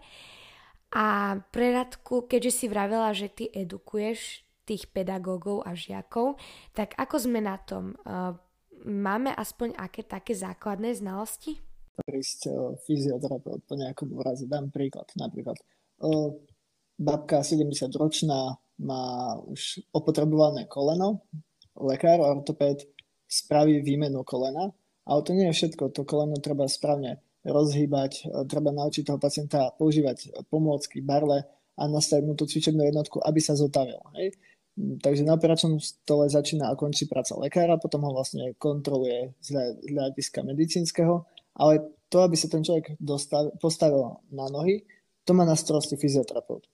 A 0.96 1.38
pre 1.52 1.76
Radku, 1.76 2.24
keďže 2.24 2.52
si 2.56 2.66
vravela, 2.72 3.12
že 3.12 3.28
ty 3.28 3.52
edukuješ 3.52 4.48
tých 4.64 4.88
pedagógov 4.96 5.68
a 5.68 5.76
žiakov, 5.76 6.40
tak 6.72 6.96
ako 6.96 7.16
sme 7.20 7.44
na 7.44 7.60
tom? 7.60 8.00
Uh, 8.08 8.32
máme 8.88 9.36
aspoň 9.36 9.76
aké 9.76 10.08
také 10.08 10.32
základné 10.32 10.96
znalosti? 10.96 11.60
prísť 12.06 12.48
uh, 12.48 12.76
fyzioterapeut 12.88 13.62
po 13.68 13.76
nejakom 13.76 14.10
úraze. 14.16 14.48
Dám 14.48 14.72
príklad. 14.72 15.08
Napríklad 15.20 15.58
uh, 16.04 16.32
babka 17.00 17.40
70 17.40 17.96
ročná 17.96 18.60
má 18.80 19.36
už 19.48 19.88
opotrebované 19.96 20.68
koleno, 20.68 21.24
lekár, 21.80 22.20
ortopéd 22.20 22.84
spraví 23.28 23.80
výmenu 23.80 24.24
kolena, 24.28 24.72
ale 25.08 25.20
to 25.24 25.32
nie 25.32 25.48
je 25.50 25.58
všetko. 25.64 25.96
To 25.96 26.04
koleno 26.04 26.36
treba 26.44 26.68
správne 26.68 27.24
rozhýbať, 27.48 28.28
treba 28.52 28.76
naučiť 28.76 29.08
toho 29.08 29.20
pacienta 29.20 29.72
používať 29.80 30.48
pomôcky, 30.52 31.00
barle 31.00 31.48
a 31.80 31.88
nastaviť 31.88 32.24
mu 32.28 32.36
tú 32.36 32.44
cvičebnú 32.44 32.84
jednotku, 32.84 33.24
aby 33.24 33.40
sa 33.40 33.56
zotavil. 33.56 34.00
Hej? 34.20 34.36
Takže 34.76 35.24
na 35.24 35.36
operačnom 35.36 35.80
stole 35.80 36.28
začína 36.28 36.72
a 36.72 36.80
končí 36.80 37.08
práca 37.08 37.36
lekára, 37.40 37.80
potom 37.80 38.04
ho 38.08 38.12
vlastne 38.12 38.56
kontroluje 38.60 39.36
z 39.40 39.76
hľadiska 39.88 40.44
medicínskeho, 40.44 41.24
ale 41.56 41.96
to, 42.12 42.24
aby 42.24 42.36
sa 42.36 42.48
ten 42.52 42.64
človek 42.64 42.96
dostav, 43.00 43.52
postavil 43.60 44.20
na 44.32 44.48
nohy, 44.52 44.84
to 45.24 45.32
má 45.36 45.44
na 45.44 45.56
starosti 45.56 46.00
fyzioterapeut. 46.00 46.68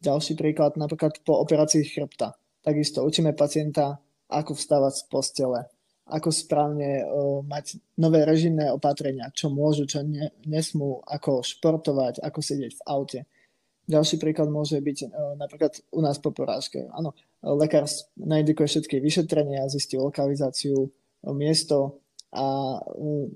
Ďalší 0.00 0.32
príklad, 0.40 0.80
napríklad 0.80 1.20
po 1.28 1.36
operácii 1.44 1.84
chrbta. 1.84 2.36
Takisto 2.64 3.04
učíme 3.04 3.36
pacienta, 3.36 4.00
ako 4.32 4.56
vstávať 4.56 4.92
z 4.96 5.02
postele, 5.12 5.60
ako 6.08 6.32
správne 6.32 7.04
mať 7.44 7.76
nové 8.00 8.24
režimné 8.24 8.72
opatrenia, 8.72 9.28
čo 9.36 9.52
môžu, 9.52 9.84
čo 9.84 10.00
ne, 10.00 10.32
nesmú, 10.48 11.04
ako 11.04 11.44
športovať, 11.44 12.24
ako 12.24 12.38
sedieť 12.40 12.72
v 12.72 12.84
aute. 12.88 13.20
Ďalší 13.82 14.16
príklad 14.22 14.48
môže 14.48 14.78
byť 14.78 15.10
napríklad 15.36 15.84
u 15.92 16.00
nás 16.00 16.16
po 16.16 16.30
porážke. 16.30 16.86
Áno, 16.94 17.12
lekár 17.42 17.84
naindikuje 18.14 18.70
všetky 18.70 19.02
vyšetrenia, 19.02 19.68
zistí 19.68 19.98
lokalizáciu, 19.98 20.88
miesto 21.34 22.00
a 22.32 22.78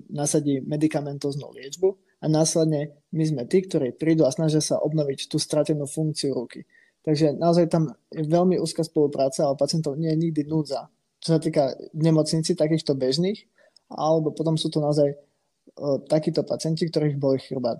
nasadí 0.09 0.63
medicamentóznu 0.63 1.51
liečbu 1.51 2.06
a 2.17 2.25
následne 2.25 2.97
my 3.13 3.23
sme 3.23 3.43
tí, 3.45 3.61
ktorí 3.61 3.93
prídu 3.93 4.25
a 4.25 4.33
snažia 4.33 4.61
sa 4.61 4.81
obnoviť 4.81 5.29
tú 5.29 5.37
stratenú 5.37 5.85
funkciu 5.85 6.33
ruky. 6.33 6.65
Takže 7.05 7.39
naozaj 7.39 7.71
tam 7.71 7.95
je 8.11 8.27
veľmi 8.27 8.59
úzka 8.59 8.83
spolupráca, 8.83 9.47
ale 9.47 9.55
pacientov 9.55 9.95
nie 9.95 10.11
je 10.11 10.21
nikdy 10.27 10.41
núdza. 10.43 10.91
Čo 11.23 11.37
sa 11.37 11.39
týka 11.39 11.71
nemocnici 11.95 12.51
takýchto 12.51 12.99
bežných, 12.99 13.47
alebo 13.87 14.35
potom 14.35 14.59
sú 14.59 14.67
to 14.67 14.83
naozaj 14.83 15.15
o, 15.79 16.03
takíto 16.03 16.43
pacienti, 16.43 16.83
ktorých 16.83 17.15
boli 17.15 17.39
chrbát. 17.39 17.79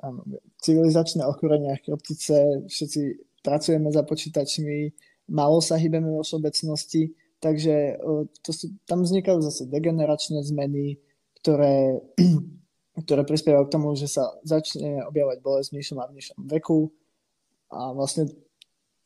Civilizačné 0.63 1.27
ochorenia 1.27 1.75
chrbtice, 1.75 2.69
všetci 2.71 3.01
pracujeme 3.43 3.91
za 3.91 4.07
počítačmi, 4.07 4.95
málo 5.35 5.59
sa 5.59 5.75
hýbeme 5.75 6.07
vo 6.07 6.23
všeobecnosti, 6.23 7.11
takže 7.43 7.99
o, 7.99 8.31
to 8.41 8.55
sú, 8.55 8.71
tam 8.87 9.03
vznikajú 9.03 9.43
zase 9.43 9.67
degeneračné 9.67 10.39
zmeny, 10.47 11.03
ktoré 11.43 11.99
ktoré 12.97 13.21
prispievajú 13.21 13.69
k 13.69 13.73
tomu, 13.73 13.93
že 13.93 14.09
sa 14.09 14.33
začne 14.41 15.05
objavať 15.05 15.37
bolesť 15.45 15.69
v 15.69 15.75
nižšom 15.77 15.97
a 16.01 16.09
v 16.09 16.15
nižšom 16.17 16.39
veku 16.49 16.89
a 17.69 17.93
vlastne 17.93 18.31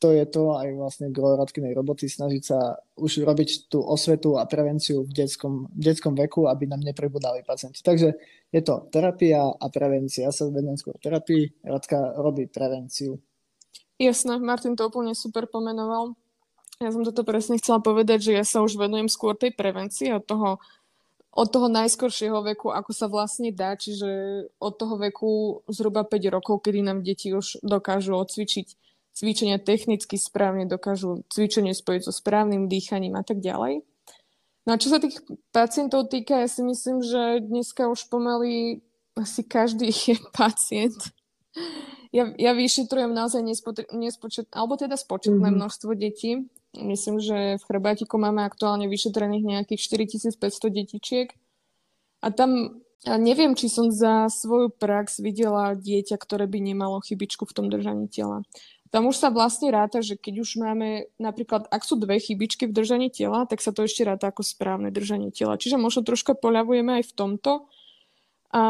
to 0.02 0.10
je 0.10 0.26
to 0.26 0.58
aj 0.58 0.66
vlastne 0.74 1.14
gro 1.14 1.38
Radkinej 1.38 1.78
roboty, 1.78 2.10
snažiť 2.10 2.42
sa 2.42 2.74
už 2.98 3.22
robiť 3.22 3.70
tú 3.70 3.78
osvetu 3.86 4.34
a 4.34 4.50
prevenciu 4.50 5.06
v 5.06 5.14
detskom, 5.14 5.70
v 5.70 5.82
detskom 5.86 6.18
veku, 6.18 6.50
aby 6.50 6.66
nám 6.66 6.82
nepribudali 6.82 7.46
pacienti. 7.46 7.86
Takže 7.86 8.18
je 8.50 8.60
to 8.66 8.90
terapia 8.90 9.46
a 9.46 9.66
prevencia. 9.70 10.26
Ja 10.26 10.34
sa 10.34 10.50
venujem 10.50 10.74
skôr 10.74 10.98
terapii, 10.98 11.54
Radka 11.62 12.18
robí 12.18 12.50
prevenciu. 12.50 13.22
Jasné, 14.02 14.42
Martin 14.42 14.74
to 14.74 14.90
úplne 14.90 15.14
super 15.14 15.46
pomenoval. 15.46 16.18
Ja 16.82 16.90
som 16.90 17.06
toto 17.06 17.22
presne 17.22 17.62
chcela 17.62 17.78
povedať, 17.78 18.26
že 18.26 18.32
ja 18.34 18.42
sa 18.42 18.58
už 18.58 18.74
venujem 18.74 19.06
skôr 19.06 19.38
tej 19.38 19.54
prevencii 19.54 20.18
od 20.18 20.26
toho 20.26 20.58
od 21.32 21.48
toho 21.48 21.72
najskoršieho 21.72 22.44
veku, 22.44 22.68
ako 22.68 22.92
sa 22.92 23.08
vlastne 23.08 23.48
dá, 23.56 23.72
čiže 23.72 24.08
od 24.60 24.72
toho 24.76 25.00
veku 25.00 25.64
zhruba 25.64 26.04
5 26.04 26.28
rokov, 26.28 26.60
kedy 26.60 26.84
nám 26.84 27.00
deti 27.00 27.32
už 27.32 27.64
dokážu 27.64 28.12
odcvičiť 28.20 28.76
cvičenia 29.16 29.56
technicky 29.56 30.20
správne, 30.20 30.68
dokážu 30.68 31.24
cvičenie 31.32 31.72
spojiť 31.72 32.02
so 32.04 32.12
správnym 32.12 32.68
dýchaním 32.68 33.16
a 33.16 33.24
tak 33.24 33.40
ďalej. 33.40 33.80
No 34.68 34.76
a 34.76 34.80
čo 34.80 34.92
sa 34.92 35.00
tých 35.00 35.18
pacientov 35.50 36.12
týka, 36.12 36.38
ja 36.38 36.48
si 36.48 36.62
myslím, 36.62 37.00
že 37.00 37.42
dneska 37.42 37.88
už 37.88 38.12
pomaly 38.12 38.84
asi 39.16 39.40
každý 39.42 39.88
je 40.12 40.16
pacient. 40.36 41.00
Ja, 42.12 42.28
ja 42.36 42.52
vyšetrujem 42.52 43.16
naozaj 43.16 43.40
nespočet, 43.96 44.52
alebo 44.52 44.76
teda 44.76 45.00
spočetné 45.00 45.48
mm-hmm. 45.48 45.56
množstvo 45.56 45.90
detí 45.96 46.44
Myslím, 46.72 47.20
že 47.20 47.60
v 47.60 47.66
Chrbátiku 47.68 48.16
máme 48.16 48.48
aktuálne 48.48 48.88
vyšetrených 48.88 49.44
nejakých 49.44 49.80
4500 49.92 50.72
detičiek. 50.72 51.28
A 52.24 52.32
tam 52.32 52.80
a 53.02 53.18
neviem, 53.18 53.58
či 53.58 53.66
som 53.66 53.90
za 53.90 54.30
svoju 54.30 54.70
prax 54.70 55.18
videla 55.18 55.74
dieťa, 55.74 56.14
ktoré 56.14 56.46
by 56.46 56.62
nemalo 56.62 57.02
chybičku 57.02 57.42
v 57.50 57.54
tom 57.54 57.66
držaní 57.66 58.06
tela. 58.06 58.46
Tam 58.94 59.08
už 59.10 59.18
sa 59.18 59.32
vlastne 59.32 59.72
ráta, 59.74 60.04
že 60.04 60.14
keď 60.14 60.44
už 60.44 60.60
máme 60.60 61.10
napríklad, 61.18 61.66
ak 61.66 61.82
sú 61.82 61.98
dve 61.98 62.22
chybičky 62.22 62.68
v 62.68 62.76
držaní 62.76 63.08
tela, 63.10 63.48
tak 63.48 63.58
sa 63.58 63.74
to 63.74 63.88
ešte 63.88 64.06
ráta 64.06 64.30
ako 64.30 64.46
správne 64.46 64.94
držanie 64.94 65.34
tela. 65.34 65.58
Čiže 65.58 65.82
možno 65.82 66.06
troška 66.06 66.38
poľavujeme 66.38 67.02
aj 67.02 67.04
v 67.10 67.16
tomto. 67.16 67.52
A 68.52 68.62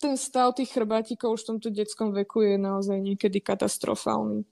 ten 0.00 0.16
stav 0.16 0.56
tých 0.56 0.72
chrbátikov 0.72 1.36
už 1.36 1.44
v 1.44 1.48
tomto 1.54 1.68
detskom 1.70 2.10
veku 2.16 2.40
je 2.42 2.56
naozaj 2.56 2.98
niekedy 2.98 3.38
katastrofálny. 3.38 4.48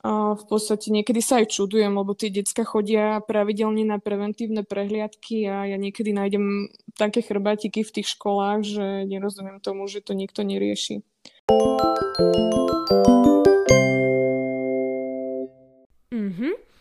V 0.00 0.44
podstate 0.48 0.88
niekedy 0.88 1.20
sa 1.20 1.44
aj 1.44 1.52
čudujem, 1.52 1.92
lebo 1.92 2.16
tie 2.16 2.32
decka 2.32 2.64
chodia 2.64 3.20
pravidelne 3.20 3.84
na 3.84 4.00
preventívne 4.00 4.64
prehliadky 4.64 5.44
a 5.44 5.68
ja 5.68 5.76
niekedy 5.76 6.16
nájdem 6.16 6.72
také 6.96 7.20
chrbátiky 7.20 7.84
v 7.84 8.00
tých 8.00 8.16
školách, 8.16 8.64
že 8.64 8.86
nerozumiem 9.04 9.60
tomu, 9.60 9.84
že 9.92 10.00
to 10.00 10.16
nikto 10.16 10.40
nerieši. 10.40 11.04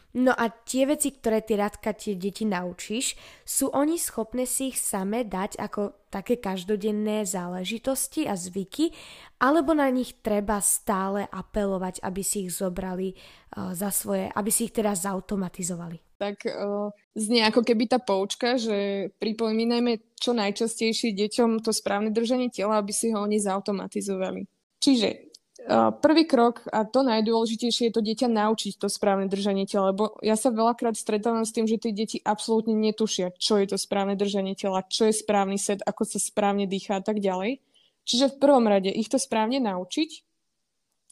No 0.09 0.33
a 0.33 0.49
tie 0.49 0.89
veci, 0.89 1.13
ktoré 1.13 1.45
ty 1.45 1.53
Radka 1.53 1.93
tie 1.93 2.17
deti 2.17 2.41
naučíš, 2.41 3.13
sú 3.45 3.69
oni 3.69 4.01
schopné 4.01 4.49
si 4.49 4.73
ich 4.73 4.81
same 4.81 5.21
dať 5.21 5.61
ako 5.61 6.09
také 6.09 6.41
každodenné 6.41 7.29
záležitosti 7.29 8.25
a 8.25 8.33
zvyky, 8.33 8.89
alebo 9.37 9.77
na 9.77 9.85
nich 9.93 10.17
treba 10.25 10.57
stále 10.65 11.29
apelovať, 11.29 12.01
aby 12.01 12.25
si 12.25 12.49
ich 12.49 12.57
zobrali 12.57 13.13
uh, 13.13 13.77
za 13.77 13.93
svoje, 13.93 14.33
aby 14.33 14.49
si 14.49 14.65
ich 14.65 14.73
teda 14.73 14.97
zautomatizovali? 14.97 16.01
Tak 16.17 16.41
uh, 16.57 16.89
znie 17.13 17.45
ako 17.45 17.61
keby 17.61 17.85
tá 17.85 18.01
poučka, 18.01 18.57
že 18.57 19.13
pripomínajme 19.21 20.17
čo 20.17 20.33
najčastejšie 20.33 21.13
deťom 21.13 21.61
to 21.61 21.69
správne 21.69 22.09
držanie 22.09 22.49
tela, 22.49 22.81
aby 22.81 22.89
si 22.89 23.13
ho 23.13 23.21
oni 23.21 23.37
zautomatizovali. 23.37 24.49
Čiže 24.81 25.28
Prvý 26.01 26.23
krok 26.25 26.65
a 26.71 26.81
to 26.87 27.03
najdôležitejšie 27.05 27.91
je 27.91 27.93
to 27.93 28.01
dieťa 28.01 28.31
naučiť 28.31 28.79
to 28.79 28.87
správne 28.89 29.29
držanie 29.29 29.69
tela, 29.69 29.93
lebo 29.93 30.17
ja 30.23 30.33
sa 30.33 30.49
veľakrát 30.49 30.97
stretávam 30.97 31.45
s 31.45 31.53
tým, 31.53 31.69
že 31.69 31.77
tie 31.77 31.93
deti 31.93 32.17
absolútne 32.23 32.73
netušia, 32.73 33.35
čo 33.37 33.59
je 33.59 33.69
to 33.69 33.77
správne 33.77 34.17
držanie 34.17 34.57
tela, 34.57 34.81
čo 34.87 35.05
je 35.05 35.13
správny 35.13 35.61
set, 35.61 35.85
ako 35.85 36.09
sa 36.09 36.17
správne 36.17 36.65
dýchá 36.65 36.97
a 36.97 37.05
tak 37.05 37.21
ďalej. 37.21 37.61
Čiže 38.01 38.33
v 38.33 38.39
prvom 38.41 38.65
rade 38.65 38.89
ich 38.89 39.13
to 39.13 39.21
správne 39.21 39.61
naučiť 39.61 40.25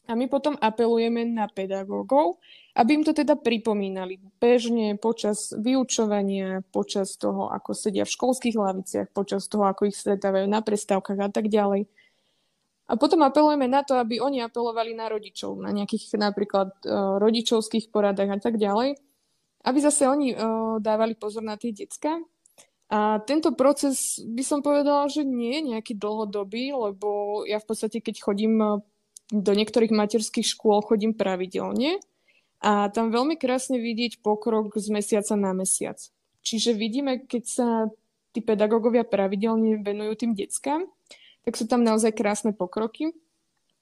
a 0.08 0.16
my 0.16 0.26
potom 0.26 0.56
apelujeme 0.56 1.22
na 1.28 1.46
pedagógov, 1.46 2.40
aby 2.74 2.98
im 2.98 3.04
to 3.04 3.12
teda 3.12 3.36
pripomínali 3.36 4.18
bežne 4.40 4.96
počas 4.96 5.52
vyučovania, 5.54 6.64
počas 6.72 7.14
toho, 7.20 7.52
ako 7.52 7.76
sedia 7.76 8.08
v 8.08 8.14
školských 8.16 8.56
laviciach, 8.56 9.12
počas 9.12 9.46
toho, 9.46 9.68
ako 9.68 9.86
ich 9.86 9.94
stretávajú 9.94 10.48
na 10.48 10.64
prestávkach 10.64 11.20
a 11.20 11.30
tak 11.30 11.52
ďalej 11.52 11.86
a 12.88 12.96
potom 12.96 13.20
apelujeme 13.20 13.68
na 13.68 13.84
to, 13.84 14.00
aby 14.00 14.16
oni 14.16 14.40
apelovali 14.40 14.96
na 14.96 15.12
rodičov, 15.12 15.60
na 15.60 15.68
nejakých 15.76 16.16
napríklad 16.16 16.72
uh, 16.88 17.20
rodičovských 17.20 17.92
poradách 17.92 18.30
a 18.32 18.38
tak 18.40 18.56
ďalej, 18.56 18.96
aby 19.68 19.78
zase 19.84 20.08
oni 20.08 20.32
uh, 20.32 20.80
dávali 20.80 21.12
pozor 21.12 21.44
na 21.44 21.60
tie 21.60 21.76
decka. 21.76 22.16
A 22.88 23.20
tento 23.20 23.52
proces 23.52 24.16
by 24.24 24.40
som 24.40 24.64
povedala, 24.64 25.12
že 25.12 25.20
nie 25.20 25.60
je 25.60 25.76
nejaký 25.76 26.00
dlhodobý, 26.00 26.72
lebo 26.72 27.44
ja 27.44 27.60
v 27.60 27.68
podstate, 27.68 28.00
keď 28.00 28.24
chodím 28.24 28.80
do 29.28 29.52
niektorých 29.52 29.92
materských 29.92 30.56
škôl, 30.56 30.80
chodím 30.80 31.12
pravidelne 31.12 32.00
a 32.64 32.88
tam 32.88 33.12
veľmi 33.12 33.36
krásne 33.36 33.76
vidieť 33.76 34.24
pokrok 34.24 34.72
z 34.72 34.88
mesiaca 34.88 35.36
na 35.36 35.52
mesiac. 35.52 36.00
Čiže 36.40 36.72
vidíme, 36.72 37.28
keď 37.28 37.44
sa 37.44 37.68
tí 38.32 38.40
pedagógovia 38.40 39.04
pravidelne 39.04 39.84
venujú 39.84 40.24
tým 40.24 40.32
deckám, 40.32 40.88
tak 41.48 41.56
sú 41.56 41.64
tam 41.64 41.80
naozaj 41.80 42.12
krásne 42.12 42.52
pokroky. 42.52 43.16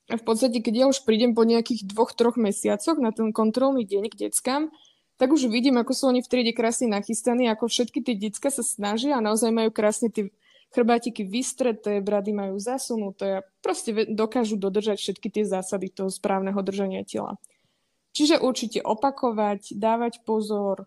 A 0.06 0.14
v 0.14 0.22
podstate, 0.22 0.62
keď 0.62 0.74
ja 0.78 0.86
už 0.86 1.02
prídem 1.02 1.34
po 1.34 1.42
nejakých 1.42 1.82
dvoch, 1.90 2.14
troch 2.14 2.38
mesiacoch 2.38 2.94
na 3.02 3.10
ten 3.10 3.34
kontrolný 3.34 3.82
deň 3.82 4.06
k 4.06 4.30
deckám, 4.30 4.70
tak 5.18 5.34
už 5.34 5.50
vidím, 5.50 5.74
ako 5.82 5.90
sú 5.90 6.06
oni 6.06 6.22
v 6.22 6.30
triede 6.30 6.54
krásne 6.54 6.86
nachystaní, 6.86 7.50
ako 7.50 7.66
všetky 7.66 8.06
tie 8.06 8.14
decka 8.14 8.54
sa 8.54 8.62
snažia 8.62 9.18
a 9.18 9.24
naozaj 9.24 9.50
majú 9.50 9.74
krásne 9.74 10.14
tie 10.14 10.30
chrbátiky 10.70 11.26
vystreté, 11.26 11.98
brady 11.98 12.30
majú 12.30 12.54
zasunuté 12.62 13.42
a 13.42 13.46
proste 13.58 14.14
dokážu 14.14 14.54
dodržať 14.54 15.02
všetky 15.02 15.26
tie 15.26 15.42
zásady 15.42 15.90
toho 15.90 16.06
správneho 16.06 16.62
držania 16.62 17.02
tela. 17.02 17.34
Čiže 18.14 18.38
určite 18.46 18.78
opakovať, 18.78 19.74
dávať 19.74 20.22
pozor, 20.22 20.86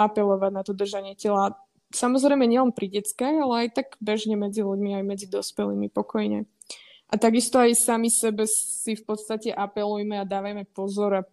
apelovať 0.00 0.52
na 0.56 0.62
to 0.64 0.72
držanie 0.72 1.12
tela, 1.12 1.60
samozrejme 1.90 2.46
nielen 2.46 2.74
pri 2.74 2.90
detskách, 2.90 3.36
ale 3.36 3.66
aj 3.66 3.68
tak 3.76 3.88
bežne 3.98 4.38
medzi 4.38 4.62
ľuďmi, 4.62 4.98
aj 4.98 5.04
medzi 5.04 5.26
dospelými 5.26 5.90
pokojne. 5.90 6.46
A 7.10 7.14
takisto 7.18 7.58
aj 7.58 7.74
sami 7.74 8.06
sebe 8.06 8.46
si 8.46 8.94
v 8.94 9.02
podstate 9.02 9.50
apelujme 9.50 10.14
a 10.14 10.28
dávajme 10.28 10.62
pozor 10.70 11.10
a 11.18 11.26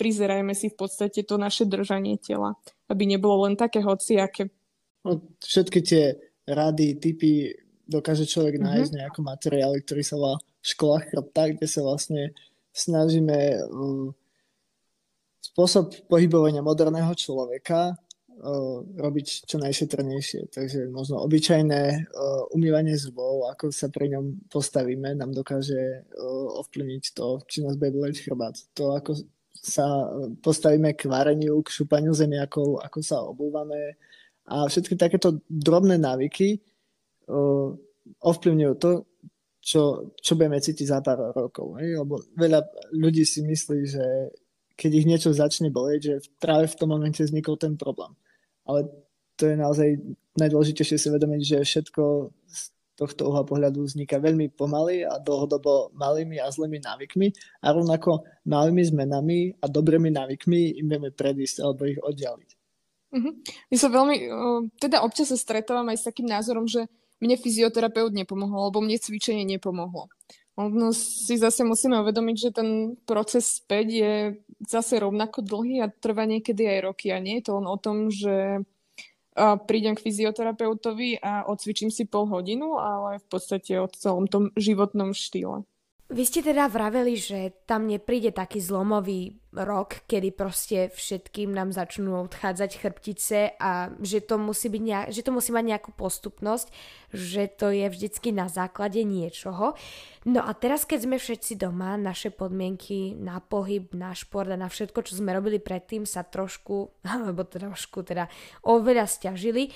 prizerajme 0.00 0.56
si 0.56 0.72
v 0.72 0.76
podstate 0.76 1.20
to 1.22 1.36
naše 1.36 1.68
držanie 1.68 2.16
tela, 2.16 2.56
aby 2.88 3.04
nebolo 3.04 3.44
len 3.44 3.54
také 3.54 3.84
hociaké. 3.84 4.48
No, 5.04 5.20
všetky 5.44 5.78
tie 5.84 6.16
rady, 6.48 6.96
typy 6.96 7.52
dokáže 7.84 8.24
človek 8.24 8.56
mm-hmm. 8.56 8.68
nájsť 8.72 8.90
nejaké 8.96 9.20
materiály, 9.20 9.78
ktorý 9.84 10.02
sa 10.02 10.16
volá 10.16 10.36
v 10.40 10.66
školách 10.66 11.04
chrbta, 11.12 11.42
kde 11.52 11.66
sa 11.68 11.80
vlastne 11.84 12.22
snažíme 12.72 13.68
spôsob 15.42 16.08
pohybovania 16.08 16.64
moderného 16.64 17.12
človeka 17.12 18.00
robiť 18.96 19.26
čo 19.46 19.56
najšetrnejšie. 19.60 20.48
Takže 20.50 20.88
možno 20.88 21.20
obyčajné 21.22 22.12
umývanie 22.50 22.96
zubov, 22.98 23.50
ako 23.52 23.70
sa 23.70 23.92
pri 23.92 24.16
ňom 24.16 24.48
postavíme, 24.50 25.14
nám 25.14 25.36
dokáže 25.36 26.08
ovplyvniť 26.62 27.04
to, 27.12 27.38
či 27.46 27.62
nás 27.62 27.76
bude 27.76 27.94
boleť 27.94 28.24
chrbát. 28.24 28.56
To, 28.78 28.96
ako 28.96 29.20
sa 29.52 30.10
postavíme 30.42 30.96
k 30.98 31.06
vareniu, 31.06 31.62
k 31.62 31.70
šupaniu 31.70 32.10
zemiakov, 32.10 32.82
ako 32.82 32.98
sa 32.98 33.22
obúvame 33.22 33.94
a 34.50 34.66
všetky 34.66 34.98
takéto 34.98 35.38
drobné 35.46 36.02
návyky 36.02 36.58
ovplyvňujú 38.18 38.74
to, 38.82 39.06
čo, 39.62 40.10
čo 40.18 40.34
budeme 40.34 40.58
cítiť 40.58 40.86
za 40.90 40.98
pár 40.98 41.30
rokov. 41.30 41.78
Lebo 41.78 42.18
veľa 42.34 42.66
ľudí 42.90 43.22
si 43.22 43.46
myslí, 43.46 43.80
že 43.86 44.34
keď 44.76 44.90
ich 44.92 45.06
niečo 45.08 45.30
začne 45.36 45.72
boleť, 45.72 46.00
že 46.00 46.14
práve 46.42 46.68
v 46.68 46.78
tom 46.78 46.92
momente 46.92 47.22
vznikol 47.22 47.56
ten 47.60 47.76
problém 47.76 48.12
ale 48.66 48.88
to 49.36 49.48
je 49.48 49.56
naozaj 49.56 49.88
najdôležitejšie 50.38 50.96
si 50.98 51.08
vedomiť, 51.10 51.40
že 51.42 51.58
všetko 51.66 52.02
z 52.46 52.62
tohto 52.94 53.32
uhla 53.32 53.42
pohľadu 53.48 53.88
vzniká 53.88 54.20
veľmi 54.20 54.52
pomaly 54.52 55.02
a 55.02 55.18
dlhodobo 55.18 55.90
malými 55.96 56.38
a 56.38 56.52
zlými 56.52 56.78
návykmi 56.84 57.28
a 57.64 57.66
rovnako 57.72 58.22
malými 58.46 58.82
zmenami 58.84 59.38
a 59.58 59.66
dobrými 59.66 60.12
návykmi 60.12 60.78
im 60.78 60.86
vieme 60.86 61.10
predísť 61.10 61.64
alebo 61.64 61.88
ich 61.88 61.98
oddialiť. 61.98 62.50
Mm-hmm. 63.12 63.34
My 63.72 63.76
sa 63.76 63.88
veľmi, 63.92 64.16
teda 64.80 65.04
občas 65.04 65.28
sa 65.28 65.36
stretávam 65.36 65.88
aj 65.92 66.00
s 66.00 66.06
takým 66.08 66.28
názorom, 66.28 66.64
že 66.64 66.88
mne 67.20 67.36
fyzioterapeut 67.36 68.12
nepomohol, 68.12 68.72
alebo 68.72 68.80
mne 68.80 68.96
cvičenie 68.96 69.44
nepomohlo. 69.44 70.08
Ono 70.60 70.92
si 70.92 71.40
zase 71.40 71.64
musíme 71.64 71.96
uvedomiť, 72.04 72.36
že 72.36 72.50
ten 72.52 72.92
proces 73.08 73.56
späť 73.56 73.86
je 73.88 74.14
zase 74.68 75.00
rovnako 75.00 75.40
dlhý 75.40 75.80
a 75.80 75.88
trvá 75.88 76.28
niekedy 76.28 76.68
aj 76.68 76.78
roky. 76.92 77.08
A 77.08 77.24
nie 77.24 77.40
je 77.40 77.48
to 77.48 77.56
len 77.56 77.66
o 77.66 77.80
tom, 77.80 78.12
že 78.12 78.60
prídem 79.64 79.96
k 79.96 80.04
fyzioterapeutovi 80.04 81.24
a 81.24 81.48
odcvičím 81.48 81.88
si 81.88 82.04
pol 82.04 82.28
hodinu, 82.28 82.76
ale 82.76 83.16
v 83.24 83.26
podstate 83.32 83.80
o 83.80 83.88
celom 83.88 84.28
tom 84.28 84.52
životnom 84.60 85.16
štýle. 85.16 85.64
Vy 86.12 86.28
ste 86.28 86.44
teda 86.44 86.68
vraveli, 86.68 87.16
že 87.16 87.64
tam 87.64 87.88
nepríde 87.88 88.36
taký 88.36 88.60
zlomový 88.60 89.40
rok, 89.56 90.04
kedy 90.04 90.28
proste 90.36 90.92
všetkým 90.92 91.48
nám 91.56 91.72
začnú 91.72 92.28
odchádzať 92.28 92.70
chrbtice 92.76 93.56
a 93.56 93.88
že 93.96 94.20
to 94.20 94.36
musí, 94.36 94.68
byť 94.68 94.82
nejak, 94.84 95.06
že 95.08 95.24
to 95.24 95.32
musí 95.32 95.56
mať 95.56 95.64
nejakú 95.72 95.90
postupnosť, 95.96 96.68
že 97.16 97.48
to 97.48 97.72
je 97.72 97.88
vždycky 97.88 98.28
na 98.28 98.52
základe 98.52 99.00
niečoho. 99.08 99.72
No 100.28 100.44
a 100.44 100.52
teraz, 100.52 100.84
keď 100.84 101.08
sme 101.08 101.16
všetci 101.16 101.56
doma, 101.56 101.96
naše 101.96 102.28
podmienky 102.28 103.16
na 103.16 103.40
pohyb, 103.40 103.88
na 103.96 104.12
šport 104.12 104.52
a 104.52 104.60
na 104.60 104.68
všetko, 104.68 105.08
čo 105.08 105.16
sme 105.16 105.32
robili 105.32 105.64
predtým, 105.64 106.04
sa 106.04 106.28
trošku, 106.28 106.92
alebo 107.08 107.48
trošku 107.48 108.04
teda 108.04 108.28
oveľa 108.68 109.08
stiažili. 109.08 109.72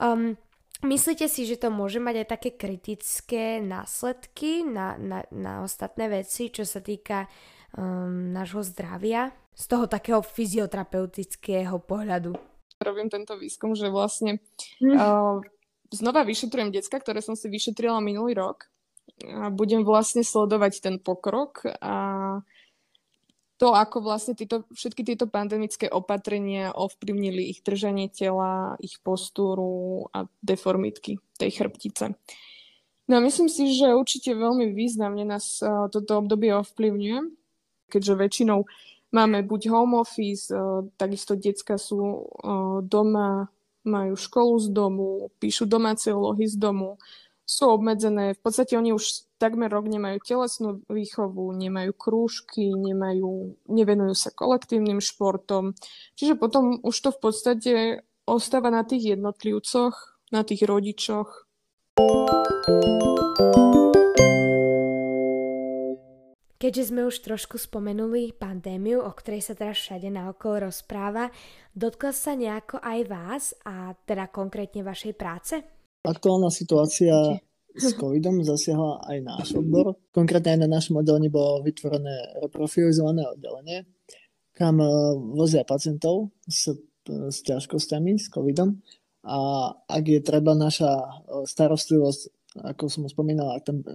Um, 0.00 0.40
Myslíte 0.82 1.30
si, 1.30 1.46
že 1.46 1.60
to 1.60 1.70
môže 1.70 2.02
mať 2.02 2.24
aj 2.24 2.28
také 2.34 2.50
kritické 2.58 3.62
následky 3.62 4.66
na, 4.66 4.98
na, 4.98 5.22
na 5.30 5.62
ostatné 5.62 6.10
veci, 6.10 6.50
čo 6.50 6.66
sa 6.66 6.82
týka 6.82 7.30
um, 7.78 8.34
nášho 8.34 8.66
zdravia? 8.66 9.30
Z 9.54 9.70
toho 9.70 9.86
takého 9.86 10.18
fyzioterapeutického 10.18 11.78
pohľadu. 11.78 12.34
Robím 12.82 13.06
tento 13.06 13.38
výskum, 13.38 13.78
že 13.78 13.86
vlastne 13.86 14.42
mm. 14.82 14.98
uh, 14.98 15.38
znova 15.94 16.26
vyšetrujem 16.26 16.74
decka, 16.74 16.98
ktoré 16.98 17.22
som 17.22 17.38
si 17.38 17.46
vyšetrila 17.46 18.02
minulý 18.02 18.34
rok. 18.34 18.66
A 19.30 19.54
budem 19.54 19.86
vlastne 19.86 20.26
sledovať 20.26 20.82
ten 20.82 20.96
pokrok 20.98 21.70
a 21.78 21.94
to, 23.64 23.72
ako 23.72 24.04
vlastne 24.04 24.36
títo, 24.36 24.68
všetky 24.76 25.08
tieto 25.08 25.24
pandemické 25.24 25.88
opatrenia 25.88 26.76
ovplyvnili 26.76 27.48
ich 27.48 27.64
držanie 27.64 28.12
tela, 28.12 28.76
ich 28.76 29.00
postúru 29.00 30.04
a 30.12 30.28
deformitky 30.44 31.16
tej 31.40 31.50
chrbtice. 31.56 32.12
No 33.08 33.12
a 33.16 33.24
myslím 33.24 33.48
si, 33.48 33.72
že 33.72 33.96
určite 33.96 34.36
veľmi 34.36 34.76
významne 34.76 35.24
nás 35.24 35.64
uh, 35.64 35.88
toto 35.88 36.20
obdobie 36.20 36.52
ovplyvňuje, 36.52 37.32
keďže 37.88 38.20
väčšinou 38.20 38.68
máme 39.16 39.40
buď 39.48 39.72
home 39.72 39.96
office, 39.96 40.52
uh, 40.52 40.84
takisto 41.00 41.32
decka 41.32 41.80
sú 41.80 42.04
uh, 42.04 42.84
doma, 42.84 43.48
majú 43.88 44.12
školu 44.12 44.60
z 44.60 44.68
domu, 44.76 45.08
píšu 45.40 45.64
domáce 45.64 46.12
úlohy 46.12 46.44
z 46.44 46.60
domu, 46.60 47.00
sú 47.44 47.68
obmedzené. 47.68 48.32
V 48.34 48.40
podstate 48.40 48.76
oni 48.80 48.96
už 48.96 49.28
takmer 49.36 49.68
rok 49.68 49.84
nemajú 49.88 50.18
telesnú 50.24 50.80
výchovu, 50.88 51.52
nemajú 51.52 51.92
krúžky, 51.92 52.72
nemajú, 52.72 53.60
nevenujú 53.68 54.14
sa 54.16 54.32
kolektívnym 54.32 55.04
športom. 55.04 55.76
Čiže 56.16 56.40
potom 56.40 56.80
už 56.80 56.96
to 56.96 57.10
v 57.12 57.20
podstate 57.20 57.72
ostáva 58.24 58.72
na 58.72 58.82
tých 58.88 59.16
jednotlivcoch, 59.16 60.16
na 60.32 60.40
tých 60.42 60.64
rodičoch. 60.64 61.44
Keďže 66.64 66.96
sme 66.96 67.04
už 67.04 67.20
trošku 67.20 67.60
spomenuli 67.60 68.32
pandémiu, 68.32 69.04
o 69.04 69.12
ktorej 69.12 69.44
sa 69.44 69.52
teraz 69.52 69.84
všade 69.84 70.08
naokolo 70.08 70.72
rozpráva, 70.72 71.28
dotkla 71.76 72.16
sa 72.16 72.32
nejako 72.32 72.80
aj 72.80 73.00
vás 73.04 73.44
a 73.68 73.92
teda 74.08 74.32
konkrétne 74.32 74.80
vašej 74.80 75.12
práce? 75.12 75.73
Aktuálna 76.04 76.52
situácia 76.52 77.40
s 77.74 77.90
covidom 77.98 78.44
zasiahla 78.44 79.02
aj 79.08 79.18
náš 79.24 79.48
odbor. 79.58 79.98
Konkrétne 80.14 80.54
aj 80.54 80.60
na 80.62 80.68
našom 80.78 81.02
oddelení 81.02 81.26
bolo 81.32 81.64
vytvorené 81.66 82.44
reprofilizované 82.44 83.26
oddelenie, 83.26 83.88
kam 84.54 84.78
e, 84.78 84.86
vozia 85.34 85.66
pacientov 85.66 86.30
s, 86.46 86.70
s 87.08 87.38
ťažkosťami, 87.42 88.20
s 88.20 88.30
covidom. 88.30 88.78
A 89.24 89.72
ak 89.88 90.04
je 90.04 90.20
treba 90.22 90.54
naša 90.54 90.92
e, 90.92 91.06
starostlivosť, 91.48 92.20
ako 92.62 92.84
som 92.86 93.10
spomínal, 93.10 93.56
ak 93.56 93.66
tam 93.66 93.82
e, 93.82 93.88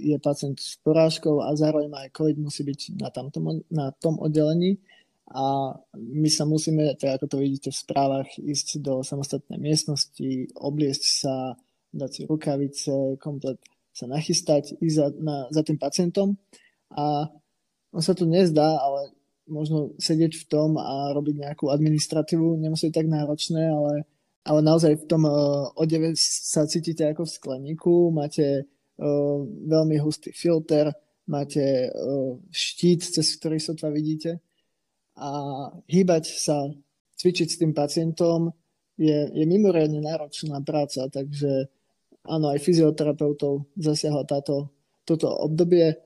je 0.00 0.16
pacient 0.16 0.56
s 0.56 0.80
porážkou 0.80 1.44
a 1.44 1.52
zároveň 1.52 1.92
aj 1.92 2.16
COVID, 2.16 2.40
musí 2.40 2.64
byť 2.64 2.96
na, 2.96 3.12
tamtom, 3.12 3.60
na 3.68 3.92
tom 4.00 4.16
oddelení, 4.16 4.80
a 5.30 5.78
my 5.94 6.26
sa 6.26 6.42
musíme, 6.42 6.98
tak 6.98 7.22
ako 7.22 7.26
to 7.30 7.36
vidíte 7.38 7.70
v 7.70 7.80
správach, 7.86 8.26
ísť 8.34 8.82
do 8.82 9.06
samostatnej 9.06 9.62
miestnosti, 9.62 10.50
obliesť 10.58 11.04
sa, 11.06 11.54
dať 11.94 12.10
si 12.10 12.22
rukavice, 12.26 13.14
komplet 13.22 13.62
sa 13.94 14.10
nachystať, 14.10 14.74
ísť 14.82 14.96
za, 14.98 15.06
na, 15.22 15.46
za 15.54 15.62
tým 15.62 15.78
pacientom. 15.78 16.34
A 16.90 17.30
on 17.94 18.02
sa 18.02 18.18
tu 18.18 18.26
nezdá, 18.26 18.74
ale 18.82 19.14
možno 19.46 19.94
sedieť 20.02 20.34
v 20.34 20.44
tom 20.50 20.74
a 20.78 21.14
robiť 21.14 21.46
nejakú 21.46 21.70
administratívu 21.70 22.58
nemusí 22.58 22.90
byť 22.90 22.94
tak 22.94 23.06
náročné, 23.06 23.62
ale, 23.70 23.94
ale 24.42 24.60
naozaj 24.66 24.98
v 24.98 25.06
tom 25.06 25.22
uh, 25.30 25.70
odeve 25.78 26.14
sa 26.18 26.66
cítite 26.66 27.06
ako 27.06 27.22
v 27.26 27.34
skleníku, 27.38 27.94
máte 28.10 28.66
uh, 28.66 29.38
veľmi 29.46 29.94
hustý 30.02 30.34
filter, 30.34 30.90
máte 31.30 31.90
uh, 31.90 32.34
štít, 32.50 33.06
cez 33.06 33.38
ktorý 33.38 33.62
sotva 33.62 33.94
vidíte 33.94 34.42
a 35.20 35.30
hýbať 35.84 36.24
sa, 36.32 36.64
cvičiť 37.20 37.48
s 37.52 37.60
tým 37.60 37.76
pacientom 37.76 38.48
je, 38.96 39.28
je 39.36 39.44
mimoriadne 39.44 40.00
náročná 40.00 40.64
práca, 40.64 41.04
takže 41.12 41.68
áno, 42.24 42.52
aj 42.52 42.64
fyzioterapeutov 42.64 43.68
zasiahla 43.76 44.24
táto, 44.24 44.72
toto 45.04 45.28
obdobie. 45.28 45.92
E, 45.92 45.96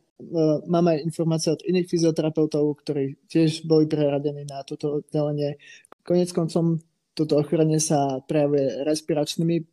máme 0.67 0.99
aj 0.99 1.05
informácie 1.07 1.55
od 1.55 1.63
iných 1.63 1.87
fyzioterapeutov, 1.87 2.83
ktorí 2.83 3.19
tiež 3.31 3.67
boli 3.67 3.87
preradení 3.87 4.43
na 4.47 4.67
toto 4.67 5.03
oddelenie. 5.03 5.59
Konec 6.03 6.35
koncom 6.35 6.83
toto 7.15 7.39
ochorenie 7.39 7.79
sa 7.79 8.19
prejavuje 8.27 8.83
respiračnými 8.83 9.57
e, 9.59 9.65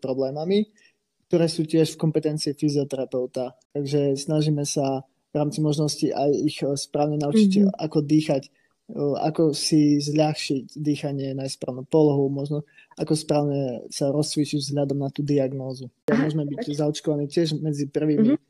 problémami, 0.00 0.72
ktoré 1.28 1.48
sú 1.52 1.68
tiež 1.68 1.96
v 1.96 2.00
kompetencii 2.00 2.56
fyzioterapeuta. 2.56 3.56
Takže 3.76 4.16
snažíme 4.16 4.64
sa 4.64 5.04
v 5.32 5.34
rámci 5.36 5.60
možnosti 5.60 6.08
aj 6.08 6.30
ich 6.32 6.64
správne 6.80 7.20
naučiť, 7.20 7.52
mm-hmm. 7.60 7.76
ako 7.76 7.98
dýchať 8.00 8.48
ako 8.94 9.50
si 9.50 9.98
zľahšiť 9.98 10.78
dýchanie 10.78 11.34
na 11.34 11.50
správnu 11.50 11.82
polohu, 11.90 12.30
možno 12.30 12.62
ako 12.94 13.18
správne 13.18 13.82
sa 13.90 14.14
rozcvičiť 14.14 14.62
vzhľadom 14.62 15.02
na 15.02 15.10
tú 15.10 15.26
diagnózu. 15.26 15.90
Môžeme 16.06 16.46
byť 16.46 16.78
zaočkovaní 16.78 17.26
tiež 17.26 17.58
medzi 17.58 17.90
prvými. 17.90 18.38
Mm-hmm. 18.38 18.44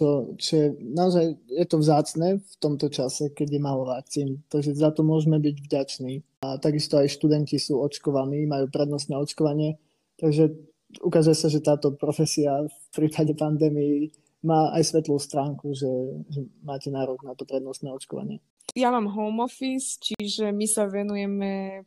To, 0.00 0.32
čo 0.40 0.52
je, 0.56 0.66
naozaj 0.80 1.24
je 1.48 1.66
to 1.68 1.76
vzácne 1.76 2.40
v 2.40 2.54
tomto 2.56 2.88
čase, 2.88 3.36
keď 3.36 3.48
je 3.56 3.60
málo 3.60 3.84
vakcín. 3.84 4.40
Takže 4.48 4.72
za 4.72 4.96
to 4.96 5.04
môžeme 5.04 5.36
byť 5.36 5.56
vďační. 5.60 6.24
A 6.40 6.56
takisto 6.56 6.96
aj 6.96 7.12
študenti 7.12 7.60
sú 7.60 7.80
očkovaní, 7.84 8.48
majú 8.48 8.72
prednostné 8.72 9.12
očkovanie. 9.20 9.76
Takže 10.16 10.56
ukazuje 11.04 11.36
sa, 11.36 11.52
že 11.52 11.60
táto 11.60 11.92
profesia 11.92 12.64
v 12.64 12.86
prípade 12.96 13.36
pandémii 13.36 14.08
má 14.40 14.72
aj 14.72 14.88
svetlú 14.88 15.20
stránku, 15.20 15.76
že, 15.76 15.92
že 16.32 16.48
máte 16.64 16.88
nárok 16.88 17.20
na 17.20 17.36
to 17.36 17.44
prednostné 17.44 17.92
očkovanie. 17.92 18.40
Ja 18.78 18.94
mám 18.94 19.10
home 19.10 19.42
office, 19.42 19.98
čiže 19.98 20.54
my 20.54 20.66
sa 20.66 20.86
venujeme 20.86 21.82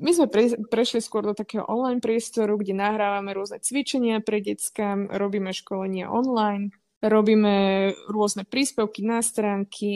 my 0.00 0.10
sme 0.14 0.26
pre, 0.30 0.56
prešli 0.68 1.04
skôr 1.04 1.24
do 1.24 1.36
takého 1.36 1.64
online 1.68 2.00
priestoru, 2.00 2.56
kde 2.56 2.72
nahrávame 2.72 3.36
rôzne 3.36 3.60
cvičenia 3.60 4.24
pre 4.24 4.40
decka, 4.40 4.96
robíme 5.12 5.52
školenia 5.52 6.08
online, 6.08 6.72
robíme 7.04 7.92
rôzne 8.08 8.48
príspevky 8.48 9.04
na 9.04 9.20
stránky, 9.20 9.92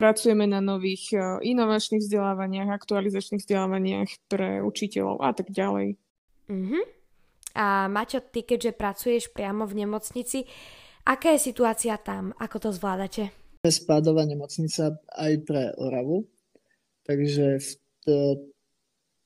pracujeme 0.00 0.48
na 0.48 0.64
nových 0.64 1.12
e, 1.12 1.18
inovačných 1.44 2.02
vzdelávaniach, 2.02 2.68
aktualizačných 2.72 3.42
vzdelávaniach 3.44 4.10
pre 4.28 4.64
učiteľov 4.64 5.20
a 5.20 5.30
tak 5.36 5.52
ďalej. 5.52 6.00
Uh-huh. 6.50 6.84
A 7.54 7.90
Maťo, 7.90 8.22
ty 8.22 8.46
keďže 8.46 8.72
pracuješ 8.78 9.24
priamo 9.30 9.66
v 9.66 9.84
nemocnici, 9.84 10.46
aká 11.04 11.34
je 11.34 11.50
situácia 11.50 11.98
tam? 11.98 12.32
Ako 12.38 12.56
to 12.62 12.70
zvládate? 12.70 13.39
Spádová 13.60 14.24
nemocnica 14.24 14.96
aj 15.12 15.32
pre 15.44 15.76
Oravu, 15.76 16.24
takže 17.04 17.60
v 17.60 18.08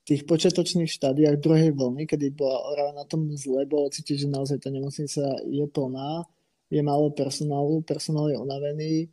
tých 0.03 0.27
počiatočných 0.27 0.91
štádiách 0.91 1.39
druhej 1.39 1.71
vlny, 1.71 2.03
kedy 2.03 2.35
bola 2.35 2.59
Orava 2.67 2.91
na 2.91 3.05
tom 3.07 3.31
zle, 3.39 3.63
bolo 3.63 3.87
cítiť, 3.87 4.27
že 4.27 4.27
naozaj 4.27 4.59
tá 4.59 4.69
nemocnica 4.69 5.39
je 5.47 5.65
plná, 5.71 6.27
je 6.67 6.81
málo 6.83 7.15
personálu, 7.15 7.79
personál 7.87 8.27
je 8.27 8.37
unavený, 8.37 9.07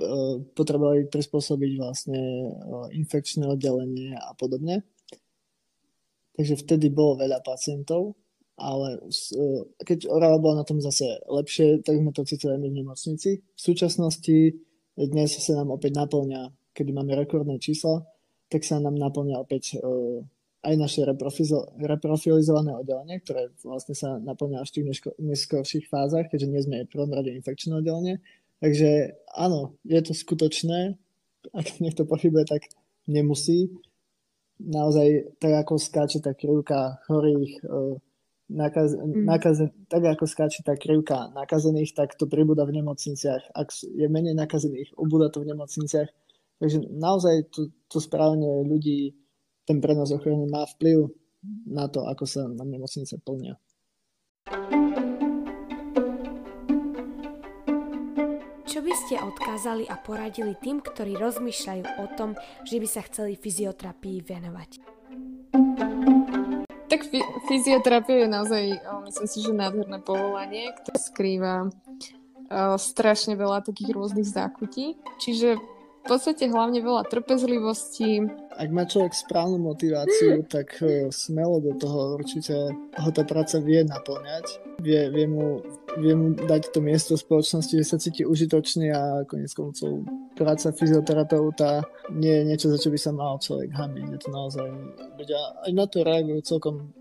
Eh, 0.00 0.36
potrebovali 0.56 1.12
prispôsobiť 1.12 1.72
vlastne 1.76 2.20
eh, 2.48 2.86
infekčné 2.96 3.44
oddelenie 3.44 4.16
a 4.16 4.32
podobne. 4.32 4.80
Takže 6.40 6.56
vtedy 6.64 6.88
bolo 6.88 7.20
veľa 7.20 7.44
pacientov, 7.44 8.16
ale 8.60 9.00
eh, 9.00 9.60
keď 9.80 10.12
Orava 10.12 10.36
bola 10.36 10.60
na 10.60 10.68
tom 10.68 10.84
zase 10.84 11.24
lepšie, 11.24 11.80
tak 11.80 11.96
sme 11.96 12.12
to 12.12 12.28
cítili 12.28 12.54
aj 12.54 12.60
my 12.60 12.68
v 12.68 12.78
nemocnici. 12.84 13.30
V 13.40 13.60
súčasnosti 13.60 14.60
dnes 15.00 15.30
sa 15.32 15.52
nám 15.56 15.72
opäť 15.72 15.96
naplňa, 15.96 16.52
kedy 16.76 16.92
máme 16.92 17.16
rekordné 17.16 17.56
čísla, 17.56 18.04
tak 18.52 18.68
sa 18.68 18.76
nám 18.76 19.00
naplňa 19.00 19.40
opäť 19.40 19.80
aj 20.60 20.74
naše 20.76 21.08
reprofilizované 21.80 22.76
oddelenie, 22.76 23.16
ktoré 23.24 23.48
vlastne 23.64 23.96
sa 23.96 24.20
naplňa 24.20 24.60
až 24.60 24.68
v 24.68 24.76
tých 24.76 24.86
neskôrších 25.16 25.88
fázach, 25.88 26.28
keďže 26.28 26.48
nie 26.52 26.60
sme 26.60 26.76
v 26.84 26.92
prvom 26.92 27.16
rade 27.16 27.32
infekčné 27.32 27.80
oddelenie, 27.80 28.20
Takže 28.60 29.16
áno, 29.32 29.80
je 29.88 30.00
to 30.04 30.12
skutočné. 30.12 31.00
Ak 31.56 31.80
niekto 31.80 32.04
pochybuje, 32.04 32.44
tak 32.44 32.68
nemusí. 33.08 33.72
Naozaj, 34.60 35.40
tak 35.40 35.64
ako 35.64 35.80
skáče 35.80 36.20
tá 36.20 36.36
krivka 36.36 37.00
chorých, 37.08 37.64
e, 37.64 37.96
nakaz, 38.50 38.98
mm. 38.98 39.24
nakaz, 39.24 39.56
tak 39.86 40.02
ako 40.02 40.26
skáče 40.26 40.66
tá 40.66 40.74
krivka 40.74 41.30
nakazených, 41.32 41.94
tak 41.94 42.18
to 42.18 42.26
pribúda 42.26 42.66
v 42.66 42.82
nemocniciach. 42.82 43.54
Ak 43.54 43.70
je 43.78 44.06
menej 44.10 44.34
nakazených, 44.34 44.92
ubúda 44.98 45.30
to 45.30 45.46
v 45.46 45.54
nemocniciach. 45.54 46.10
Takže 46.60 46.92
naozaj 46.92 47.48
to, 47.54 47.72
to 47.88 48.02
správanie 48.02 48.66
ľudí, 48.66 49.16
ten 49.64 49.80
prenos 49.80 50.12
ochrany 50.12 50.44
má 50.50 50.66
vplyv 50.76 51.08
na 51.70 51.88
to, 51.88 52.04
ako 52.04 52.24
sa 52.26 52.44
na 52.50 52.66
nemocnice 52.66 53.16
plnia. 53.22 53.56
Čo 58.68 58.78
by 58.84 58.92
ste 58.92 59.16
odkázali 59.18 59.88
a 59.88 59.96
poradili 59.98 60.52
tým, 60.60 60.84
ktorí 60.84 61.16
rozmýšľajú 61.16 61.84
o 62.02 62.06
tom, 62.18 62.36
že 62.66 62.76
by 62.76 62.88
sa 62.90 63.02
chceli 63.08 63.40
fyzioterapii 63.40 64.20
venovať? 64.20 64.99
Tak 66.90 67.06
fyzioterapia 67.46 68.26
je 68.26 68.28
naozaj, 68.28 68.64
myslím 69.06 69.28
si, 69.30 69.38
že 69.46 69.54
nádherné 69.54 70.02
povolanie, 70.02 70.74
ktoré 70.74 70.98
skrýva 70.98 71.70
strašne 72.82 73.38
veľa 73.38 73.62
takých 73.62 73.94
rôznych 73.94 74.26
zákutí. 74.26 74.98
Čiže 75.22 75.62
v 76.00 76.08
podstate 76.08 76.48
hlavne 76.48 76.80
veľa 76.80 77.06
trpezlivosti. 77.12 78.24
Ak 78.56 78.68
má 78.72 78.88
človek 78.88 79.12
správnu 79.12 79.60
motiváciu, 79.60 80.42
tak 80.54 80.80
e, 80.80 81.12
smelo 81.12 81.60
do 81.60 81.76
toho 81.76 82.16
určite 82.16 82.72
ho 82.74 83.10
tá 83.12 83.22
práca 83.24 83.60
vie 83.60 83.84
naplňať. 83.84 84.46
Vie, 84.80 85.12
vie, 85.12 85.26
mu, 85.28 85.60
vie 86.00 86.14
mu 86.16 86.32
dať 86.32 86.72
to 86.72 86.80
miesto 86.80 87.14
v 87.16 87.24
spoločnosti, 87.24 87.74
že 87.76 87.84
sa 87.84 88.00
cíti 88.00 88.24
užitočný 88.24 88.88
a 88.88 89.28
konec 89.28 89.52
koncov 89.52 90.08
práca 90.32 90.72
fyzioterapeuta 90.72 91.84
nie 92.16 92.32
je 92.32 92.42
niečo, 92.48 92.66
za 92.72 92.80
čo 92.80 92.88
by 92.88 92.98
sa 92.98 93.12
mal 93.12 93.36
človek 93.36 93.76
hambiť. 93.76 94.06
Je 94.08 94.20
to 94.24 94.28
naozaj, 94.32 94.66
ľudia 95.20 95.40
aj 95.68 95.72
na 95.76 95.84
to 95.84 96.00
reagujú 96.00 96.40
celkom 96.40 96.96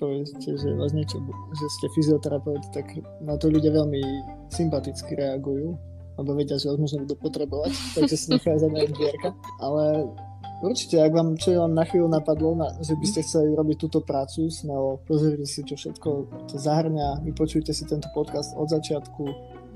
poviete, 0.00 0.56
že 0.56 0.68
vás 0.80 0.96
niečo, 0.96 1.20
že 1.52 1.66
ste 1.76 1.92
fyzioterapeut, 1.92 2.72
tak 2.72 2.88
na 3.20 3.36
to 3.36 3.52
ľudia 3.52 3.68
veľmi 3.68 4.00
sympaticky 4.48 5.12
reagujú 5.12 5.76
lebo 6.20 6.36
vedia, 6.36 6.60
že 6.60 6.68
ho 6.68 6.76
možno 6.76 7.08
budú 7.08 7.16
potrebovať, 7.16 7.72
takže 7.96 8.16
si 8.16 8.26
nechajú 8.36 8.60
zamerať 8.60 8.92
dvierka. 8.92 9.32
Ale 9.56 10.12
určite, 10.60 11.00
ak 11.00 11.12
vám 11.16 11.40
čo 11.40 11.56
vám 11.56 11.72
na 11.72 11.88
chvíľu 11.88 12.12
napadlo, 12.12 12.52
na, 12.52 12.68
že 12.84 12.92
by 12.92 13.06
ste 13.08 13.24
chceli 13.24 13.56
robiť 13.56 13.76
túto 13.80 14.04
prácu, 14.04 14.52
smelo 14.52 15.00
pozrite 15.08 15.48
si, 15.48 15.64
čo 15.64 15.80
všetko 15.80 16.08
to 16.52 16.56
zahrňa, 16.60 17.24
vypočujte 17.24 17.72
si 17.72 17.88
tento 17.88 18.12
podcast 18.12 18.52
od 18.60 18.68
začiatku, 18.68 19.24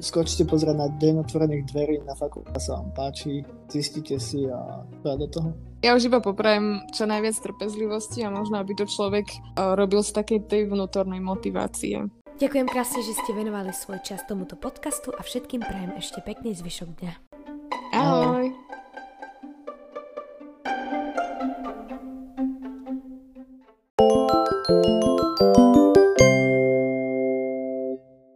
skočte 0.00 0.46
pozrieť 0.48 0.76
na 0.76 0.88
deň 0.90 1.26
otvorených 1.26 1.70
dverí 1.70 1.94
na 2.02 2.14
fakulte, 2.14 2.56
sa 2.58 2.80
vám 2.80 2.90
páči, 2.94 3.44
zistite 3.70 4.18
si 4.18 4.46
a 4.48 4.82
do 5.04 5.26
toho. 5.28 5.52
Ja 5.84 5.92
už 5.92 6.08
iba 6.08 6.24
poprajem 6.24 6.80
čo 6.96 7.04
najviac 7.04 7.36
trpezlivosti 7.44 8.24
a 8.24 8.32
možno, 8.32 8.56
aby 8.56 8.72
to 8.72 8.88
človek 8.88 9.28
uh, 9.54 9.76
robil 9.76 10.00
z 10.00 10.16
takej 10.16 10.40
tej 10.48 10.62
vnútornej 10.72 11.20
motivácie. 11.20 12.08
Ďakujem 12.40 12.66
krásne, 12.66 13.00
že 13.04 13.14
ste 13.14 13.30
venovali 13.30 13.70
svoj 13.70 14.02
čas 14.02 14.24
tomuto 14.26 14.58
podcastu 14.58 15.14
a 15.14 15.22
všetkým 15.22 15.62
prajem 15.62 15.94
ešte 15.94 16.18
pekný 16.24 16.56
zvyšok 16.56 16.88
dňa. 16.98 17.12